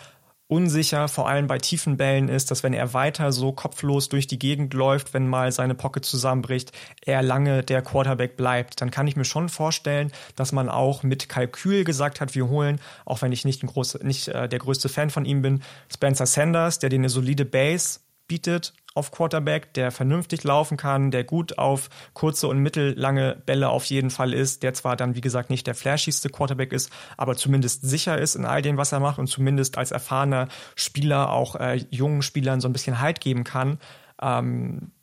[0.52, 4.38] unsicher, vor allem bei tiefen Bällen ist, dass wenn er weiter so kopflos durch die
[4.38, 6.74] Gegend läuft, wenn mal seine Pocket zusammenbricht,
[7.06, 8.82] er lange der Quarterback bleibt.
[8.82, 12.82] Dann kann ich mir schon vorstellen, dass man auch mit Kalkül gesagt hat, wir holen,
[13.06, 16.80] auch wenn ich nicht, groß, nicht äh, der größte Fan von ihm bin, Spencer Sanders,
[16.80, 21.90] der dir eine solide Base bietet auf Quarterback, der vernünftig laufen kann, der gut auf
[22.14, 25.76] kurze und mittellange Bälle auf jeden Fall ist, der zwar dann, wie gesagt, nicht der
[25.76, 29.78] flashigste Quarterback ist, aber zumindest sicher ist in all dem, was er macht und zumindest
[29.78, 33.80] als erfahrener Spieler auch äh, jungen Spielern so ein bisschen Halt geben kann.
[34.22, 34.94] Ähm,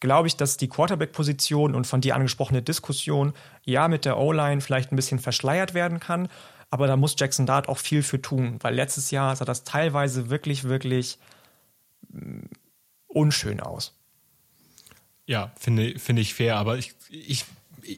[0.00, 3.32] glaube ich, dass die Quarterback-Position und von dir angesprochene Diskussion
[3.64, 6.28] ja mit der O-Line vielleicht ein bisschen verschleiert werden kann,
[6.68, 10.28] aber da muss Jackson Dart auch viel für tun, weil letztes Jahr sah das teilweise
[10.28, 11.18] wirklich, wirklich
[13.16, 13.94] unschön aus.
[15.26, 17.44] Ja, finde, finde ich fair, aber ich, ich,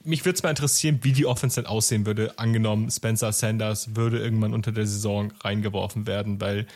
[0.05, 2.39] mich würde es mal interessieren, wie die Offense denn aussehen würde.
[2.39, 6.66] Angenommen, Spencer Sanders würde irgendwann unter der Saison reingeworfen werden, weil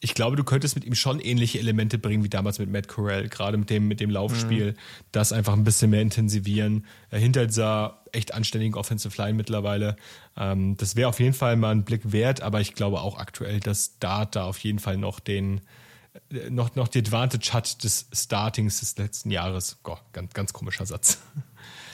[0.00, 3.28] ich glaube, du könntest mit ihm schon ähnliche Elemente bringen wie damals mit Matt Corral,
[3.28, 4.76] gerade mit dem, mit dem Laufspiel, mhm.
[5.12, 6.84] das einfach ein bisschen mehr intensivieren.
[7.10, 9.96] Hinter dieser echt anständigen Offensive Line mittlerweile.
[10.36, 13.60] Ähm, das wäre auf jeden Fall mal ein Blick wert, aber ich glaube auch aktuell,
[13.60, 15.62] dass Dart da auf jeden Fall noch den,
[16.50, 19.78] noch, noch die Advantage hat des Startings des letzten Jahres.
[19.82, 21.18] Goh, ganz, ganz komischer Satz.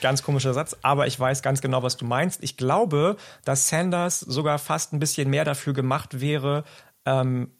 [0.01, 2.43] Ganz komischer Satz, aber ich weiß ganz genau, was du meinst.
[2.43, 6.63] Ich glaube, dass Sanders sogar fast ein bisschen mehr dafür gemacht wäre,
[7.05, 7.51] ähm,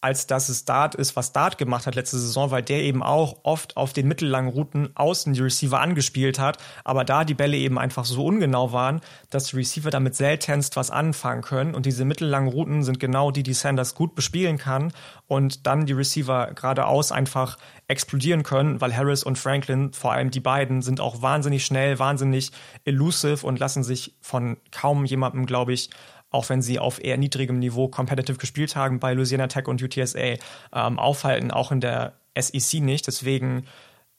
[0.00, 3.40] als dass es Dart ist, was Dart gemacht hat letzte Saison, weil der eben auch
[3.42, 7.78] oft auf den mittellangen Routen außen die Receiver angespielt hat, aber da die Bälle eben
[7.78, 11.74] einfach so ungenau waren, dass die Receiver damit seltenst was anfangen können.
[11.74, 14.92] Und diese mittellangen Routen sind genau die, die Sanders gut bespielen kann
[15.26, 20.40] und dann die Receiver geradeaus einfach explodieren können, weil Harris und Franklin, vor allem die
[20.40, 22.52] beiden, sind auch wahnsinnig schnell, wahnsinnig
[22.84, 25.90] elusive und lassen sich von kaum jemandem, glaube ich,
[26.30, 30.36] auch wenn sie auf eher niedrigem Niveau competitive gespielt haben bei Louisiana Tech und UTSA,
[30.72, 33.06] ähm, aufhalten, auch in der SEC nicht.
[33.06, 33.66] Deswegen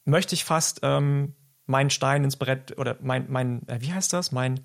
[0.06, 1.34] möchte ich fast ähm,
[1.66, 4.32] meinen Stein ins Brett oder mein, mein äh, wie heißt das?
[4.32, 4.60] Mein,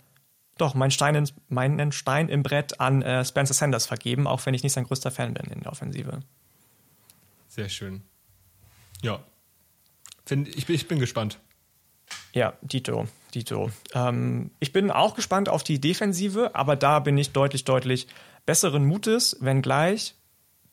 [0.59, 4.55] doch, mein Stein, ins, meinen Stein im Brett an äh, Spencer Sanders vergeben, auch wenn
[4.55, 6.21] ich nicht sein größter Fan bin in der Offensive.
[7.49, 8.03] Sehr schön.
[9.03, 9.23] Ja.
[10.25, 11.39] Find, ich, ich bin gespannt.
[12.33, 13.07] Ja, Dito,
[13.37, 13.71] Dito.
[13.95, 18.09] Ähm, ich bin auch gespannt auf die Defensive, aber da bin ich deutlich, deutlich
[18.47, 20.15] besseren Mutes, wenngleich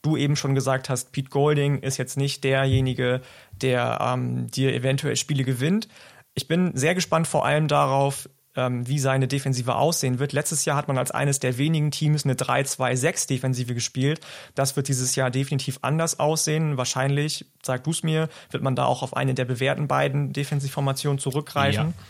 [0.03, 3.21] du eben schon gesagt hast, Pete Golding ist jetzt nicht derjenige,
[3.53, 5.87] der ähm, dir eventuell Spiele gewinnt.
[6.35, 10.33] Ich bin sehr gespannt vor allem darauf, ähm, wie seine Defensive aussehen wird.
[10.33, 14.19] Letztes Jahr hat man als eines der wenigen Teams eine 3-2-6-Defensive gespielt.
[14.55, 16.77] Das wird dieses Jahr definitiv anders aussehen.
[16.77, 21.17] Wahrscheinlich, sag du es mir, wird man da auch auf eine der bewährten beiden Defensivformationen
[21.17, 21.87] zurückgreifen.
[21.97, 22.05] Ja.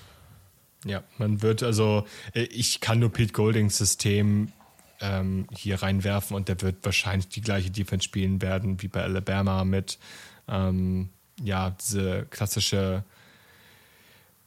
[0.86, 4.52] Ja, man wird also, äh, ich kann nur Pete Goldings System
[5.00, 9.64] ähm, hier reinwerfen und der wird wahrscheinlich die gleiche Defense spielen werden wie bei Alabama
[9.64, 10.00] mit
[10.48, 11.10] ähm,
[11.42, 13.04] ja, diese klassische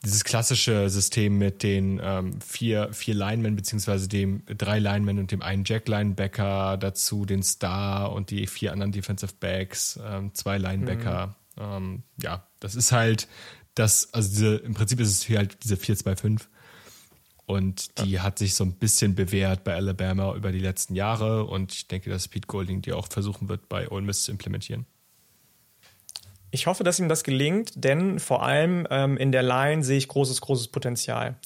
[0.05, 5.43] dieses klassische System mit den ähm, vier, vier Linemen, beziehungsweise dem drei Linemen und dem
[5.43, 11.35] einen Jack-Linebacker, dazu den Star und die vier anderen Defensive Backs, ähm, zwei Linebacker.
[11.57, 11.63] Mhm.
[11.63, 13.27] Ähm, ja, das ist halt
[13.77, 16.43] das, also diese, im Prinzip ist es hier halt diese 4-2-5.
[17.47, 18.23] Und die ja.
[18.24, 22.11] hat sich so ein bisschen bewährt bei Alabama über die letzten Jahre und ich denke,
[22.11, 24.85] dass Pete Golding die auch versuchen wird, bei Ole Miss zu implementieren.
[26.51, 30.09] Ich hoffe, dass ihm das gelingt, denn vor allem ähm, in der Line sehe ich
[30.09, 31.36] großes, großes Potenzial.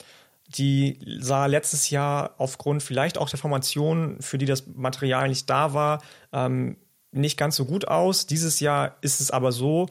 [0.49, 5.75] Die sah letztes Jahr aufgrund vielleicht auch der Formation, für die das Material nicht da
[5.75, 6.03] war,
[6.33, 6.77] ähm,
[7.13, 8.27] nicht ganz so gut aus.
[8.27, 9.89] Dieses Jahr ist es aber so,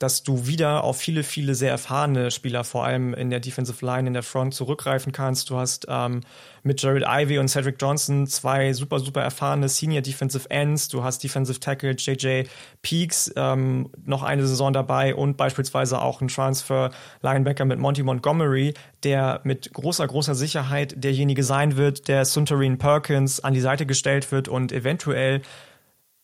[0.00, 4.08] dass du wieder auf viele, viele sehr erfahrene Spieler, vor allem in der Defensive Line,
[4.08, 5.50] in der Front zurückgreifen kannst.
[5.50, 6.22] Du hast ähm,
[6.62, 10.88] mit Jared Ivey und Cedric Johnson zwei super, super erfahrene Senior Defensive Ends.
[10.88, 12.44] Du hast Defensive Tackle JJ
[12.80, 16.90] Peaks ähm, noch eine Saison dabei und beispielsweise auch ein Transfer
[17.20, 18.72] Linebacker mit Monty Montgomery,
[19.02, 24.32] der mit großer, großer Sicherheit derjenige sein wird, der Suntarine Perkins an die Seite gestellt
[24.32, 25.42] wird und eventuell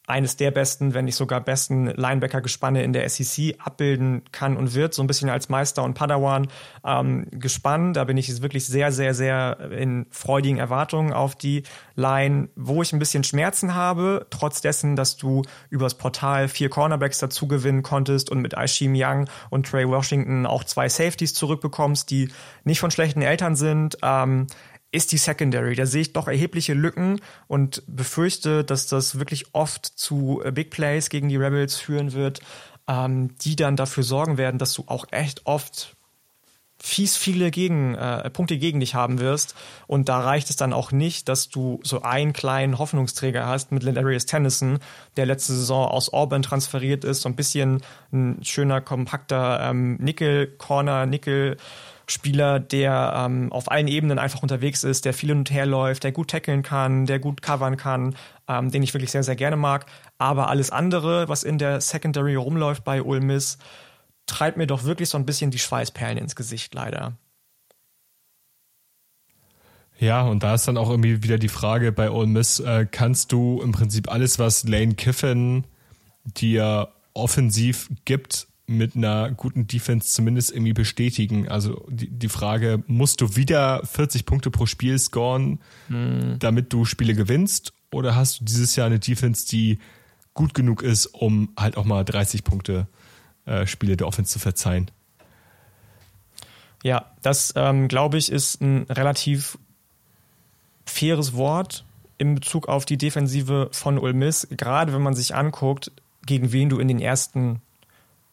[0.07, 4.95] eines der besten, wenn nicht sogar besten Linebacker-Gespanne in der SEC abbilden kann und wird,
[4.95, 6.47] so ein bisschen als Meister und Padawan
[6.85, 7.97] ähm, gespannt.
[7.97, 11.65] Da bin ich wirklich sehr, sehr, sehr in freudigen Erwartungen auf die
[11.97, 17.19] Line, wo ich ein bisschen Schmerzen habe, trotz dessen, dass du übers Portal vier Cornerbacks
[17.19, 22.29] dazu gewinnen konntest und mit Aishim Young und Trey Washington auch zwei Safeties zurückbekommst, die
[22.63, 23.99] nicht von schlechten Eltern sind.
[24.03, 24.47] Ähm,
[24.97, 25.77] ist die Secondary.
[25.77, 30.71] Da sehe ich doch erhebliche Lücken und befürchte, dass das wirklich oft zu äh, Big
[30.71, 32.41] Plays gegen die Rebels führen wird,
[32.89, 35.97] ähm, die dann dafür sorgen werden, dass du auch echt oft
[36.79, 39.55] fies viele gegen, äh, Punkte gegen dich haben wirst.
[39.87, 43.83] Und da reicht es dann auch nicht, dass du so einen kleinen Hoffnungsträger hast mit
[43.83, 44.79] Ladarius Tennyson,
[45.17, 47.83] der letzte Saison aus Auburn transferiert ist, so ein bisschen
[48.13, 51.57] ein schöner, kompakter ähm, Nickel-Corner, Nickel-
[52.09, 56.05] Spieler, der ähm, auf allen Ebenen einfach unterwegs ist, der viel hin und her läuft,
[56.05, 58.15] der gut tackeln kann, der gut covern kann,
[58.49, 59.87] ähm, den ich wirklich sehr, sehr gerne mag.
[60.19, 63.59] Aber alles andere, was in der Secondary rumläuft bei Ole Miss,
[64.27, 67.17] treibt mir doch wirklich so ein bisschen die Schweißperlen ins Gesicht, leider.
[69.99, 73.33] Ja, und da ist dann auch irgendwie wieder die Frage bei Ole Miss, äh, kannst
[73.33, 75.65] du im Prinzip alles, was Lane Kiffin
[76.25, 81.49] dir offensiv gibt, mit einer guten Defense zumindest irgendwie bestätigen.
[81.49, 86.37] Also die, die Frage, musst du wieder 40 Punkte pro Spiel scoren, hm.
[86.39, 87.73] damit du Spiele gewinnst?
[87.93, 89.79] Oder hast du dieses Jahr eine Defense, die
[90.35, 92.89] gut genug ist, um halt auch mal 30 Punkte
[93.47, 94.91] äh, Spiele der Offense zu verzeihen?
[96.83, 99.59] Ja, das ähm, glaube ich ist ein relativ
[100.85, 101.85] faires Wort
[102.19, 105.93] in Bezug auf die Defensive von Ulmis, gerade wenn man sich anguckt,
[106.25, 107.61] gegen wen du in den ersten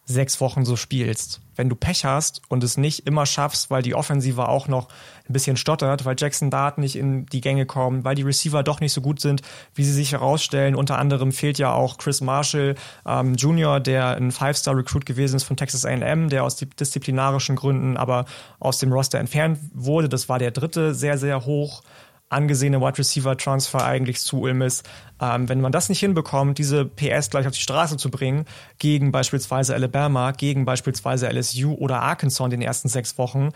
[0.06, 1.40] sechs Wochen so spielst.
[1.56, 4.90] Wenn du Pech hast und es nicht immer schaffst, weil die Offensive auch noch
[5.30, 8.82] ein bisschen stottert, weil Jackson Dart nicht in die Gänge kommt, weil die Receiver doch
[8.82, 9.42] nicht so gut sind,
[9.76, 10.76] wie sie sich herausstellen.
[10.76, 12.76] Unter anderem fehlt ja auch Chris Marshall
[13.06, 18.26] ähm, Jr., der ein Five-Star-Recruit gewesen ist von Texas A&M, der aus disziplinarischen Gründen aber
[18.60, 20.10] aus dem Roster entfernt wurde.
[20.10, 21.84] Das war der dritte sehr, sehr hoch
[22.30, 24.84] angesehene Wide Receiver Transfer eigentlich zu Ulmis.
[25.22, 28.46] Ähm, wenn man das nicht hinbekommt, diese PS gleich auf die Straße zu bringen,
[28.80, 33.50] gegen beispielsweise Alabama, gegen beispielsweise LSU oder Arkansas in den ersten sechs Wochen,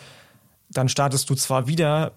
[0.70, 2.14] dann startest du zwar wieder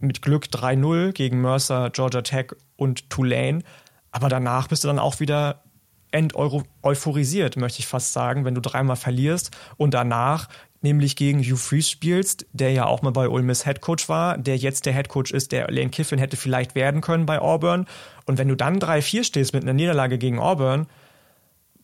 [0.00, 3.62] mit Glück 3-0 gegen Mercer, Georgia Tech und Tulane,
[4.10, 5.62] aber danach bist du dann auch wieder
[6.10, 10.48] enteuphorisiert, möchte ich fast sagen, wenn du dreimal verlierst und danach
[10.82, 14.38] nämlich gegen Hugh Freeze spielst, der ja auch mal bei Ole Miss Head Coach war,
[14.38, 17.86] der jetzt der Head Coach ist, der Lane Kiffin hätte vielleicht werden können bei Auburn.
[18.26, 20.86] Und wenn du dann 3-4 stehst mit einer Niederlage gegen Auburn,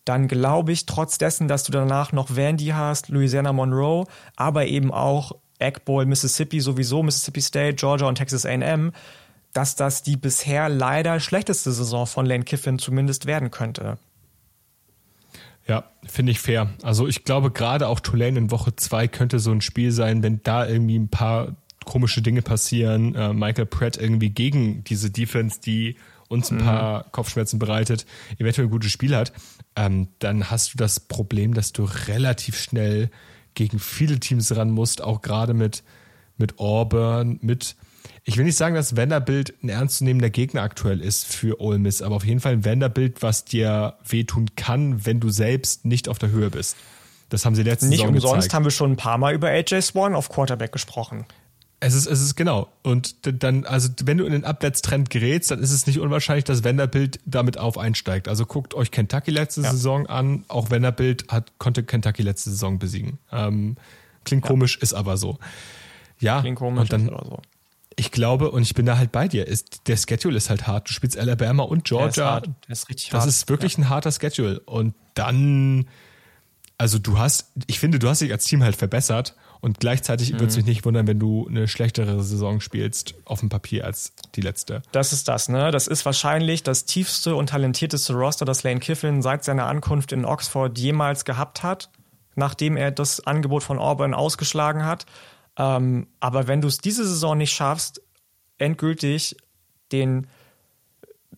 [0.05, 4.07] dann glaube ich trotz dessen, dass du danach noch Vandy hast, Louisiana Monroe,
[4.37, 8.93] aber eben auch Egg Bowl, Mississippi sowieso, Mississippi State, Georgia und Texas A&M,
[9.53, 13.99] dass das die bisher leider schlechteste Saison von Lane Kiffin zumindest werden könnte.
[15.69, 16.71] Ja, finde ich fair.
[16.83, 20.41] Also ich glaube, gerade auch Tulane in Woche 2 könnte so ein Spiel sein, wenn
[20.43, 23.15] da irgendwie ein paar komische Dinge passieren.
[23.15, 25.97] Äh, Michael Pratt irgendwie gegen diese Defense, die
[26.29, 26.63] uns ein mhm.
[26.63, 28.07] paar Kopfschmerzen bereitet,
[28.39, 29.33] eventuell ein gutes Spiel hat,
[29.77, 33.11] ähm, dann hast du das Problem, dass du relativ schnell
[33.55, 35.83] gegen viele Teams ran musst, auch gerade mit,
[36.37, 37.77] mit Auburn, mit
[38.29, 42.17] ich will nicht sagen, dass Vanderbilt ein ernstzunehmender Gegner aktuell ist für Ole Miss, aber
[42.17, 46.31] auf jeden Fall ein Vanderbilt, was dir wehtun kann, wenn du selbst nicht auf der
[46.31, 46.77] Höhe bist.
[47.29, 48.55] Das haben sie letztes Nicht Saison umsonst gezeigt.
[48.55, 51.25] haben wir schon ein paar Mal über AJ Swan auf Quarterback gesprochen.
[51.79, 52.69] Es ist, es ist genau.
[52.83, 56.65] Und dann, also wenn du in den Abwärtstrend gerätst, dann ist es nicht unwahrscheinlich, dass
[56.65, 58.27] Vanderbilt damit auf einsteigt.
[58.27, 59.71] Also guckt euch Kentucky letzte ja.
[59.71, 60.45] Saison an.
[60.49, 63.19] Auch Vanderbilt hat, konnte Kentucky letzte Saison besiegen.
[63.31, 63.77] Ähm,
[64.25, 64.49] klingt ja.
[64.49, 65.39] komisch, ist aber so.
[66.19, 67.43] Ja, klingt komisch, und dann, ist aber so.
[67.99, 70.89] Ich glaube, und ich bin da halt bei dir, ist, der Schedule ist halt hart.
[70.89, 72.41] Du spielst Alabama und Georgia.
[72.41, 73.29] Der ist ist richtig das hart.
[73.29, 73.79] ist wirklich ja.
[73.79, 74.61] ein harter Schedule.
[74.61, 75.87] Und dann,
[76.77, 80.35] also du hast, ich finde, du hast dich als Team halt verbessert und gleichzeitig mhm.
[80.35, 84.13] würde es mich nicht wundern, wenn du eine schlechtere Saison spielst auf dem Papier als
[84.35, 84.83] die letzte.
[84.93, 85.71] Das ist das, ne?
[85.71, 90.25] Das ist wahrscheinlich das tiefste und talentierteste Roster, das Lane Kiffin seit seiner Ankunft in
[90.25, 91.91] Oxford jemals gehabt hat,
[92.35, 95.07] nachdem er das Angebot von Auburn ausgeschlagen hat.
[95.59, 98.03] Ähm, aber wenn du es diese Saison nicht schaffst,
[98.59, 99.37] endgültig
[99.93, 100.27] den,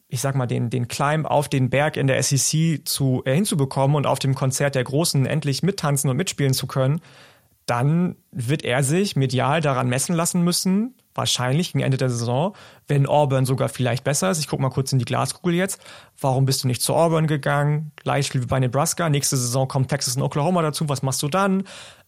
[0.09, 3.97] ich sag mal, den, den Climb auf den Berg in der SEC zu, äh, hinzubekommen
[3.97, 7.01] und auf dem Konzert der Großen endlich mittanzen und mitspielen zu können,
[7.67, 12.55] dann wird er sich medial daran messen lassen müssen, wahrscheinlich gegen Ende der Saison,
[12.87, 14.39] wenn Auburn sogar vielleicht besser ist.
[14.39, 15.81] Ich gucke mal kurz in die Glaskugel jetzt.
[16.19, 17.93] Warum bist du nicht zu Auburn gegangen?
[17.97, 19.11] Gleichspiel wie bei Nebraska.
[19.11, 20.89] Nächste Saison kommt Texas und Oklahoma dazu.
[20.89, 21.65] Was machst du dann?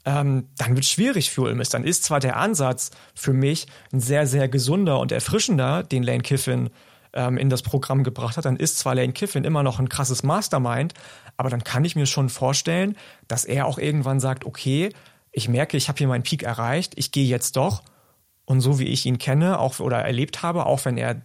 [0.06, 1.62] Ähm, dann wird es schwierig für Ole.
[1.70, 6.22] Dann ist zwar der Ansatz für mich ein sehr, sehr gesunder und erfrischender, den Lane
[6.22, 6.70] Kiffin
[7.12, 10.22] ähm, in das Programm gebracht hat, dann ist zwar Lane Kiffin immer noch ein krasses
[10.22, 10.94] Mastermind,
[11.36, 12.96] aber dann kann ich mir schon vorstellen,
[13.28, 14.90] dass er auch irgendwann sagt, okay,
[15.32, 17.82] ich merke, ich habe hier meinen Peak erreicht, ich gehe jetzt doch.
[18.50, 21.22] Und so wie ich ihn kenne, auch oder erlebt habe, auch wenn er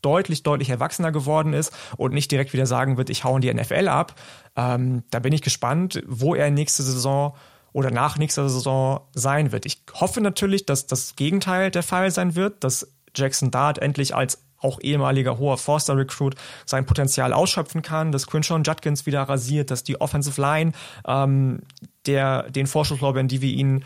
[0.00, 3.52] deutlich, deutlich erwachsener geworden ist und nicht direkt wieder sagen wird, ich hau in die
[3.52, 4.14] NFL ab,
[4.54, 7.34] ähm, da bin ich gespannt, wo er nächste Saison
[7.72, 9.66] oder nach nächster Saison sein wird.
[9.66, 14.44] Ich hoffe natürlich, dass das Gegenteil der Fall sein wird, dass Jackson Dart endlich als
[14.58, 20.00] auch ehemaliger hoher Forster-Recruit sein Potenzial ausschöpfen kann, dass Quinshawn Judkins wieder rasiert, dass die
[20.00, 20.70] Offensive Line
[21.08, 21.62] ähm,
[22.06, 23.84] der, den Vorschusslorbeeren, die wir ihnen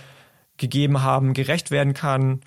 [0.59, 2.43] gegeben haben, gerecht werden kann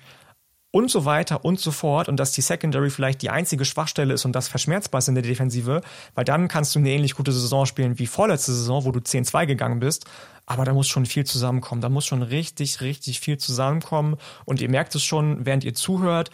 [0.70, 4.24] und so weiter und so fort und dass die Secondary vielleicht die einzige Schwachstelle ist
[4.24, 5.80] und das verschmerzbar ist in der Defensive,
[6.14, 9.46] weil dann kannst du eine ähnlich gute Saison spielen wie vorletzte Saison, wo du 10-2
[9.46, 10.04] gegangen bist.
[10.44, 11.80] Aber da muss schon viel zusammenkommen.
[11.80, 14.16] Da muss schon richtig, richtig viel zusammenkommen.
[14.44, 16.30] Und ihr merkt es schon, während ihr zuhört.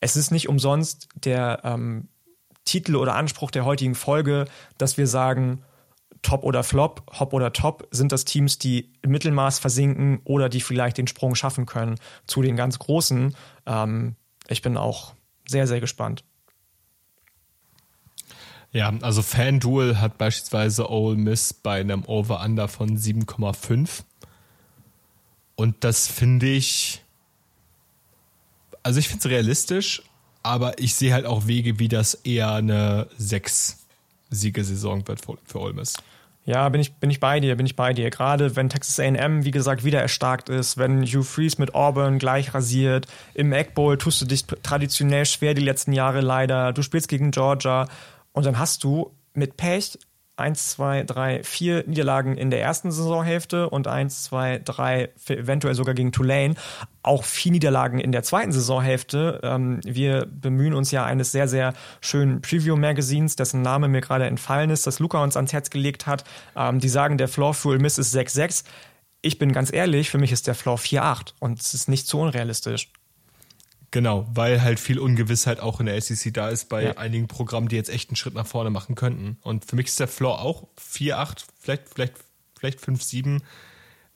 [0.00, 2.08] Es ist nicht umsonst der ähm,
[2.64, 4.46] Titel oder Anspruch der heutigen Folge,
[4.78, 5.62] dass wir sagen,
[6.22, 10.60] Top oder Flop, Hop oder Top, sind das Teams, die im Mittelmaß versinken oder die
[10.60, 11.96] vielleicht den Sprung schaffen können
[12.26, 13.36] zu den ganz Großen.
[13.66, 14.14] Ähm,
[14.48, 15.14] ich bin auch
[15.48, 16.24] sehr, sehr gespannt.
[18.72, 24.04] Ja, also FanDuel hat beispielsweise Ole Miss bei einem Over-Under von 7,5.
[25.56, 27.04] Und das finde ich,
[28.82, 30.02] also ich finde es realistisch,
[30.42, 35.94] aber ich sehe halt auch Wege, wie das eher eine 6-Siegesaison wird für Ole Miss.
[36.44, 38.10] Ja, bin ich, bin ich bei dir, bin ich bei dir.
[38.10, 42.52] Gerade wenn Texas AM, wie gesagt, wieder erstarkt ist, wenn Hugh Freeze mit Auburn gleich
[42.52, 46.72] rasiert, im Egg Bowl tust du dich traditionell schwer die letzten Jahre leider.
[46.72, 47.88] Du spielst gegen Georgia
[48.32, 49.98] und dann hast du mit Pech
[50.36, 55.94] eins, zwei, drei, vier Niederlagen in der ersten Saisonhälfte und eins, zwei, drei, eventuell sogar
[55.94, 56.54] gegen Tulane.
[57.02, 59.40] Auch vier Niederlagen in der zweiten Saisonhälfte.
[59.42, 64.70] Ähm, wir bemühen uns ja eines sehr, sehr schönen Preview-Magazins, dessen Name mir gerade entfallen
[64.70, 66.24] ist, das Luca uns ans Herz gelegt hat.
[66.56, 68.64] Ähm, die sagen, der Floor für Miss ist 6-6.
[69.20, 72.20] Ich bin ganz ehrlich, für mich ist der Floor 4-8 und es ist nicht so
[72.20, 72.88] unrealistisch.
[73.92, 76.96] Genau, weil halt viel Ungewissheit auch in der SEC da ist bei ja.
[76.96, 79.36] einigen Programmen, die jetzt echt einen Schritt nach vorne machen könnten.
[79.42, 82.14] Und für mich ist der Floor auch 4-8, vielleicht, vielleicht,
[82.58, 83.40] vielleicht 5-7.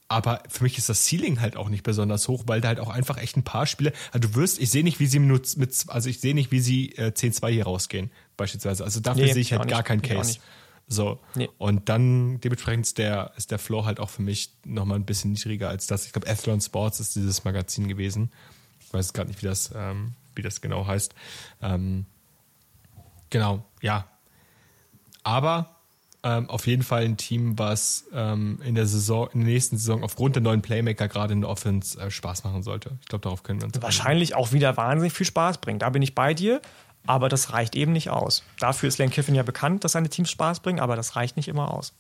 [0.09, 2.89] Aber für mich ist das Ceiling halt auch nicht besonders hoch, weil da halt auch
[2.89, 3.93] einfach echt ein paar Spiele.
[4.13, 6.61] Also du wirst, ich sehe nicht, wie sie mit, mit also ich sehe nicht, wie
[6.61, 8.83] sie äh, 10-2 hier rausgehen, beispielsweise.
[8.83, 10.39] Also dafür nee, sehe ich halt gar keinen Case.
[10.89, 11.19] So.
[11.35, 11.51] Nee.
[11.59, 15.33] Und dann dementsprechend ist der, ist der Floor halt auch für mich nochmal ein bisschen
[15.33, 16.07] niedriger als das.
[16.07, 18.31] Ich glaube, Athlon Sports ist dieses Magazin gewesen.
[18.87, 21.15] Ich weiß gerade nicht, wie das, ähm, wie das genau heißt.
[21.63, 22.07] Ähm,
[23.31, 24.07] genau, ja.
[25.23, 25.77] Aber
[26.23, 30.03] ähm, auf jeden Fall ein Team, was ähm, in der Saison, in der nächsten Saison
[30.03, 32.99] aufgrund der neuen Playmaker gerade in der Offense äh, Spaß machen sollte.
[33.01, 33.81] Ich glaube, darauf können wir uns.
[33.83, 35.79] Wahrscheinlich auch wieder wahnsinnig viel Spaß bringen.
[35.79, 36.61] Da bin ich bei dir.
[37.07, 38.43] Aber das reicht eben nicht aus.
[38.59, 41.47] Dafür ist Lane Kiffin ja bekannt, dass seine Teams Spaß bringen, aber das reicht nicht
[41.47, 41.93] immer aus.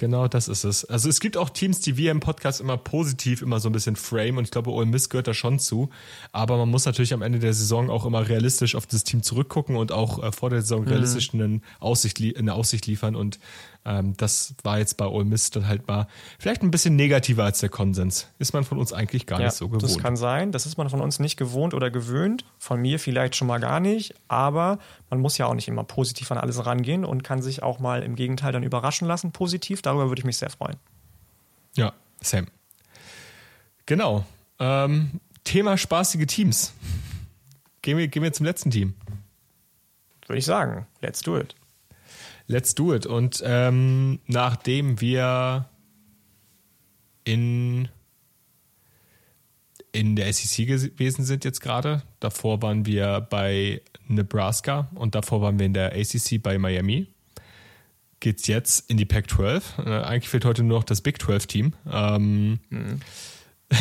[0.00, 0.86] Genau, das ist es.
[0.86, 3.96] Also es gibt auch Teams, die wir im Podcast immer positiv immer so ein bisschen
[3.96, 5.90] frame und ich glaube, Ole Miss gehört da schon zu.
[6.32, 9.76] Aber man muss natürlich am Ende der Saison auch immer realistisch auf das Team zurückgucken
[9.76, 10.88] und auch äh, vor der Saison mhm.
[10.88, 13.38] realistisch eine Aussicht, eine Aussicht liefern und
[13.84, 16.06] ähm, das war jetzt bei Ole Miss dann halt mal
[16.38, 18.28] vielleicht ein bisschen negativer als der Konsens.
[18.38, 19.82] Ist man von uns eigentlich gar ja, nicht so gewohnt.
[19.82, 22.44] Das kann sein, das ist man von uns nicht gewohnt oder gewöhnt.
[22.58, 24.78] Von mir vielleicht schon mal gar nicht, aber
[25.08, 28.02] man muss ja auch nicht immer positiv an alles rangehen und kann sich auch mal
[28.02, 29.80] im Gegenteil dann überraschen lassen, positiv.
[29.80, 30.76] Darüber würde ich mich sehr freuen.
[31.74, 32.48] Ja, Sam.
[33.86, 34.24] Genau.
[34.58, 36.74] Ähm, Thema spaßige Teams.
[37.82, 38.94] Gehen wir, gehen wir zum letzten Team.
[40.26, 41.56] Würde ich sagen, let's do it.
[42.50, 43.06] Let's do it.
[43.06, 45.68] Und ähm, nachdem wir
[47.22, 47.88] in,
[49.92, 55.60] in der SEC gewesen sind jetzt gerade, davor waren wir bei Nebraska und davor waren
[55.60, 57.06] wir in der ACC bei Miami,
[58.18, 59.86] geht es jetzt in die Pac-12.
[59.86, 61.72] Äh, eigentlich fehlt heute nur noch das Big 12-Team.
[61.88, 63.00] Ähm, mhm.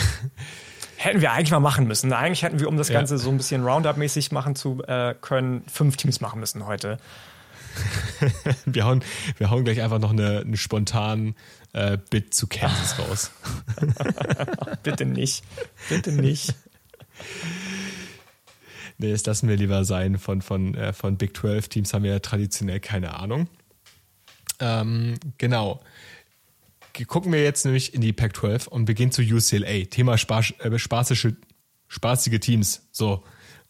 [0.98, 2.14] Hätten wir eigentlich mal machen müssen.
[2.14, 3.18] Eigentlich hätten wir, um das Ganze ja.
[3.18, 6.98] so ein bisschen Roundup-mäßig machen zu äh, können, fünf Teams machen müssen heute.
[8.65, 9.03] wir, hauen,
[9.38, 11.35] wir hauen gleich einfach noch eine, eine spontanen
[11.73, 13.31] äh, Bit zu Kansas raus.
[14.84, 15.43] Bitte nicht.
[15.89, 16.56] Bitte nicht.
[18.97, 20.18] Nee, das lassen wir lieber sein.
[20.18, 23.47] Von, von, äh, von Big 12 Teams haben wir ja traditionell keine Ahnung.
[24.60, 25.81] Ähm, genau.
[27.07, 29.85] Gucken wir jetzt nämlich in die Pac 12 und beginnen zu UCLA.
[29.85, 31.34] Thema Spaß, äh, spaßige,
[31.88, 32.89] spaßige Teams.
[32.91, 33.23] So.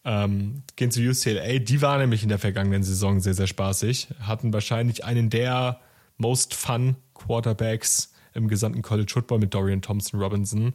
[0.06, 1.60] Ähm, gehen zu UCLA.
[1.60, 4.08] Die war nämlich in der vergangenen Saison sehr, sehr spaßig.
[4.22, 5.82] Hatten wahrscheinlich einen der
[6.18, 10.74] most fun Quarterbacks im gesamten College Football mit Dorian Thompson Robinson.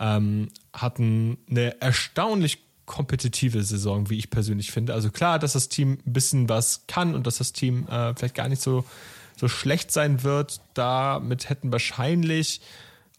[0.00, 4.94] Ähm, hatten eine erstaunlich kompetitive Saison, wie ich persönlich finde.
[4.94, 8.36] Also klar, dass das Team ein bisschen was kann und dass das Team äh, vielleicht
[8.36, 8.84] gar nicht so,
[9.36, 10.60] so schlecht sein wird.
[10.74, 12.60] Damit hätten wahrscheinlich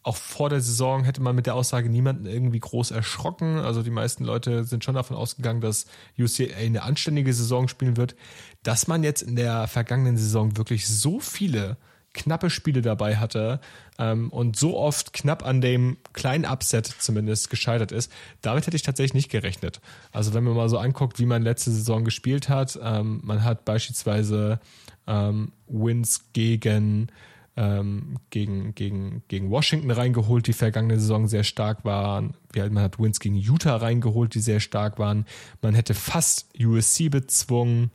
[0.07, 3.57] auch vor der Saison hätte man mit der Aussage niemanden irgendwie groß erschrocken.
[3.57, 5.85] Also die meisten Leute sind schon davon ausgegangen, dass
[6.17, 8.15] UCLA eine anständige Saison spielen wird.
[8.63, 11.75] Dass man jetzt in der vergangenen Saison wirklich so viele
[12.13, 13.59] knappe Spiele dabei hatte
[13.99, 18.09] ähm, und so oft knapp an dem kleinen Upset zumindest gescheitert ist,
[18.41, 19.81] damit hätte ich tatsächlich nicht gerechnet.
[20.13, 23.65] Also wenn man mal so anguckt, wie man letzte Saison gespielt hat, ähm, man hat
[23.65, 24.61] beispielsweise
[25.05, 27.09] ähm, Wins gegen
[27.57, 32.35] ähm, gegen, gegen, gegen Washington reingeholt, die vergangene Saison sehr stark waren.
[32.55, 35.25] Man hat Wins gegen Utah reingeholt, die sehr stark waren.
[35.61, 37.89] Man hätte fast USC bezwungen.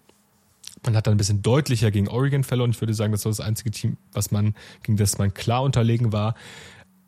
[0.85, 2.73] Man hat dann ein bisschen deutlicher gegen Oregon verloren.
[2.73, 6.13] Ich würde sagen, das war das einzige Team, was man, gegen das man klar unterlegen
[6.13, 6.35] war.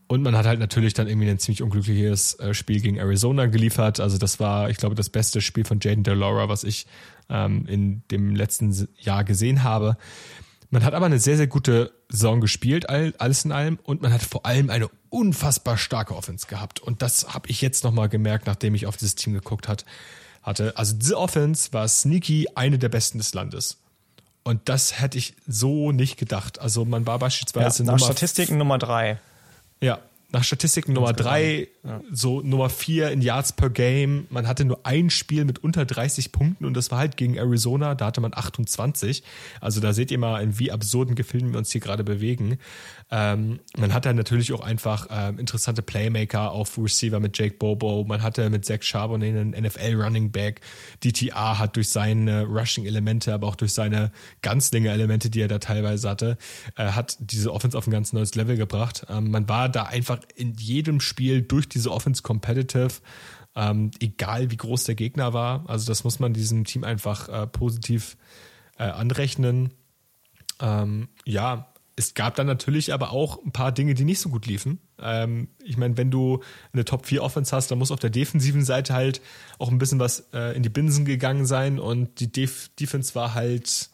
[0.07, 3.99] Und man hat halt natürlich dann irgendwie ein ziemlich unglückliches äh, Spiel gegen Arizona geliefert.
[3.99, 6.87] Also das war, ich glaube, das beste Spiel von Jaden Delora, was ich
[7.29, 9.97] ähm, in dem letzten Jahr gesehen habe.
[10.75, 13.79] Man hat aber eine sehr, sehr gute Saison gespielt, alles in allem.
[13.85, 16.81] Und man hat vor allem eine unfassbar starke Offense gehabt.
[16.81, 19.85] Und das habe ich jetzt nochmal gemerkt, nachdem ich auf dieses Team geguckt hat,
[20.43, 20.77] hatte.
[20.77, 23.77] Also diese Offense war sneaky eine der besten des Landes.
[24.43, 26.59] Und das hätte ich so nicht gedacht.
[26.59, 29.21] Also man war beispielsweise ja, nach Nummer Statistiken Nummer drei.
[29.81, 30.01] Ja,
[30.35, 32.03] nach Statistiken Nummer drei, ja.
[32.13, 34.27] so Nummer vier in Yards per Game.
[34.29, 37.95] Man hatte nur ein Spiel mit unter 30 Punkten und das war halt gegen Arizona,
[37.95, 39.23] da hatte man 28.
[39.61, 42.59] Also da seht ihr mal, in wie absurden Gefilden wir uns hier gerade bewegen.
[43.11, 48.05] Ähm, man hatte natürlich auch einfach ähm, interessante Playmaker auf Receiver mit Jake Bobo.
[48.05, 50.61] Man hatte mit Zach Charbonnet einen NFL-Running Back.
[51.03, 54.11] DTA hat durch seine Rushing-Elemente, aber auch durch seine
[54.43, 56.39] Ganzlinge-Elemente, die er da teilweise hatte,
[56.77, 59.07] äh, hat diese Offense auf ein ganz neues Level gebracht.
[59.09, 63.01] Ähm, man war da einfach in jedem Spiel durch diese Offense competitive.
[63.57, 65.65] Ähm, egal wie groß der Gegner war.
[65.69, 68.17] Also das muss man diesem Team einfach äh, positiv
[68.79, 69.71] äh, anrechnen.
[70.61, 74.47] Ähm, ja, es gab dann natürlich aber auch ein paar Dinge, die nicht so gut
[74.47, 74.79] liefen.
[75.01, 76.43] Ähm, ich meine, wenn du
[76.73, 79.21] eine Top 4 Offense hast, dann muss auf der defensiven Seite halt
[79.59, 83.35] auch ein bisschen was äh, in die Binsen gegangen sein und die Def Defense war
[83.35, 83.91] halt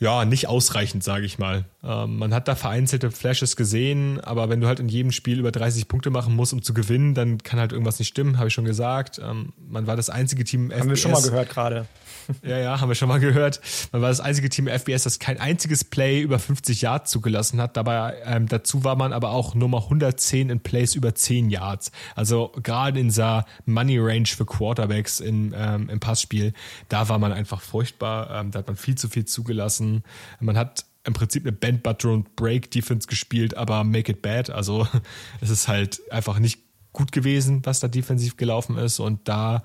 [0.00, 1.64] ja, nicht ausreichend, sage ich mal.
[1.84, 5.52] Ähm, man hat da vereinzelte Flashes gesehen, aber wenn du halt in jedem Spiel über
[5.52, 8.54] 30 Punkte machen musst, um zu gewinnen, dann kann halt irgendwas nicht stimmen, habe ich
[8.54, 9.20] schon gesagt.
[9.22, 10.70] Ähm, man war das einzige Team.
[10.70, 11.86] Haben FBS, wir schon mal gehört gerade.
[12.42, 13.60] Ja, ja, haben wir schon mal gehört.
[13.92, 17.76] Man war das einzige Team FBS, das kein einziges Play über 50 Yards zugelassen hat.
[17.76, 21.92] Dabei ähm, dazu war man aber auch Nummer 110 in Plays über 10 Yards.
[22.14, 26.54] Also gerade in dieser Money Range für Quarterbacks in, ähm, im Passspiel,
[26.88, 28.30] da war man einfach furchtbar.
[28.40, 30.02] Ähm, da hat man viel zu viel zugelassen.
[30.40, 34.50] Man hat im Prinzip eine Bend, Butter und Break Defense gespielt, aber make it bad.
[34.50, 34.86] Also
[35.40, 36.60] es ist halt einfach nicht
[36.92, 39.00] gut gewesen, was da defensiv gelaufen ist.
[39.00, 39.62] Und da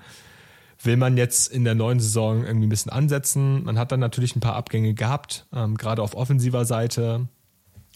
[0.82, 3.64] will man jetzt in der neuen Saison irgendwie ein bisschen ansetzen.
[3.64, 7.28] Man hat dann natürlich ein paar Abgänge gehabt, ähm, gerade auf offensiver Seite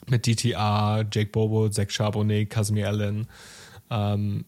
[0.09, 3.27] mit DTA, Jake Bobo, Zach Charbonnet, Casimir Allen.
[3.91, 4.45] Ähm,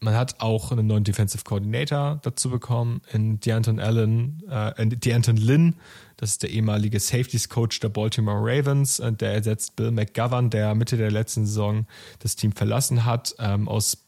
[0.00, 5.76] man hat auch einen neuen Defensive Coordinator dazu bekommen in Deanton Allen, äh, Deanton Lynn,
[6.16, 8.98] das ist der ehemalige Safeties Coach der Baltimore Ravens.
[9.00, 11.86] Äh, der ersetzt Bill McGovern, der Mitte der letzten Saison
[12.20, 13.98] das Team verlassen hat, ähm, aus,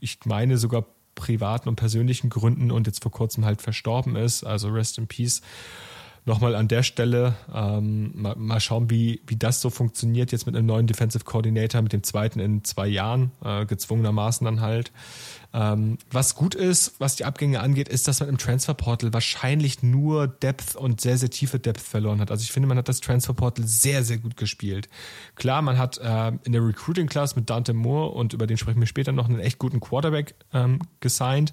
[0.00, 4.44] ich meine sogar privaten und persönlichen Gründen und jetzt vor kurzem halt verstorben ist.
[4.44, 5.42] Also Rest in Peace
[6.24, 10.56] nochmal an der Stelle ähm, mal, mal, schauen, wie, wie das so funktioniert jetzt mit
[10.56, 14.92] einem neuen Defensive Coordinator, mit dem zweiten in zwei Jahren, äh, gezwungenermaßen dann halt.
[15.54, 20.26] Ähm, was gut ist, was die Abgänge angeht, ist, dass man im Transferportal wahrscheinlich nur
[20.26, 22.30] Depth und sehr, sehr tiefe Depth verloren hat.
[22.30, 24.88] Also ich finde, man hat das Transferportal sehr, sehr gut gespielt.
[25.34, 28.80] Klar, man hat äh, in der Recruiting Class mit Dante Moore und über den sprechen
[28.80, 31.52] wir später noch einen echt guten Quarterback ähm, gesigned.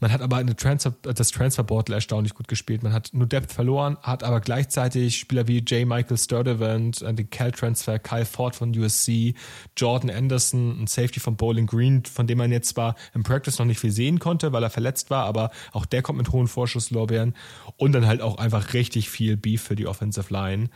[0.00, 2.82] Man hat aber Transfer, das Transferportal erstaunlich gut gespielt.
[2.82, 5.86] Man hat nur Depth verloren, hat aber gleichzeitig Spieler wie J.
[5.86, 9.34] Michael Sturdivant, äh, den Cal-Transfer, Kyle Ford von USC,
[9.76, 13.66] Jordan Anderson, ein Safety von Bowling Green, von dem man jetzt zwar im Practice noch
[13.66, 17.34] nicht viel sehen konnte, weil er verletzt war, aber auch der kommt mit hohen Vorschusslorbeeren
[17.76, 20.70] und dann halt auch einfach richtig viel Beef für die Offensive Line.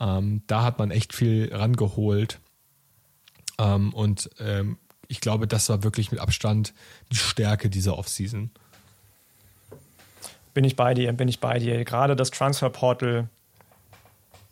[0.00, 2.38] Ähm, da hat man echt viel rangeholt.
[3.58, 6.74] Ähm, und ähm, ich glaube, das war wirklich mit Abstand
[7.10, 8.50] die Stärke dieser Offseason.
[10.54, 11.84] Bin ich bei dir, bin ich bei dir.
[11.84, 13.28] Gerade das Transferportal,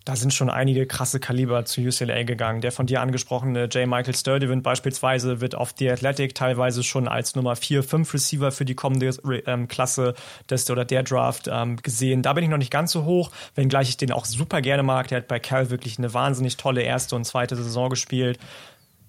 [0.06, 2.60] da sind schon einige krasse Kaliber zu UCLA gegangen.
[2.60, 3.88] Der von dir angesprochene J.
[3.88, 8.64] Michael Sturdivant beispielsweise wird auf The Athletic teilweise schon als Nummer 4, 5 Receiver für
[8.64, 9.10] die kommende
[9.46, 10.14] ähm, Klasse
[10.48, 12.22] des oder der Draft ähm, gesehen.
[12.22, 15.08] Da bin ich noch nicht ganz so hoch, wenngleich ich den auch super gerne mag.
[15.08, 18.38] Der hat bei Cal wirklich eine wahnsinnig tolle erste und zweite Saison gespielt.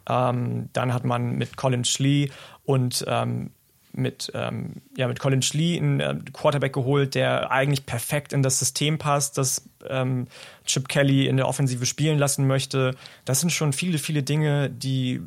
[0.10, 2.32] Ähm, dann hat man mit Colin Schlee
[2.66, 3.52] und ähm,
[3.98, 8.60] mit, ähm, ja, mit Colin Schlee einen äh, Quarterback geholt, der eigentlich perfekt in das
[8.60, 10.28] System passt, das ähm,
[10.66, 12.96] Chip Kelly in der Offensive spielen lassen möchte.
[13.26, 15.22] Das sind schon viele, viele Dinge, die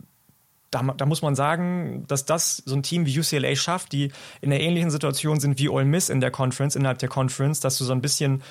[0.70, 4.52] da, da, muss man sagen, dass das so ein Team wie UCLA schafft, die in
[4.52, 7.84] einer ähnlichen Situation sind wie Ole Miss in der Conference, innerhalb der Conference, dass du
[7.84, 8.42] so ein bisschen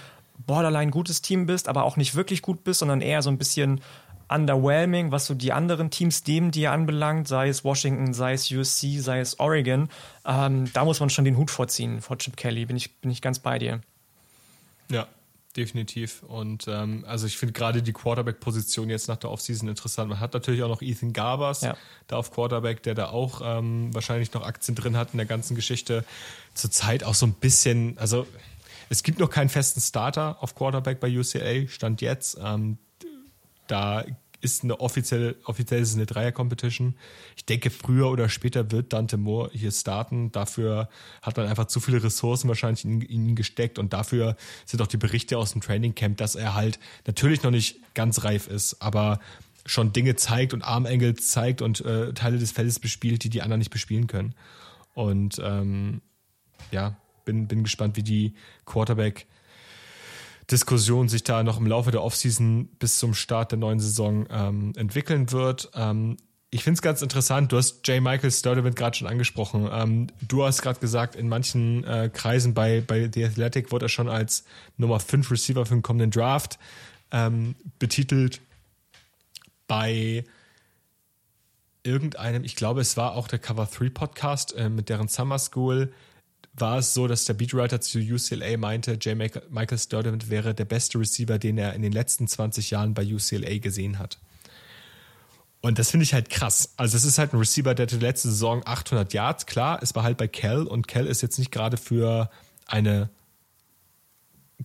[0.46, 3.82] borderline gutes Team bist, aber auch nicht wirklich gut bist, sondern eher so ein bisschen
[4.30, 9.00] underwhelming, was so die anderen Teams neben dir anbelangt, sei es Washington, sei es USC,
[9.00, 9.90] sei es Oregon.
[10.26, 13.22] Ähm, da muss man schon den Hut vorziehen vor Chip Kelly, bin ich, bin ich
[13.22, 13.82] ganz bei dir.
[14.92, 15.08] Ja,
[15.56, 16.24] definitiv.
[16.24, 20.10] Und ähm, also ich finde gerade die Quarterback-Position jetzt nach der Offseason interessant.
[20.10, 21.76] Man hat natürlich auch noch Ethan Garbers ja.
[22.08, 25.56] da auf Quarterback, der da auch ähm, wahrscheinlich noch Aktien drin hat in der ganzen
[25.56, 26.06] Geschichte.
[26.54, 28.28] Zurzeit auch so ein bisschen, also
[28.90, 32.38] es gibt noch keinen festen Starter auf Quarterback bei UCLA, Stand jetzt.
[32.44, 32.78] Ähm,
[33.70, 34.04] da
[34.42, 36.96] ist eine offizielle, offiziell ist eine Dreier-Competition.
[37.36, 40.32] Ich denke, früher oder später wird Dante Moore hier starten.
[40.32, 40.90] Dafür
[41.22, 44.88] hat man einfach zu viele Ressourcen wahrscheinlich in, in ihn gesteckt und dafür sind auch
[44.88, 48.82] die Berichte aus dem Training Camp, dass er halt natürlich noch nicht ganz reif ist,
[48.82, 49.20] aber
[49.66, 53.60] schon Dinge zeigt und Armengel zeigt und äh, Teile des Feldes bespielt, die die anderen
[53.60, 54.36] nicht bespielen können.
[54.94, 56.02] Und ähm,
[56.72, 58.34] ja, bin, bin gespannt, wie die
[58.66, 59.28] Quarterback-
[60.52, 64.74] Diskussion sich da noch im Laufe der Offseason bis zum Start der neuen Saison ähm,
[64.76, 65.70] entwickeln wird.
[65.76, 66.18] Ähm,
[66.52, 68.02] ich finde es ganz interessant, du hast J.
[68.02, 69.70] Michael Sturdivant gerade schon angesprochen.
[69.72, 73.90] Ähm, du hast gerade gesagt, in manchen äh, Kreisen bei, bei The Athletic wurde er
[73.90, 74.46] schon als
[74.78, 76.58] Nummer 5 Receiver für den kommenden Draft
[77.12, 78.42] ähm, betitelt.
[79.68, 80.24] Bei
[81.84, 85.94] irgendeinem, ich glaube, es war auch der Cover 3 Podcast äh, mit deren Summer School
[86.54, 89.18] war es so, dass der Beatwriter zu UCLA meinte, J.
[89.18, 93.60] Michael Sturdivant wäre der beste Receiver, den er in den letzten 20 Jahren bei UCLA
[93.60, 94.18] gesehen hat.
[95.62, 96.74] Und das finde ich halt krass.
[96.78, 99.46] Also es ist halt ein Receiver, der hatte letzte Saison 800 Yards.
[99.46, 102.30] Klar, es war halt bei Cal und Cal ist jetzt nicht gerade für
[102.66, 103.10] eine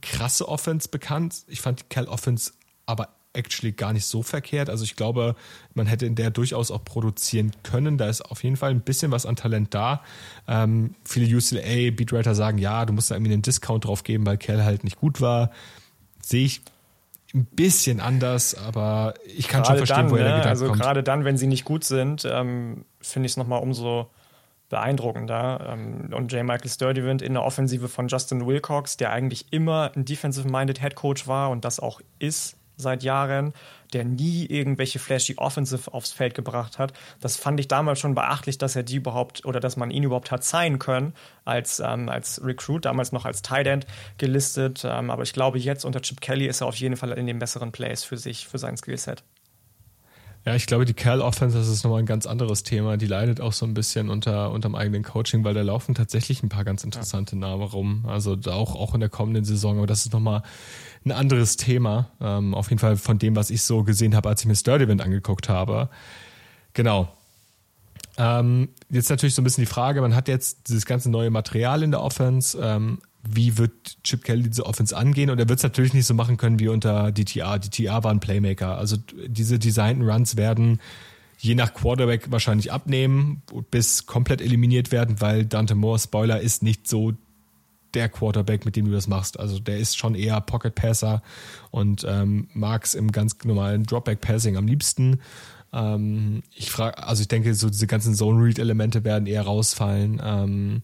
[0.00, 1.44] krasse Offense bekannt.
[1.48, 2.52] Ich fand die Cal Offense
[2.86, 4.70] aber actually gar nicht so verkehrt.
[4.70, 5.36] Also ich glaube,
[5.74, 7.98] man hätte in der durchaus auch produzieren können.
[7.98, 10.02] Da ist auf jeden Fall ein bisschen was an Talent da.
[10.48, 14.64] Ähm, viele UCLA-Beatwriter sagen, ja, du musst da irgendwie einen Discount drauf geben, weil Kerl
[14.64, 15.50] halt nicht gut war.
[16.22, 16.62] Sehe ich
[17.34, 20.28] ein bisschen anders, aber ich kann gerade schon verstehen, dann, woher ne?
[20.28, 20.80] der Gedanke also kommt.
[20.80, 24.08] Also gerade dann, wenn sie nicht gut sind, ähm, finde ich es nochmal umso
[24.68, 25.72] beeindruckender.
[25.72, 26.44] Ähm, und J.
[26.44, 31.26] Michael Sturdivant in der Offensive von Justin Wilcox, der eigentlich immer ein defensive-minded Head Coach
[31.26, 33.52] war und das auch ist seit Jahren,
[33.92, 36.92] der nie irgendwelche flashy Offensive aufs Feld gebracht hat.
[37.20, 40.30] Das fand ich damals schon beachtlich, dass er die überhaupt oder dass man ihn überhaupt
[40.30, 41.14] hat sein können
[41.44, 43.86] als, ähm, als Recruit, damals noch als Tight End
[44.18, 44.84] gelistet.
[44.84, 47.38] Ähm, aber ich glaube, jetzt unter Chip Kelly ist er auf jeden Fall in dem
[47.38, 49.22] besseren Place für sich, für sein Skillset.
[50.46, 52.98] Ja, ich glaube, die Kerl-Offense, das ist nochmal ein ganz anderes Thema.
[52.98, 56.50] Die leidet auch so ein bisschen unter unterm eigenen Coaching, weil da laufen tatsächlich ein
[56.50, 58.04] paar ganz interessante Namen rum.
[58.06, 59.78] Also auch, auch in der kommenden Saison.
[59.78, 60.42] Aber das ist nochmal
[61.06, 62.10] ein anderes Thema.
[62.20, 65.00] Ähm, auf jeden Fall von dem, was ich so gesehen habe, als ich mir Sturdivant
[65.00, 65.88] angeguckt habe.
[66.74, 67.08] Genau.
[68.18, 71.82] Ähm, jetzt natürlich so ein bisschen die Frage, man hat jetzt dieses ganze neue Material
[71.82, 72.58] in der Offense.
[72.60, 75.30] Ähm, wie wird Chip Kelly diese Offense angehen?
[75.30, 77.58] Und er wird es natürlich nicht so machen können wie unter DTR.
[77.58, 78.76] DTR war ein Playmaker.
[78.76, 78.96] Also
[79.26, 80.80] diese designten Runs werden
[81.38, 86.88] je nach Quarterback wahrscheinlich abnehmen, bis komplett eliminiert werden, weil Dante Moore, Spoiler, ist nicht
[86.88, 87.12] so
[87.92, 89.38] der Quarterback, mit dem du das machst.
[89.38, 91.22] Also der ist schon eher Pocket Passer
[91.70, 95.20] und ähm, mag es im ganz normalen Dropback Passing am liebsten.
[95.72, 100.20] Ähm, ich frage, also ich denke, so diese ganzen Zone Read Elemente werden eher rausfallen.
[100.24, 100.82] Ähm,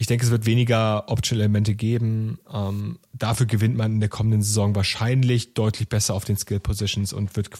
[0.00, 2.38] ich denke, es wird weniger Option-Elemente geben.
[2.50, 7.36] Ähm, dafür gewinnt man in der kommenden Saison wahrscheinlich deutlich besser auf den Skill-Positions und
[7.36, 7.50] wird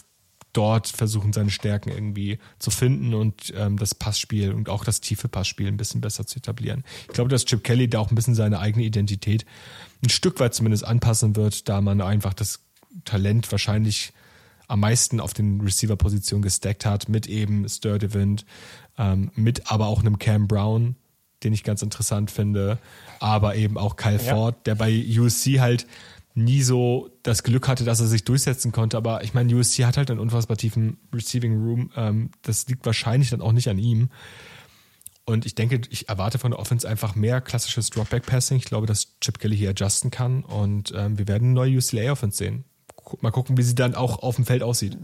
[0.51, 5.27] dort versuchen, seine Stärken irgendwie zu finden und ähm, das Passspiel und auch das tiefe
[5.27, 6.83] Passspiel ein bisschen besser zu etablieren.
[7.09, 9.45] Ich glaube, dass Chip Kelly da auch ein bisschen seine eigene Identität
[10.03, 12.65] ein Stück weit zumindest anpassen wird, da man einfach das
[13.05, 14.13] Talent wahrscheinlich
[14.67, 18.47] am meisten auf den Receiver-Positionen gestackt hat, mit eben Sturdivant,
[18.97, 20.95] ähm, mit aber auch einem Cam Brown,
[21.43, 22.77] den ich ganz interessant finde,
[23.19, 24.35] aber eben auch Kyle ja.
[24.35, 25.87] Ford, der bei USC halt
[26.33, 28.97] nie so das Glück hatte, dass er sich durchsetzen konnte.
[28.97, 31.91] Aber ich meine, USC hat halt einen unfassbar tiefen Receiving Room.
[31.95, 34.09] Ähm, das liegt wahrscheinlich dann auch nicht an ihm.
[35.25, 38.57] Und ich denke, ich erwarte von der Offense einfach mehr klassisches Dropback-Passing.
[38.57, 40.43] Ich glaube, dass Chip Kelly hier adjusten kann.
[40.43, 42.63] Und ähm, wir werden eine neue UCLA-Offense sehen.
[43.19, 44.97] Mal gucken, wie sie dann auch auf dem Feld aussieht.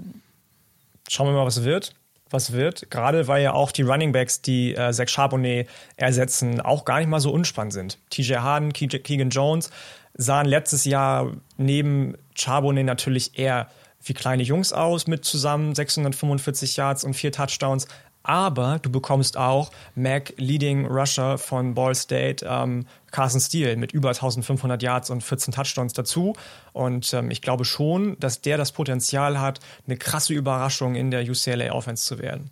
[1.09, 1.93] Schauen wir mal, was wird
[2.29, 2.89] was wird.
[2.89, 7.09] Gerade weil ja auch die Running Backs, die äh, Zach Charbonnet ersetzen, auch gar nicht
[7.09, 7.99] mal so unspannend sind.
[8.09, 9.71] TJ Harden, Keegan Jones
[10.15, 13.67] sahen letztes Jahr neben Charbonnet natürlich eher
[14.03, 17.87] wie kleine Jungs aus mit zusammen 645 Yards und vier Touchdowns.
[18.27, 24.09] Aber du bekommst auch Mac Leading Rusher von Ball State, ähm, Carson Steele mit über
[24.09, 26.35] 1500 Yards und 14 Touchdowns dazu.
[26.73, 31.21] Und ähm, ich glaube schon, dass der das Potenzial hat, eine krasse Überraschung in der
[31.21, 32.51] UCLA Offense zu werden.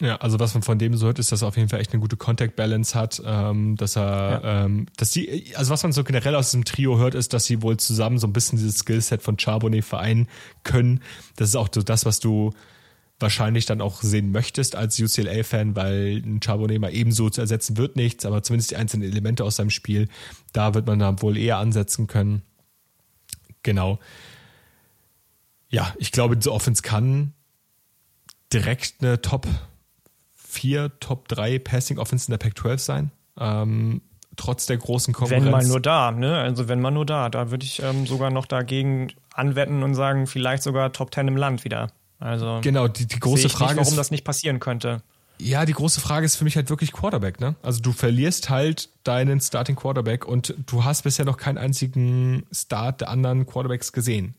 [0.00, 1.92] Ja, also was man von dem so hört, ist, dass er auf jeden Fall echt
[1.92, 4.64] eine gute Contact Balance hat, ähm, dass er, ja.
[4.64, 7.62] ähm, dass die, also was man so generell aus diesem Trio hört, ist, dass sie
[7.62, 10.26] wohl zusammen so ein bisschen dieses Skillset von Charbonnet vereinen
[10.64, 11.00] können.
[11.36, 12.52] Das ist auch so das, was du
[13.22, 17.96] wahrscheinlich dann auch sehen möchtest als UCLA-Fan, weil ein Charbonnet mal ebenso zu ersetzen wird
[17.96, 20.08] nichts, aber zumindest die einzelnen Elemente aus seinem Spiel,
[20.52, 22.42] da wird man dann wohl eher ansetzen können.
[23.62, 23.98] Genau.
[25.68, 27.32] Ja, ich glaube, diese Offense kann
[28.52, 29.46] direkt eine Top
[30.34, 33.10] 4, Top 3 Passing Offense in der Pac-12 sein.
[33.38, 34.02] Ähm,
[34.36, 35.44] trotz der großen Konkurrenz.
[35.44, 36.38] Wenn mal nur da, ne?
[36.38, 37.30] Also wenn mal nur da.
[37.30, 41.36] Da würde ich ähm, sogar noch dagegen anwetten und sagen, vielleicht sogar Top 10 im
[41.36, 41.88] Land wieder.
[42.22, 45.02] Also genau, die, die große Frage nicht, warum ist, das nicht passieren könnte.
[45.40, 47.56] Ja, die große Frage ist für mich halt wirklich Quarterback, ne?
[47.62, 53.00] Also du verlierst halt deinen Starting Quarterback und du hast bisher noch keinen einzigen Start
[53.00, 54.36] der anderen Quarterbacks gesehen.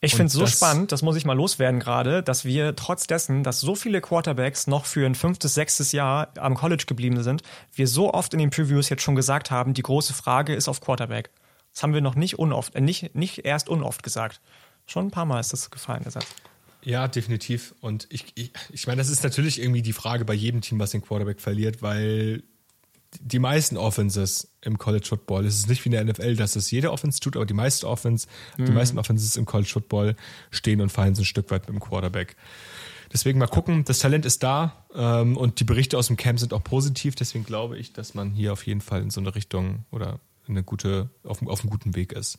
[0.00, 3.42] Ich finde es so spannend, das muss ich mal loswerden gerade, dass wir trotz dessen,
[3.42, 7.42] dass so viele Quarterbacks noch für ein fünftes, sechstes Jahr am College geblieben sind,
[7.74, 10.80] wir so oft in den Previews jetzt schon gesagt haben, die große Frage ist auf
[10.80, 11.30] Quarterback.
[11.74, 14.40] Das haben wir noch nicht unoft, äh, nicht, nicht erst unoft gesagt.
[14.86, 16.26] Schon ein paar Mal ist das gefallen, der Satz.
[16.82, 17.74] Ja, definitiv.
[17.80, 20.90] Und ich, ich, ich meine, das ist natürlich irgendwie die Frage bei jedem Team, was
[20.90, 22.42] den Quarterback verliert, weil
[23.20, 26.70] die meisten Offenses im College Football, es ist nicht wie in der NFL, dass es
[26.70, 28.66] jede Offense tut, aber die meisten Offense, mhm.
[28.66, 30.16] die meisten Offenses im College Football
[30.50, 32.36] stehen und fallen so ein Stück weit mit dem Quarterback.
[33.12, 36.52] Deswegen mal gucken, das Talent ist da ähm, und die Berichte aus dem Camp sind
[36.52, 39.84] auch positiv, deswegen glaube ich, dass man hier auf jeden Fall in so eine Richtung
[39.90, 42.38] oder eine gute, auf, auf einem guten Weg ist.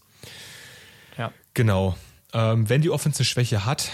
[1.17, 1.33] Ja.
[1.53, 1.97] Genau.
[2.33, 3.91] Ähm, wenn die Offense eine Schwäche hat,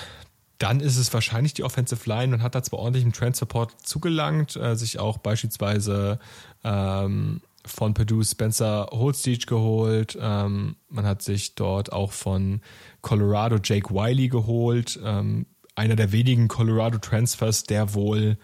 [0.57, 2.27] dann ist es wahrscheinlich die Offensive Line.
[2.27, 6.19] Man hat da zwar ordentlich im Transport zugelangt, äh, sich auch beispielsweise
[6.63, 10.17] ähm, von Purdue Spencer Holstege geholt.
[10.19, 12.61] Ähm, man hat sich dort auch von
[13.01, 14.99] Colorado Jake Wiley geholt.
[15.03, 18.37] Ähm, einer der wenigen Colorado Transfers, der wohl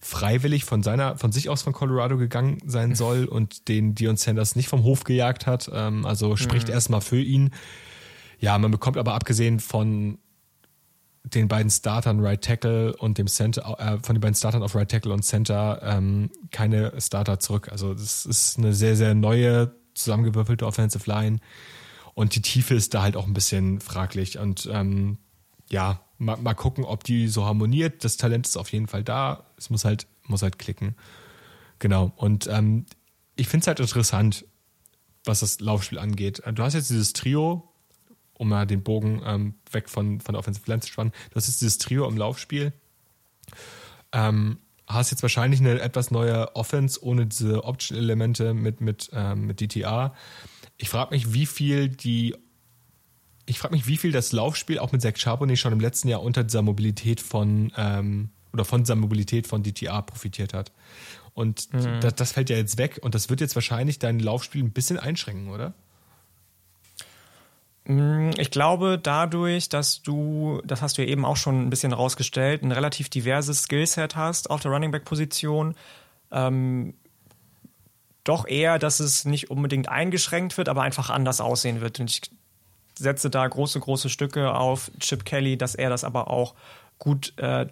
[0.00, 4.56] freiwillig von seiner, von sich aus von Colorado gegangen sein soll und den Dion Sanders
[4.56, 5.70] nicht vom Hof gejagt hat.
[5.72, 6.74] Ähm, also spricht mhm.
[6.74, 7.50] erstmal für ihn.
[8.40, 10.18] Ja, man bekommt aber abgesehen von
[11.24, 14.90] den beiden Startern Right Tackle und dem Center, äh, von den beiden Startern auf Right
[14.90, 17.70] Tackle und Center ähm, keine Starter zurück.
[17.70, 21.38] Also das ist eine sehr, sehr neue, zusammengewürfelte Offensive Line.
[22.14, 24.38] Und die Tiefe ist da halt auch ein bisschen fraglich.
[24.38, 25.18] Und ähm,
[25.70, 28.04] ja, mal, mal gucken, ob die so harmoniert.
[28.04, 29.46] Das Talent ist auf jeden Fall da.
[29.56, 30.96] Es muss halt, muss halt klicken.
[31.78, 32.12] Genau.
[32.16, 32.86] Und ähm,
[33.36, 34.44] ich finde es halt interessant,
[35.24, 36.42] was das Laufspiel angeht.
[36.52, 37.71] Du hast jetzt dieses Trio
[38.34, 41.12] um mal den Bogen ähm, weg von, von der Offensive Line zu spannen.
[41.32, 42.72] Das ist dieses Trio im Laufspiel.
[44.12, 49.60] Ähm, hast jetzt wahrscheinlich eine etwas neue Offense ohne diese Option-Elemente mit, mit, ähm, mit
[49.60, 50.14] DTA.
[50.76, 52.34] Ich frage mich, wie viel die
[53.44, 56.22] ich frage mich, wie viel das Laufspiel auch mit Zach Charbonnet schon im letzten Jahr
[56.22, 60.72] unter dieser Mobilität von ähm, oder von dieser Mobilität von DTA profitiert hat.
[61.34, 62.00] Und mhm.
[62.00, 64.98] das, das, fällt ja jetzt weg und das wird jetzt wahrscheinlich dein Laufspiel ein bisschen
[64.98, 65.74] einschränken, oder?
[67.84, 71.92] Mm, ich glaube, dadurch, dass du, das hast du ja eben auch schon ein bisschen
[71.92, 75.74] rausgestellt, ein relativ diverses Skillset hast auf der Running Back Position,
[76.30, 76.94] ähm,
[78.24, 81.98] doch eher, dass es nicht unbedingt eingeschränkt wird, aber einfach anders aussehen wird.
[81.98, 82.22] Und ich
[82.96, 86.54] setze da große, große Stücke auf Chip Kelly, dass er das aber auch
[86.98, 87.66] gut äh,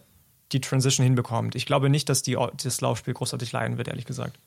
[0.51, 1.55] die Transition hinbekommt.
[1.55, 4.39] Ich glaube nicht, dass die, das Laufspiel großartig leiden wird, ehrlich gesagt.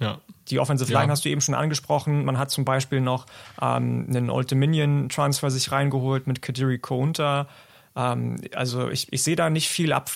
[0.00, 0.20] Ja.
[0.48, 1.10] Die Offensive Line ja.
[1.10, 2.24] hast du eben schon angesprochen.
[2.24, 3.26] Man hat zum Beispiel noch
[3.60, 7.48] ähm, einen Old Dominion Transfer sich reingeholt mit Kadiri Kounta.
[7.96, 10.10] Ähm, also ich, ich sehe da nicht viel Ab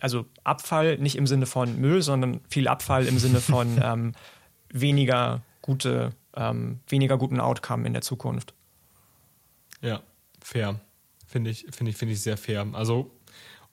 [0.00, 4.12] also Abfall, nicht im Sinne von Müll, sondern viel Abfall im Sinne von ähm,
[4.70, 8.54] weniger gute, ähm, weniger guten Outcome in der Zukunft.
[9.80, 10.02] Ja,
[10.40, 10.80] fair.
[11.26, 12.66] Finde ich, finde ich, finde ich sehr fair.
[12.72, 13.10] Also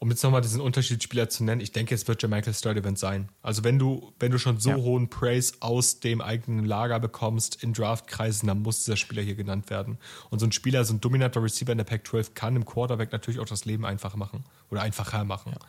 [0.04, 3.30] um jetzt nochmal diesen Unterschiedsspieler zu nennen, ich denke, es wird Jermichael Sturdivant sein.
[3.42, 4.76] Also wenn du, wenn du schon so ja.
[4.76, 9.70] hohen Praise aus dem eigenen Lager bekommst in Draftkreisen, dann muss dieser Spieler hier genannt
[9.70, 9.98] werden.
[10.30, 13.40] Und so ein Spieler, so ein dominanter Receiver in der Pac-12 kann im Quarterback natürlich
[13.40, 15.54] auch das Leben einfach machen oder einfacher machen.
[15.54, 15.60] Ja.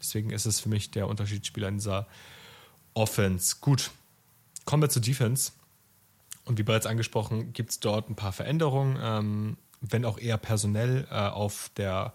[0.00, 2.08] Deswegen ist es für mich der Unterschiedsspieler in dieser
[2.92, 3.54] Offense.
[3.60, 3.92] Gut,
[4.64, 5.52] kommen wir zur Defense.
[6.44, 11.06] Und wie bereits angesprochen, gibt es dort ein paar Veränderungen, ähm, wenn auch eher personell
[11.08, 12.14] äh, auf der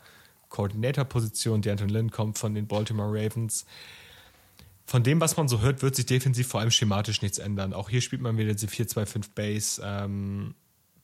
[0.51, 1.63] Coordinator-Position.
[1.63, 3.65] D'Anton Lynn kommt von den Baltimore Ravens.
[4.85, 7.73] Von dem, was man so hört, wird sich defensiv vor allem schematisch nichts ändern.
[7.73, 10.53] Auch hier spielt man wieder diese 4-2-5 Base, ähm,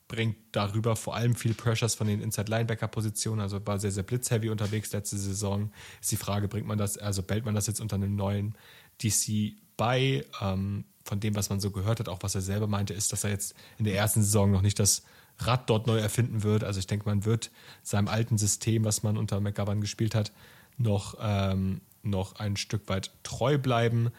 [0.07, 4.91] bringt darüber vor allem viel Pressures von den Inside-Linebacker-Positionen, also war sehr, sehr blitzheavy unterwegs
[4.91, 5.71] letzte Saison.
[6.01, 8.55] Ist die Frage, bringt man das, also bellt man das jetzt unter einem neuen
[9.01, 10.25] DC bei?
[10.41, 13.23] Ähm, von dem, was man so gehört hat, auch was er selber meinte, ist, dass
[13.23, 15.03] er jetzt in der ersten Saison noch nicht das
[15.39, 16.63] Rad dort neu erfinden wird.
[16.63, 17.51] Also ich denke, man wird
[17.83, 20.31] seinem alten System, was man unter McGovern gespielt hat,
[20.77, 24.11] noch, ähm, noch ein Stück weit treu bleiben.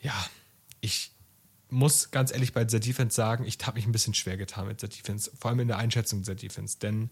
[0.00, 0.14] Ja,
[0.80, 1.12] ich
[1.70, 4.82] muss ganz ehrlich bei dieser Defense sagen, ich habe mich ein bisschen schwer getan mit
[4.82, 6.78] der Defense, vor allem in der Einschätzung dieser Defense.
[6.78, 7.10] Denn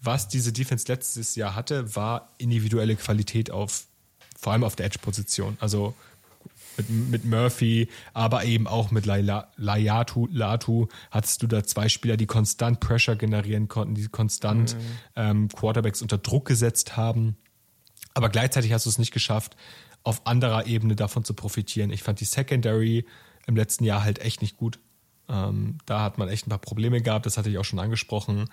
[0.00, 3.84] was diese Defense letztes Jahr hatte, war individuelle Qualität auf,
[4.38, 5.56] vor allem auf der Edge-Position.
[5.60, 5.94] Also
[6.76, 12.26] mit, mit Murphy, aber eben auch mit Layatu, Latu hattest du da zwei Spieler, die
[12.26, 14.80] konstant Pressure generieren konnten, die konstant mhm.
[15.16, 17.36] ähm, Quarterbacks unter Druck gesetzt haben.
[18.14, 19.56] Aber gleichzeitig hast du es nicht geschafft,
[20.02, 21.90] auf anderer Ebene davon zu profitieren.
[21.90, 23.04] Ich fand die Secondary
[23.46, 24.78] im letzten Jahr halt echt nicht gut.
[25.28, 28.48] Ähm, da hat man echt ein paar Probleme gehabt, das hatte ich auch schon angesprochen.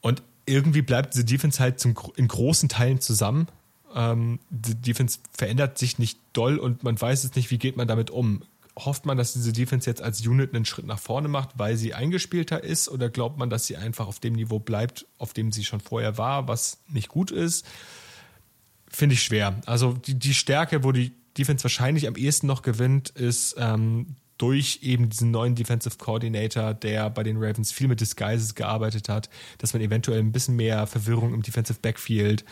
[0.00, 3.46] Und irgendwie bleibt diese Defense halt zum, in großen Teilen zusammen.
[3.94, 7.88] Ähm, die Defense verändert sich nicht doll und man weiß es nicht, wie geht man
[7.88, 8.42] damit um.
[8.78, 11.92] Hofft man, dass diese Defense jetzt als Unit einen Schritt nach vorne macht, weil sie
[11.92, 15.64] eingespielter ist, oder glaubt man, dass sie einfach auf dem Niveau bleibt, auf dem sie
[15.64, 17.66] schon vorher war, was nicht gut ist?
[18.88, 19.60] Finde ich schwer.
[19.66, 24.78] Also die, die Stärke, wo die Defense wahrscheinlich am ehesten noch gewinnt, ist ähm, durch
[24.82, 29.74] eben diesen neuen Defensive Coordinator, der bei den Ravens viel mit Disguises gearbeitet hat, dass
[29.74, 32.46] man eventuell ein bisschen mehr Verwirrung im Defensive Backfield,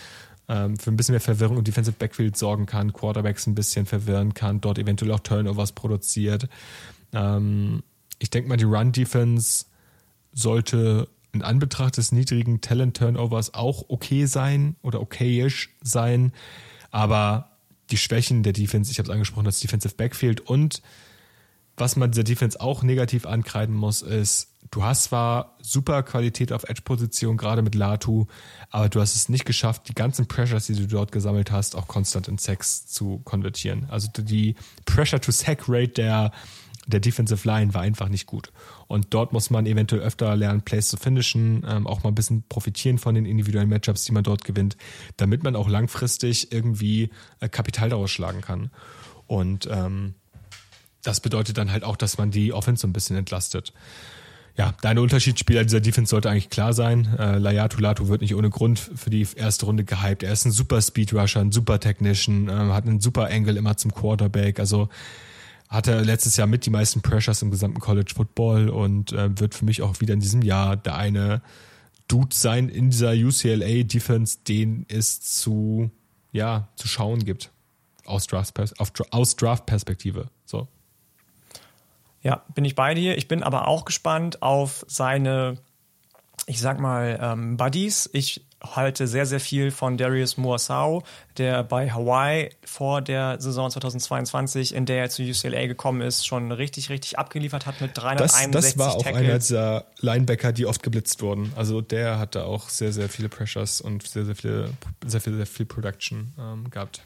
[0.49, 4.35] ähm, für ein bisschen mehr Verwirrung im Defensive Backfield sorgen kann, Quarterbacks ein bisschen verwirren
[4.35, 6.49] kann, dort eventuell auch Turnovers produziert.
[7.13, 7.83] Ähm,
[8.19, 9.67] ich denke mal, die Run-Defense
[10.33, 16.33] sollte in Anbetracht des niedrigen Talent-Turnovers auch okay sein oder okayisch sein,
[16.91, 17.51] aber
[17.91, 20.83] die Schwächen der Defense, ich habe es angesprochen, das Defensive Backfield und
[21.77, 26.65] was man dieser Defense auch negativ ankreiden muss, ist, du hast zwar super Qualität auf
[26.65, 28.27] Edge-Position, gerade mit Latu,
[28.71, 31.89] aber du hast es nicht geschafft, die ganzen Pressures, die du dort gesammelt hast, auch
[31.89, 33.87] konstant in Sacks zu konvertieren.
[33.91, 34.55] Also die
[34.85, 36.33] Pressure-to-Sack-Rate der,
[36.87, 38.53] der Defensive Line war einfach nicht gut.
[38.87, 42.43] Und dort muss man eventuell öfter lernen, Plays zu finishen, ähm, auch mal ein bisschen
[42.49, 44.77] profitieren von den individuellen Matchups, die man dort gewinnt,
[45.17, 48.71] damit man auch langfristig irgendwie äh, Kapital daraus schlagen kann.
[49.27, 50.15] Und ähm,
[51.03, 53.73] das bedeutet dann halt auch, dass man die Offense so ein bisschen entlastet.
[54.59, 57.17] Ja, deine Unterschiedsspieler dieser Defense sollte eigentlich klar sein.
[57.17, 60.25] Äh, Layatu Latu wird nicht ohne Grund für die erste Runde gehypt.
[60.25, 63.95] Er ist ein super Speedrusher, ein super Technician, äh, hat einen super Angle immer zum
[63.95, 64.59] Quarterback.
[64.59, 64.89] Also
[65.69, 69.65] hatte letztes Jahr mit die meisten Pressures im gesamten College Football und äh, wird für
[69.65, 71.41] mich auch wieder in diesem Jahr der eine
[72.09, 75.93] Dude sein in dieser UCLA Defense, den es zu,
[76.33, 77.53] ja, zu schauen gibt.
[78.07, 79.11] Aus Draft-Perspektive.
[79.13, 79.71] Aus Draft
[80.47, 80.67] so.
[82.29, 83.17] Ja, bin ich bei dir.
[83.17, 85.57] Ich bin aber auch gespannt auf seine,
[86.47, 88.11] ich sag mal, ähm, Buddies.
[88.13, 91.05] Ich halte sehr, sehr viel von Darius Muasau,
[91.39, 96.53] der bei Hawaii vor der Saison 2022, in der er zu UCLA gekommen ist, schon
[96.53, 99.25] richtig, richtig abgeliefert hat mit 361 Das, das war auch Tackles.
[99.25, 101.53] einer dieser Linebacker, die oft geblitzt wurden.
[101.57, 104.71] Also der hatte auch sehr, sehr viele Pressures und sehr, sehr viele,
[105.07, 107.03] sehr viel, sehr viel Production ähm, gehabt.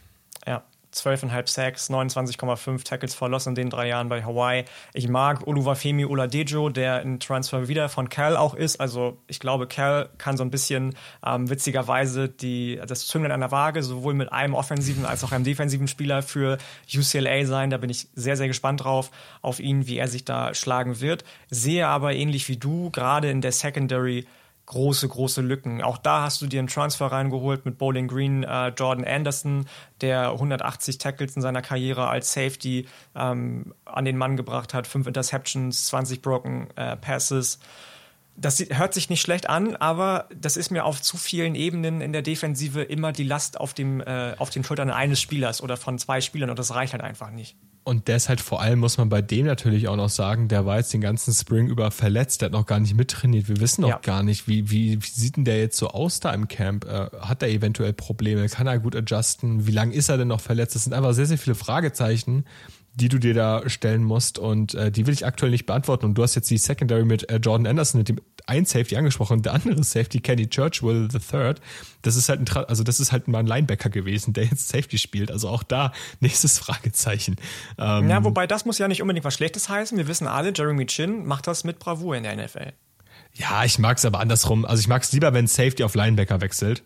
[0.94, 4.64] Ja, 12,5 Sacks, 29,5 Tackles for Loss in den drei Jahren bei Hawaii.
[4.94, 8.80] Ich mag Oluwafemi Oladejo, der ein Transfer wieder von Cal auch ist.
[8.80, 10.94] Also ich glaube, Cal kann so ein bisschen
[11.24, 15.44] ähm, witzigerweise die, das Zünglein an der Waage sowohl mit einem offensiven als auch einem
[15.44, 16.58] defensiven Spieler für
[16.92, 17.70] UCLA sein.
[17.70, 19.10] Da bin ich sehr, sehr gespannt drauf,
[19.40, 21.24] auf ihn, wie er sich da schlagen wird.
[21.50, 24.26] Sehe aber ähnlich wie du, gerade in der Secondary
[24.72, 25.82] große, große Lücken.
[25.82, 29.66] Auch da hast du dir einen Transfer reingeholt mit Bowling Green, äh, Jordan Anderson,
[30.00, 35.06] der 180 Tackles in seiner Karriere als Safety ähm, an den Mann gebracht hat, fünf
[35.06, 37.58] Interceptions, 20 Broken äh, Passes.
[38.34, 42.14] Das hört sich nicht schlecht an, aber das ist mir auf zu vielen Ebenen in
[42.14, 45.98] der Defensive immer die Last auf, dem, äh, auf den Schultern eines Spielers oder von
[45.98, 47.58] zwei Spielern und das reicht halt einfach nicht.
[47.84, 50.92] Und deshalb vor allem muss man bei dem natürlich auch noch sagen, der war jetzt
[50.92, 53.48] den ganzen Spring über verletzt, der hat noch gar nicht mittrainiert.
[53.48, 53.98] Wir wissen noch ja.
[53.98, 56.84] gar nicht, wie, wie, wie sieht denn der jetzt so aus da im Camp?
[56.84, 58.48] Äh, hat er eventuell Probleme?
[58.48, 59.66] Kann er gut adjusten?
[59.66, 60.76] Wie lange ist er denn noch verletzt?
[60.76, 62.44] Das sind einfach sehr, sehr viele Fragezeichen,
[62.94, 66.04] die du dir da stellen musst und äh, die will ich aktuell nicht beantworten.
[66.06, 69.38] Und du hast jetzt die Secondary mit äh, Jordan Anderson, mit dem ein Safety angesprochen
[69.38, 71.60] und der andere Safety, Kenny Churchwell the Third.
[72.02, 74.98] Das ist halt ein, also das ist halt mal ein Linebacker gewesen, der jetzt Safety
[74.98, 75.30] spielt.
[75.30, 77.36] Also auch da nächstes Fragezeichen.
[77.78, 79.96] Ähm, ja, wobei das muss ja nicht unbedingt was Schlechtes heißen.
[79.96, 82.72] Wir wissen alle, Jeremy Chin macht das mit Bravour in der NFL.
[83.34, 84.64] Ja, ich mag es aber andersrum.
[84.64, 86.82] Also ich mag es lieber, wenn Safety auf Linebacker wechselt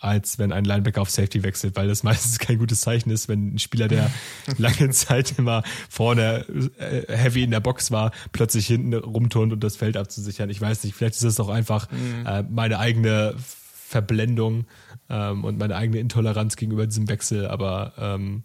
[0.00, 3.54] als wenn ein Linebacker auf Safety wechselt, weil das meistens kein gutes Zeichen ist, wenn
[3.54, 4.10] ein Spieler, der
[4.58, 6.46] lange Zeit immer vorne
[6.78, 10.50] äh, heavy in der Box war, plötzlich hinten rumturnt, um das Feld abzusichern.
[10.50, 12.26] Ich weiß nicht, vielleicht ist das auch einfach mhm.
[12.26, 14.66] äh, meine eigene Verblendung
[15.08, 18.44] ähm, und meine eigene Intoleranz gegenüber diesem Wechsel, aber ähm,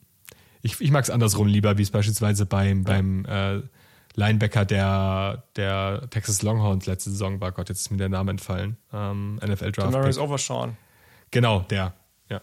[0.61, 3.61] ich, ich mag es andersrum lieber, wie es beispielsweise beim, beim äh,
[4.15, 7.51] Linebacker der, der Texas Longhorns letzte Saison war.
[7.51, 8.77] Gott, jetzt ist mir der Name entfallen.
[8.91, 9.93] Ähm, NFL Draft.
[9.93, 10.75] Demarius Overshawn.
[11.31, 11.93] Genau, der.
[12.29, 12.41] Ja.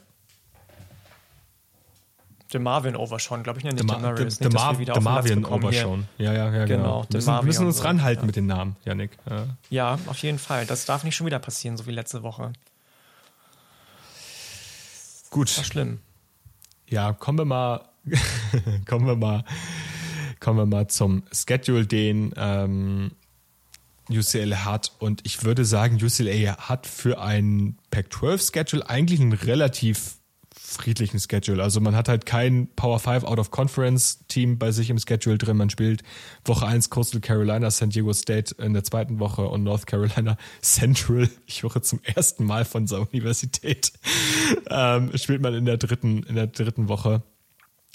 [2.52, 3.72] Der Marvin Overshawn, glaube ich, ne?
[3.72, 4.38] nicht der Marius.
[4.38, 4.50] Der
[5.00, 6.06] Marvin Overshawn.
[6.18, 6.66] Ja, ja, ja, genau.
[6.66, 7.06] genau.
[7.08, 8.26] Wir müssen, müssen uns ranhalten ja.
[8.26, 9.12] mit dem Namen, Janik.
[9.28, 9.46] Ja.
[9.70, 10.66] ja, auf jeden Fall.
[10.66, 12.52] Das darf nicht schon wieder passieren, so wie letzte Woche.
[15.30, 15.56] Gut.
[15.56, 16.00] War schlimm.
[16.88, 17.92] Ja, kommen wir mal
[18.86, 19.44] kommen wir mal,
[20.40, 23.12] kommen wir mal zum Schedule, den ähm,
[24.16, 24.92] UCLA hat.
[24.98, 30.16] Und ich würde sagen, UCLA hat für ein Pac-12-Schedule eigentlich einen relativ
[30.72, 31.62] friedlichen Schedule.
[31.62, 35.38] Also man hat halt kein Power 5 Out of Conference Team bei sich im Schedule
[35.38, 35.56] drin.
[35.56, 36.02] Man spielt
[36.44, 41.28] Woche 1 Coastal Carolina, San Diego State in der zweiten Woche und North Carolina Central.
[41.46, 43.92] Ich höre zum ersten Mal von seiner Universität.
[44.70, 47.22] ähm, spielt man in der dritten, in der dritten Woche.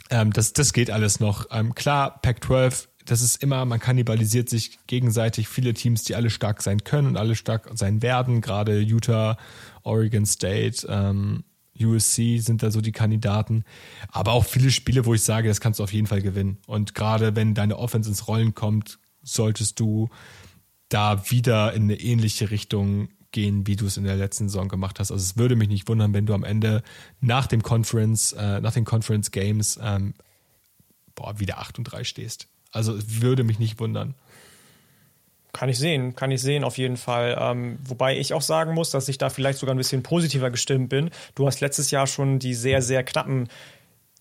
[0.09, 1.47] Ähm, das, das geht alles noch.
[1.51, 6.61] Ähm, klar, Pac-12 das ist immer, man kannibalisiert sich gegenseitig viele Teams, die alle stark
[6.61, 8.41] sein können und alle stark sein werden.
[8.41, 9.37] Gerade Utah,
[9.83, 11.43] Oregon State, ähm,
[11.79, 13.63] USC sind da so die Kandidaten.
[14.09, 16.57] Aber auch viele Spiele, wo ich sage, das kannst du auf jeden Fall gewinnen.
[16.67, 20.09] Und gerade wenn deine Offense ins Rollen kommt, solltest du
[20.89, 24.99] da wieder in eine ähnliche Richtung gehen, wie du es in der letzten Saison gemacht
[24.99, 25.11] hast.
[25.11, 26.81] Also es würde mich nicht wundern, wenn du am Ende
[27.19, 30.13] nach dem Conference, äh, nach den Conference Games, ähm,
[31.13, 32.47] boah, wieder 8 und 3 stehst.
[32.71, 34.15] Also würde mich nicht wundern.
[35.53, 37.37] Kann ich sehen, kann ich sehen auf jeden Fall.
[37.39, 40.89] Ähm, wobei ich auch sagen muss, dass ich da vielleicht sogar ein bisschen positiver gestimmt
[40.89, 41.09] bin.
[41.35, 43.47] Du hast letztes Jahr schon die sehr, sehr knappen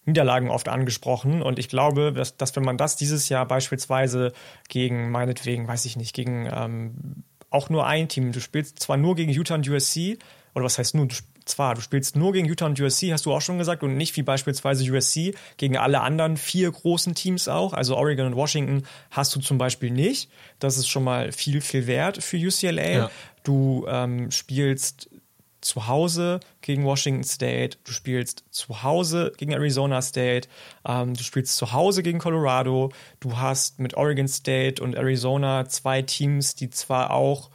[0.06, 1.42] Niederlagen oft angesprochen.
[1.42, 4.32] Und ich glaube, dass, dass wenn man das dieses Jahr beispielsweise
[4.68, 9.16] gegen, meinetwegen, weiß ich nicht, gegen ähm, auch nur ein Team, du spielst zwar nur
[9.16, 10.18] gegen Utah und USC,
[10.54, 11.16] oder was heißt nur, du
[11.46, 14.16] zwar, du spielst nur gegen Utah und USC, hast du auch schon gesagt, und nicht
[14.16, 17.72] wie beispielsweise USC gegen alle anderen vier großen Teams auch.
[17.72, 20.30] Also Oregon und Washington hast du zum Beispiel nicht.
[20.58, 22.90] Das ist schon mal viel, viel wert für UCLA.
[22.90, 23.10] Ja.
[23.44, 25.08] Du ähm, spielst
[25.60, 30.48] zu Hause gegen Washington State, du spielst zu Hause gegen Arizona State,
[30.86, 36.02] ähm, du spielst zu Hause gegen Colorado, du hast mit Oregon State und Arizona zwei
[36.02, 37.50] Teams, die zwar auch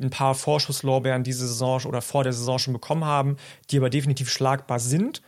[0.00, 3.36] ein paar Vorschusslorbeeren diese Saison oder vor der Saison schon bekommen haben,
[3.70, 5.22] die aber definitiv schlagbar sind.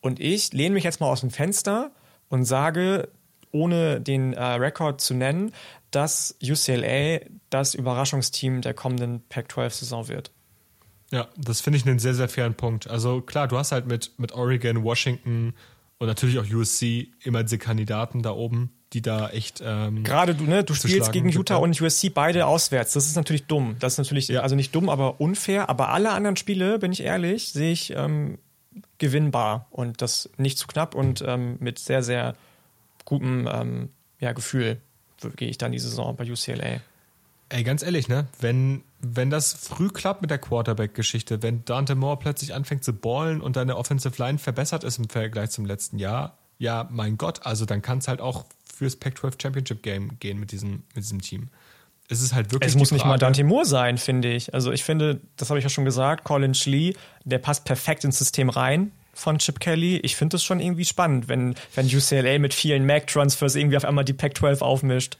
[0.00, 1.90] Und ich lehne mich jetzt mal aus dem Fenster
[2.28, 3.08] und sage,
[3.52, 5.52] ohne den äh, Rekord zu nennen,
[5.90, 7.20] dass UCLA
[7.50, 10.30] das Überraschungsteam der kommenden Pac-12-Saison wird.
[11.10, 12.88] Ja, das finde ich einen sehr, sehr fairen Punkt.
[12.88, 15.54] Also klar, du hast halt mit, mit Oregon, Washington
[15.98, 19.62] und natürlich auch USC immer diese Kandidaten da oben die da echt.
[19.64, 22.92] Ähm, Gerade du, ne, du spielst gegen Utah und USC beide auswärts.
[22.92, 23.76] Das ist natürlich dumm.
[23.78, 24.40] Das ist natürlich, ja.
[24.40, 25.68] also nicht dumm, aber unfair.
[25.68, 28.38] Aber alle anderen Spiele, bin ich ehrlich, sehe ich ähm,
[28.98, 32.34] gewinnbar und das nicht zu knapp und ähm, mit sehr, sehr
[33.04, 34.80] gutem ähm, ja, Gefühl
[35.36, 36.80] gehe ich dann die Saison bei UCLA.
[37.50, 38.26] Ey, ganz ehrlich, ne?
[38.38, 43.40] Wenn, wenn das früh klappt mit der Quarterback-Geschichte, wenn Dante Moore plötzlich anfängt zu ballen
[43.40, 47.64] und deine Offensive Line verbessert ist im Vergleich zum letzten Jahr, ja, mein Gott, also
[47.64, 48.44] dann kann es halt auch
[48.80, 51.50] fürs Pac-12 Championship Game gehen mit diesem, mit diesem Team.
[52.08, 52.70] Es ist halt wirklich.
[52.70, 54.54] Es muss nicht mal Dante Moore sein, finde ich.
[54.54, 56.94] Also ich finde, das habe ich ja schon gesagt, Colin Schlee,
[57.24, 59.98] der passt perfekt ins System rein von Chip Kelly.
[59.98, 64.06] Ich finde es schon irgendwie spannend, wenn, wenn UCLA mit vielen Mac-Transfers irgendwie auf einmal
[64.06, 65.18] die Pac-12 aufmischt.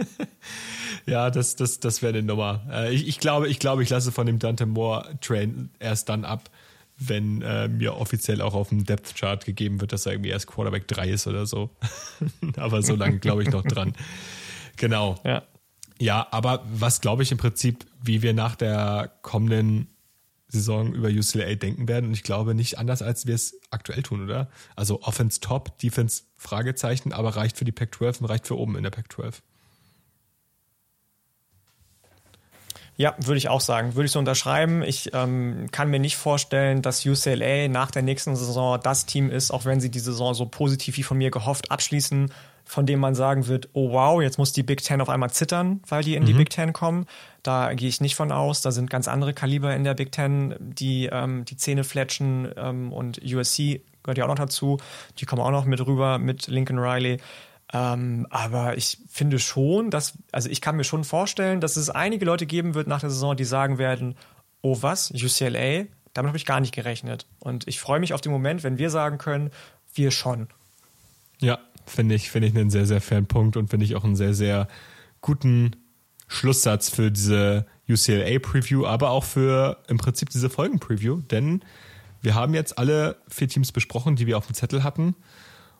[1.06, 2.62] ja, das, das, das wäre eine Nummer.
[2.72, 6.48] Äh, ich, ich, glaube, ich glaube, ich lasse von dem Dante Moore-Train erst dann ab,
[6.98, 10.46] wenn äh, mir offiziell auch auf dem Depth Chart gegeben wird, dass er irgendwie erst
[10.46, 11.70] Quarterback 3 ist oder so.
[12.56, 13.94] aber so lange glaube ich noch dran.
[14.76, 15.18] Genau.
[15.24, 15.42] Ja.
[15.98, 19.88] Ja, aber was glaube ich im Prinzip, wie wir nach der kommenden
[20.48, 22.06] Saison über UCLA denken werden.
[22.06, 24.48] Und ich glaube nicht anders, als wir es aktuell tun, oder?
[24.76, 28.82] Also Offense top, Defense Fragezeichen, aber reicht für die Pac-12 und reicht für oben in
[28.82, 29.34] der Pac-12.
[32.96, 33.94] Ja, würde ich auch sagen.
[33.94, 34.82] Würde ich so unterschreiben.
[34.82, 39.50] Ich ähm, kann mir nicht vorstellen, dass UCLA nach der nächsten Saison das Team ist,
[39.50, 42.32] auch wenn sie die Saison so positiv wie von mir gehofft abschließen,
[42.64, 45.80] von dem man sagen wird, oh wow, jetzt muss die Big Ten auf einmal zittern,
[45.86, 46.26] weil die in mhm.
[46.26, 47.06] die Big Ten kommen.
[47.42, 48.62] Da gehe ich nicht von aus.
[48.62, 52.92] Da sind ganz andere Kaliber in der Big Ten, die ähm, die Zähne fletschen ähm,
[52.92, 54.78] und USC gehört ja auch noch dazu.
[55.18, 57.18] Die kommen auch noch mit rüber mit Lincoln Riley.
[57.72, 62.24] Ähm, aber ich finde schon, dass, also ich kann mir schon vorstellen, dass es einige
[62.24, 64.16] Leute geben wird nach der Saison, die sagen werden,
[64.62, 67.26] oh was, UCLA, damit habe ich gar nicht gerechnet.
[67.40, 69.50] Und ich freue mich auf den Moment, wenn wir sagen können,
[69.94, 70.48] wir schon.
[71.40, 74.16] Ja, finde ich, finde ich einen sehr, sehr fairen Punkt und finde ich auch einen
[74.16, 74.68] sehr, sehr
[75.20, 75.76] guten
[76.28, 81.62] Schlusssatz für diese UCLA-Preview, aber auch für im Prinzip diese Folgen-Preview, denn
[82.22, 85.14] wir haben jetzt alle vier Teams besprochen, die wir auf dem Zettel hatten.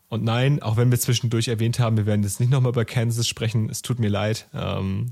[0.08, 3.26] Und nein, auch wenn wir zwischendurch erwähnt haben, wir werden jetzt nicht nochmal über Kansas
[3.26, 4.48] sprechen, es tut mir leid.
[4.54, 5.10] Ähm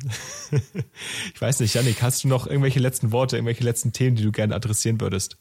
[1.35, 4.31] ich weiß nicht, Janik, hast du noch irgendwelche letzten Worte, irgendwelche letzten Themen, die du
[4.31, 5.37] gerne adressieren würdest?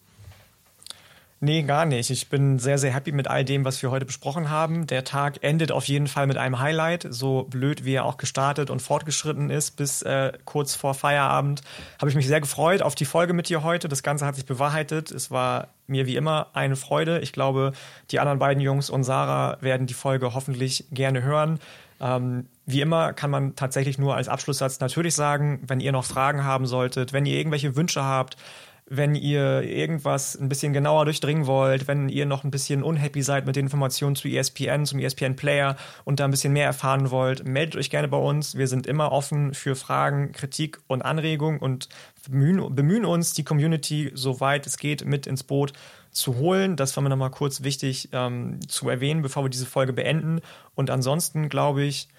[1.46, 2.10] Nee, gar nicht.
[2.10, 4.88] Ich bin sehr, sehr happy mit all dem, was wir heute besprochen haben.
[4.88, 7.06] Der Tag endet auf jeden Fall mit einem Highlight.
[7.10, 11.62] So blöd, wie er auch gestartet und fortgeschritten ist, bis äh, kurz vor Feierabend,
[12.00, 13.90] habe ich mich sehr gefreut auf die Folge mit dir heute.
[13.90, 15.12] Das Ganze hat sich bewahrheitet.
[15.12, 17.20] Es war mir wie immer eine Freude.
[17.20, 17.74] Ich glaube,
[18.10, 21.60] die anderen beiden Jungs und Sarah werden die Folge hoffentlich gerne hören.
[22.00, 26.46] Ähm, wie immer kann man tatsächlich nur als Abschlusssatz natürlich sagen, wenn ihr noch Fragen
[26.46, 28.38] haben solltet, wenn ihr irgendwelche Wünsche habt,
[28.86, 33.46] wenn ihr irgendwas ein bisschen genauer durchdringen wollt, wenn ihr noch ein bisschen unhappy seid
[33.46, 37.46] mit den Informationen zu ESPN, zum ESPN Player und da ein bisschen mehr erfahren wollt,
[37.46, 38.58] meldet euch gerne bei uns.
[38.58, 41.90] Wir sind immer offen für Fragen, Kritik und Anregungen und
[42.30, 45.74] bemühen, bemühen uns, die Community, soweit es geht, mit ins Boot
[46.12, 46.76] zu holen.
[46.76, 50.42] Das war mir nochmal kurz wichtig ähm, zu erwähnen, bevor wir diese Folge beenden.
[50.76, 52.10] Und ansonsten glaube ich,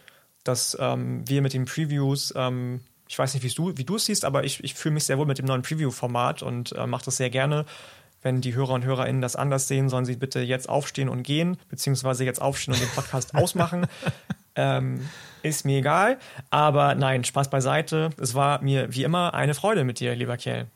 [0.42, 4.24] dass ähm, wir mit den Previews ähm, ich weiß nicht, du, wie du es siehst,
[4.24, 7.16] aber ich, ich fühle mich sehr wohl mit dem neuen Preview-Format und äh, mache das
[7.16, 7.64] sehr gerne.
[8.22, 11.58] Wenn die Hörer und Hörerinnen das anders sehen, sollen sie bitte jetzt aufstehen und gehen,
[11.68, 13.86] beziehungsweise jetzt aufstehen und den Podcast ausmachen.
[14.56, 15.08] Ähm,
[15.42, 16.18] ist mir egal.
[16.48, 18.10] Aber nein, Spaß beiseite.
[18.18, 20.68] Es war mir wie immer eine Freude mit dir, lieber Kerl.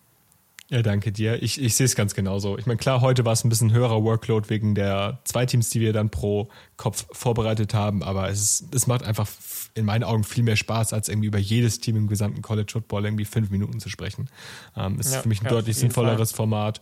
[0.71, 1.43] Ja, danke dir.
[1.43, 2.59] Ich, ich sehe es ganz genauso.
[2.59, 5.81] Ich meine, klar, heute war es ein bisschen höherer Workload wegen der zwei Teams, die
[5.81, 9.27] wir dann pro Kopf vorbereitet haben, aber es, ist, es macht einfach
[9.74, 13.05] in meinen Augen viel mehr Spaß, als irgendwie über jedes Team im gesamten College Football
[13.05, 14.28] irgendwie fünf Minuten zu sprechen.
[14.77, 16.36] Ähm, es ja, ist für mich ein ja, deutlich sinnvolleres Fall.
[16.36, 16.81] Format.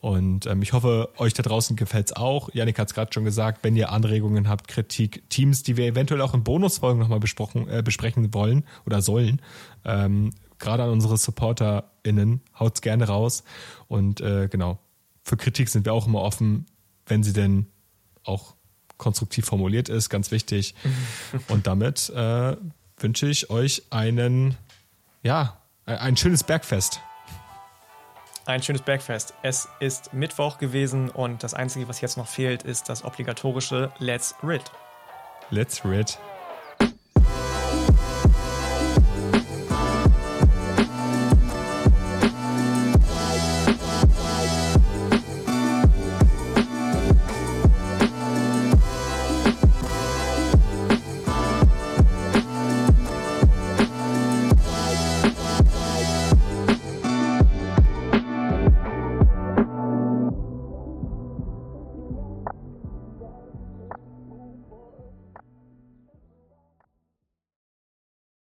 [0.00, 2.50] Und ähm, ich hoffe, euch da draußen gefällt es auch.
[2.52, 6.20] Janik hat es gerade schon gesagt, wenn ihr Anregungen habt, Kritik, Teams, die wir eventuell
[6.20, 9.40] auch in Bonusfolgen nochmal besprochen, äh, besprechen wollen oder sollen,
[9.84, 13.42] ähm, gerade an unsere SupporterInnen, haut's gerne raus.
[13.88, 14.78] Und äh, genau,
[15.22, 16.66] für Kritik sind wir auch immer offen,
[17.06, 17.66] wenn sie denn
[18.22, 18.55] auch
[18.98, 20.74] konstruktiv formuliert ist, ganz wichtig.
[21.48, 22.56] Und damit äh,
[22.98, 24.56] wünsche ich euch einen,
[25.22, 27.00] ja, ein schönes Bergfest.
[28.46, 29.34] Ein schönes Bergfest.
[29.42, 34.34] Es ist Mittwoch gewesen und das Einzige, was jetzt noch fehlt, ist das obligatorische Let's
[34.42, 34.62] Rid.
[35.50, 36.18] Let's Rid.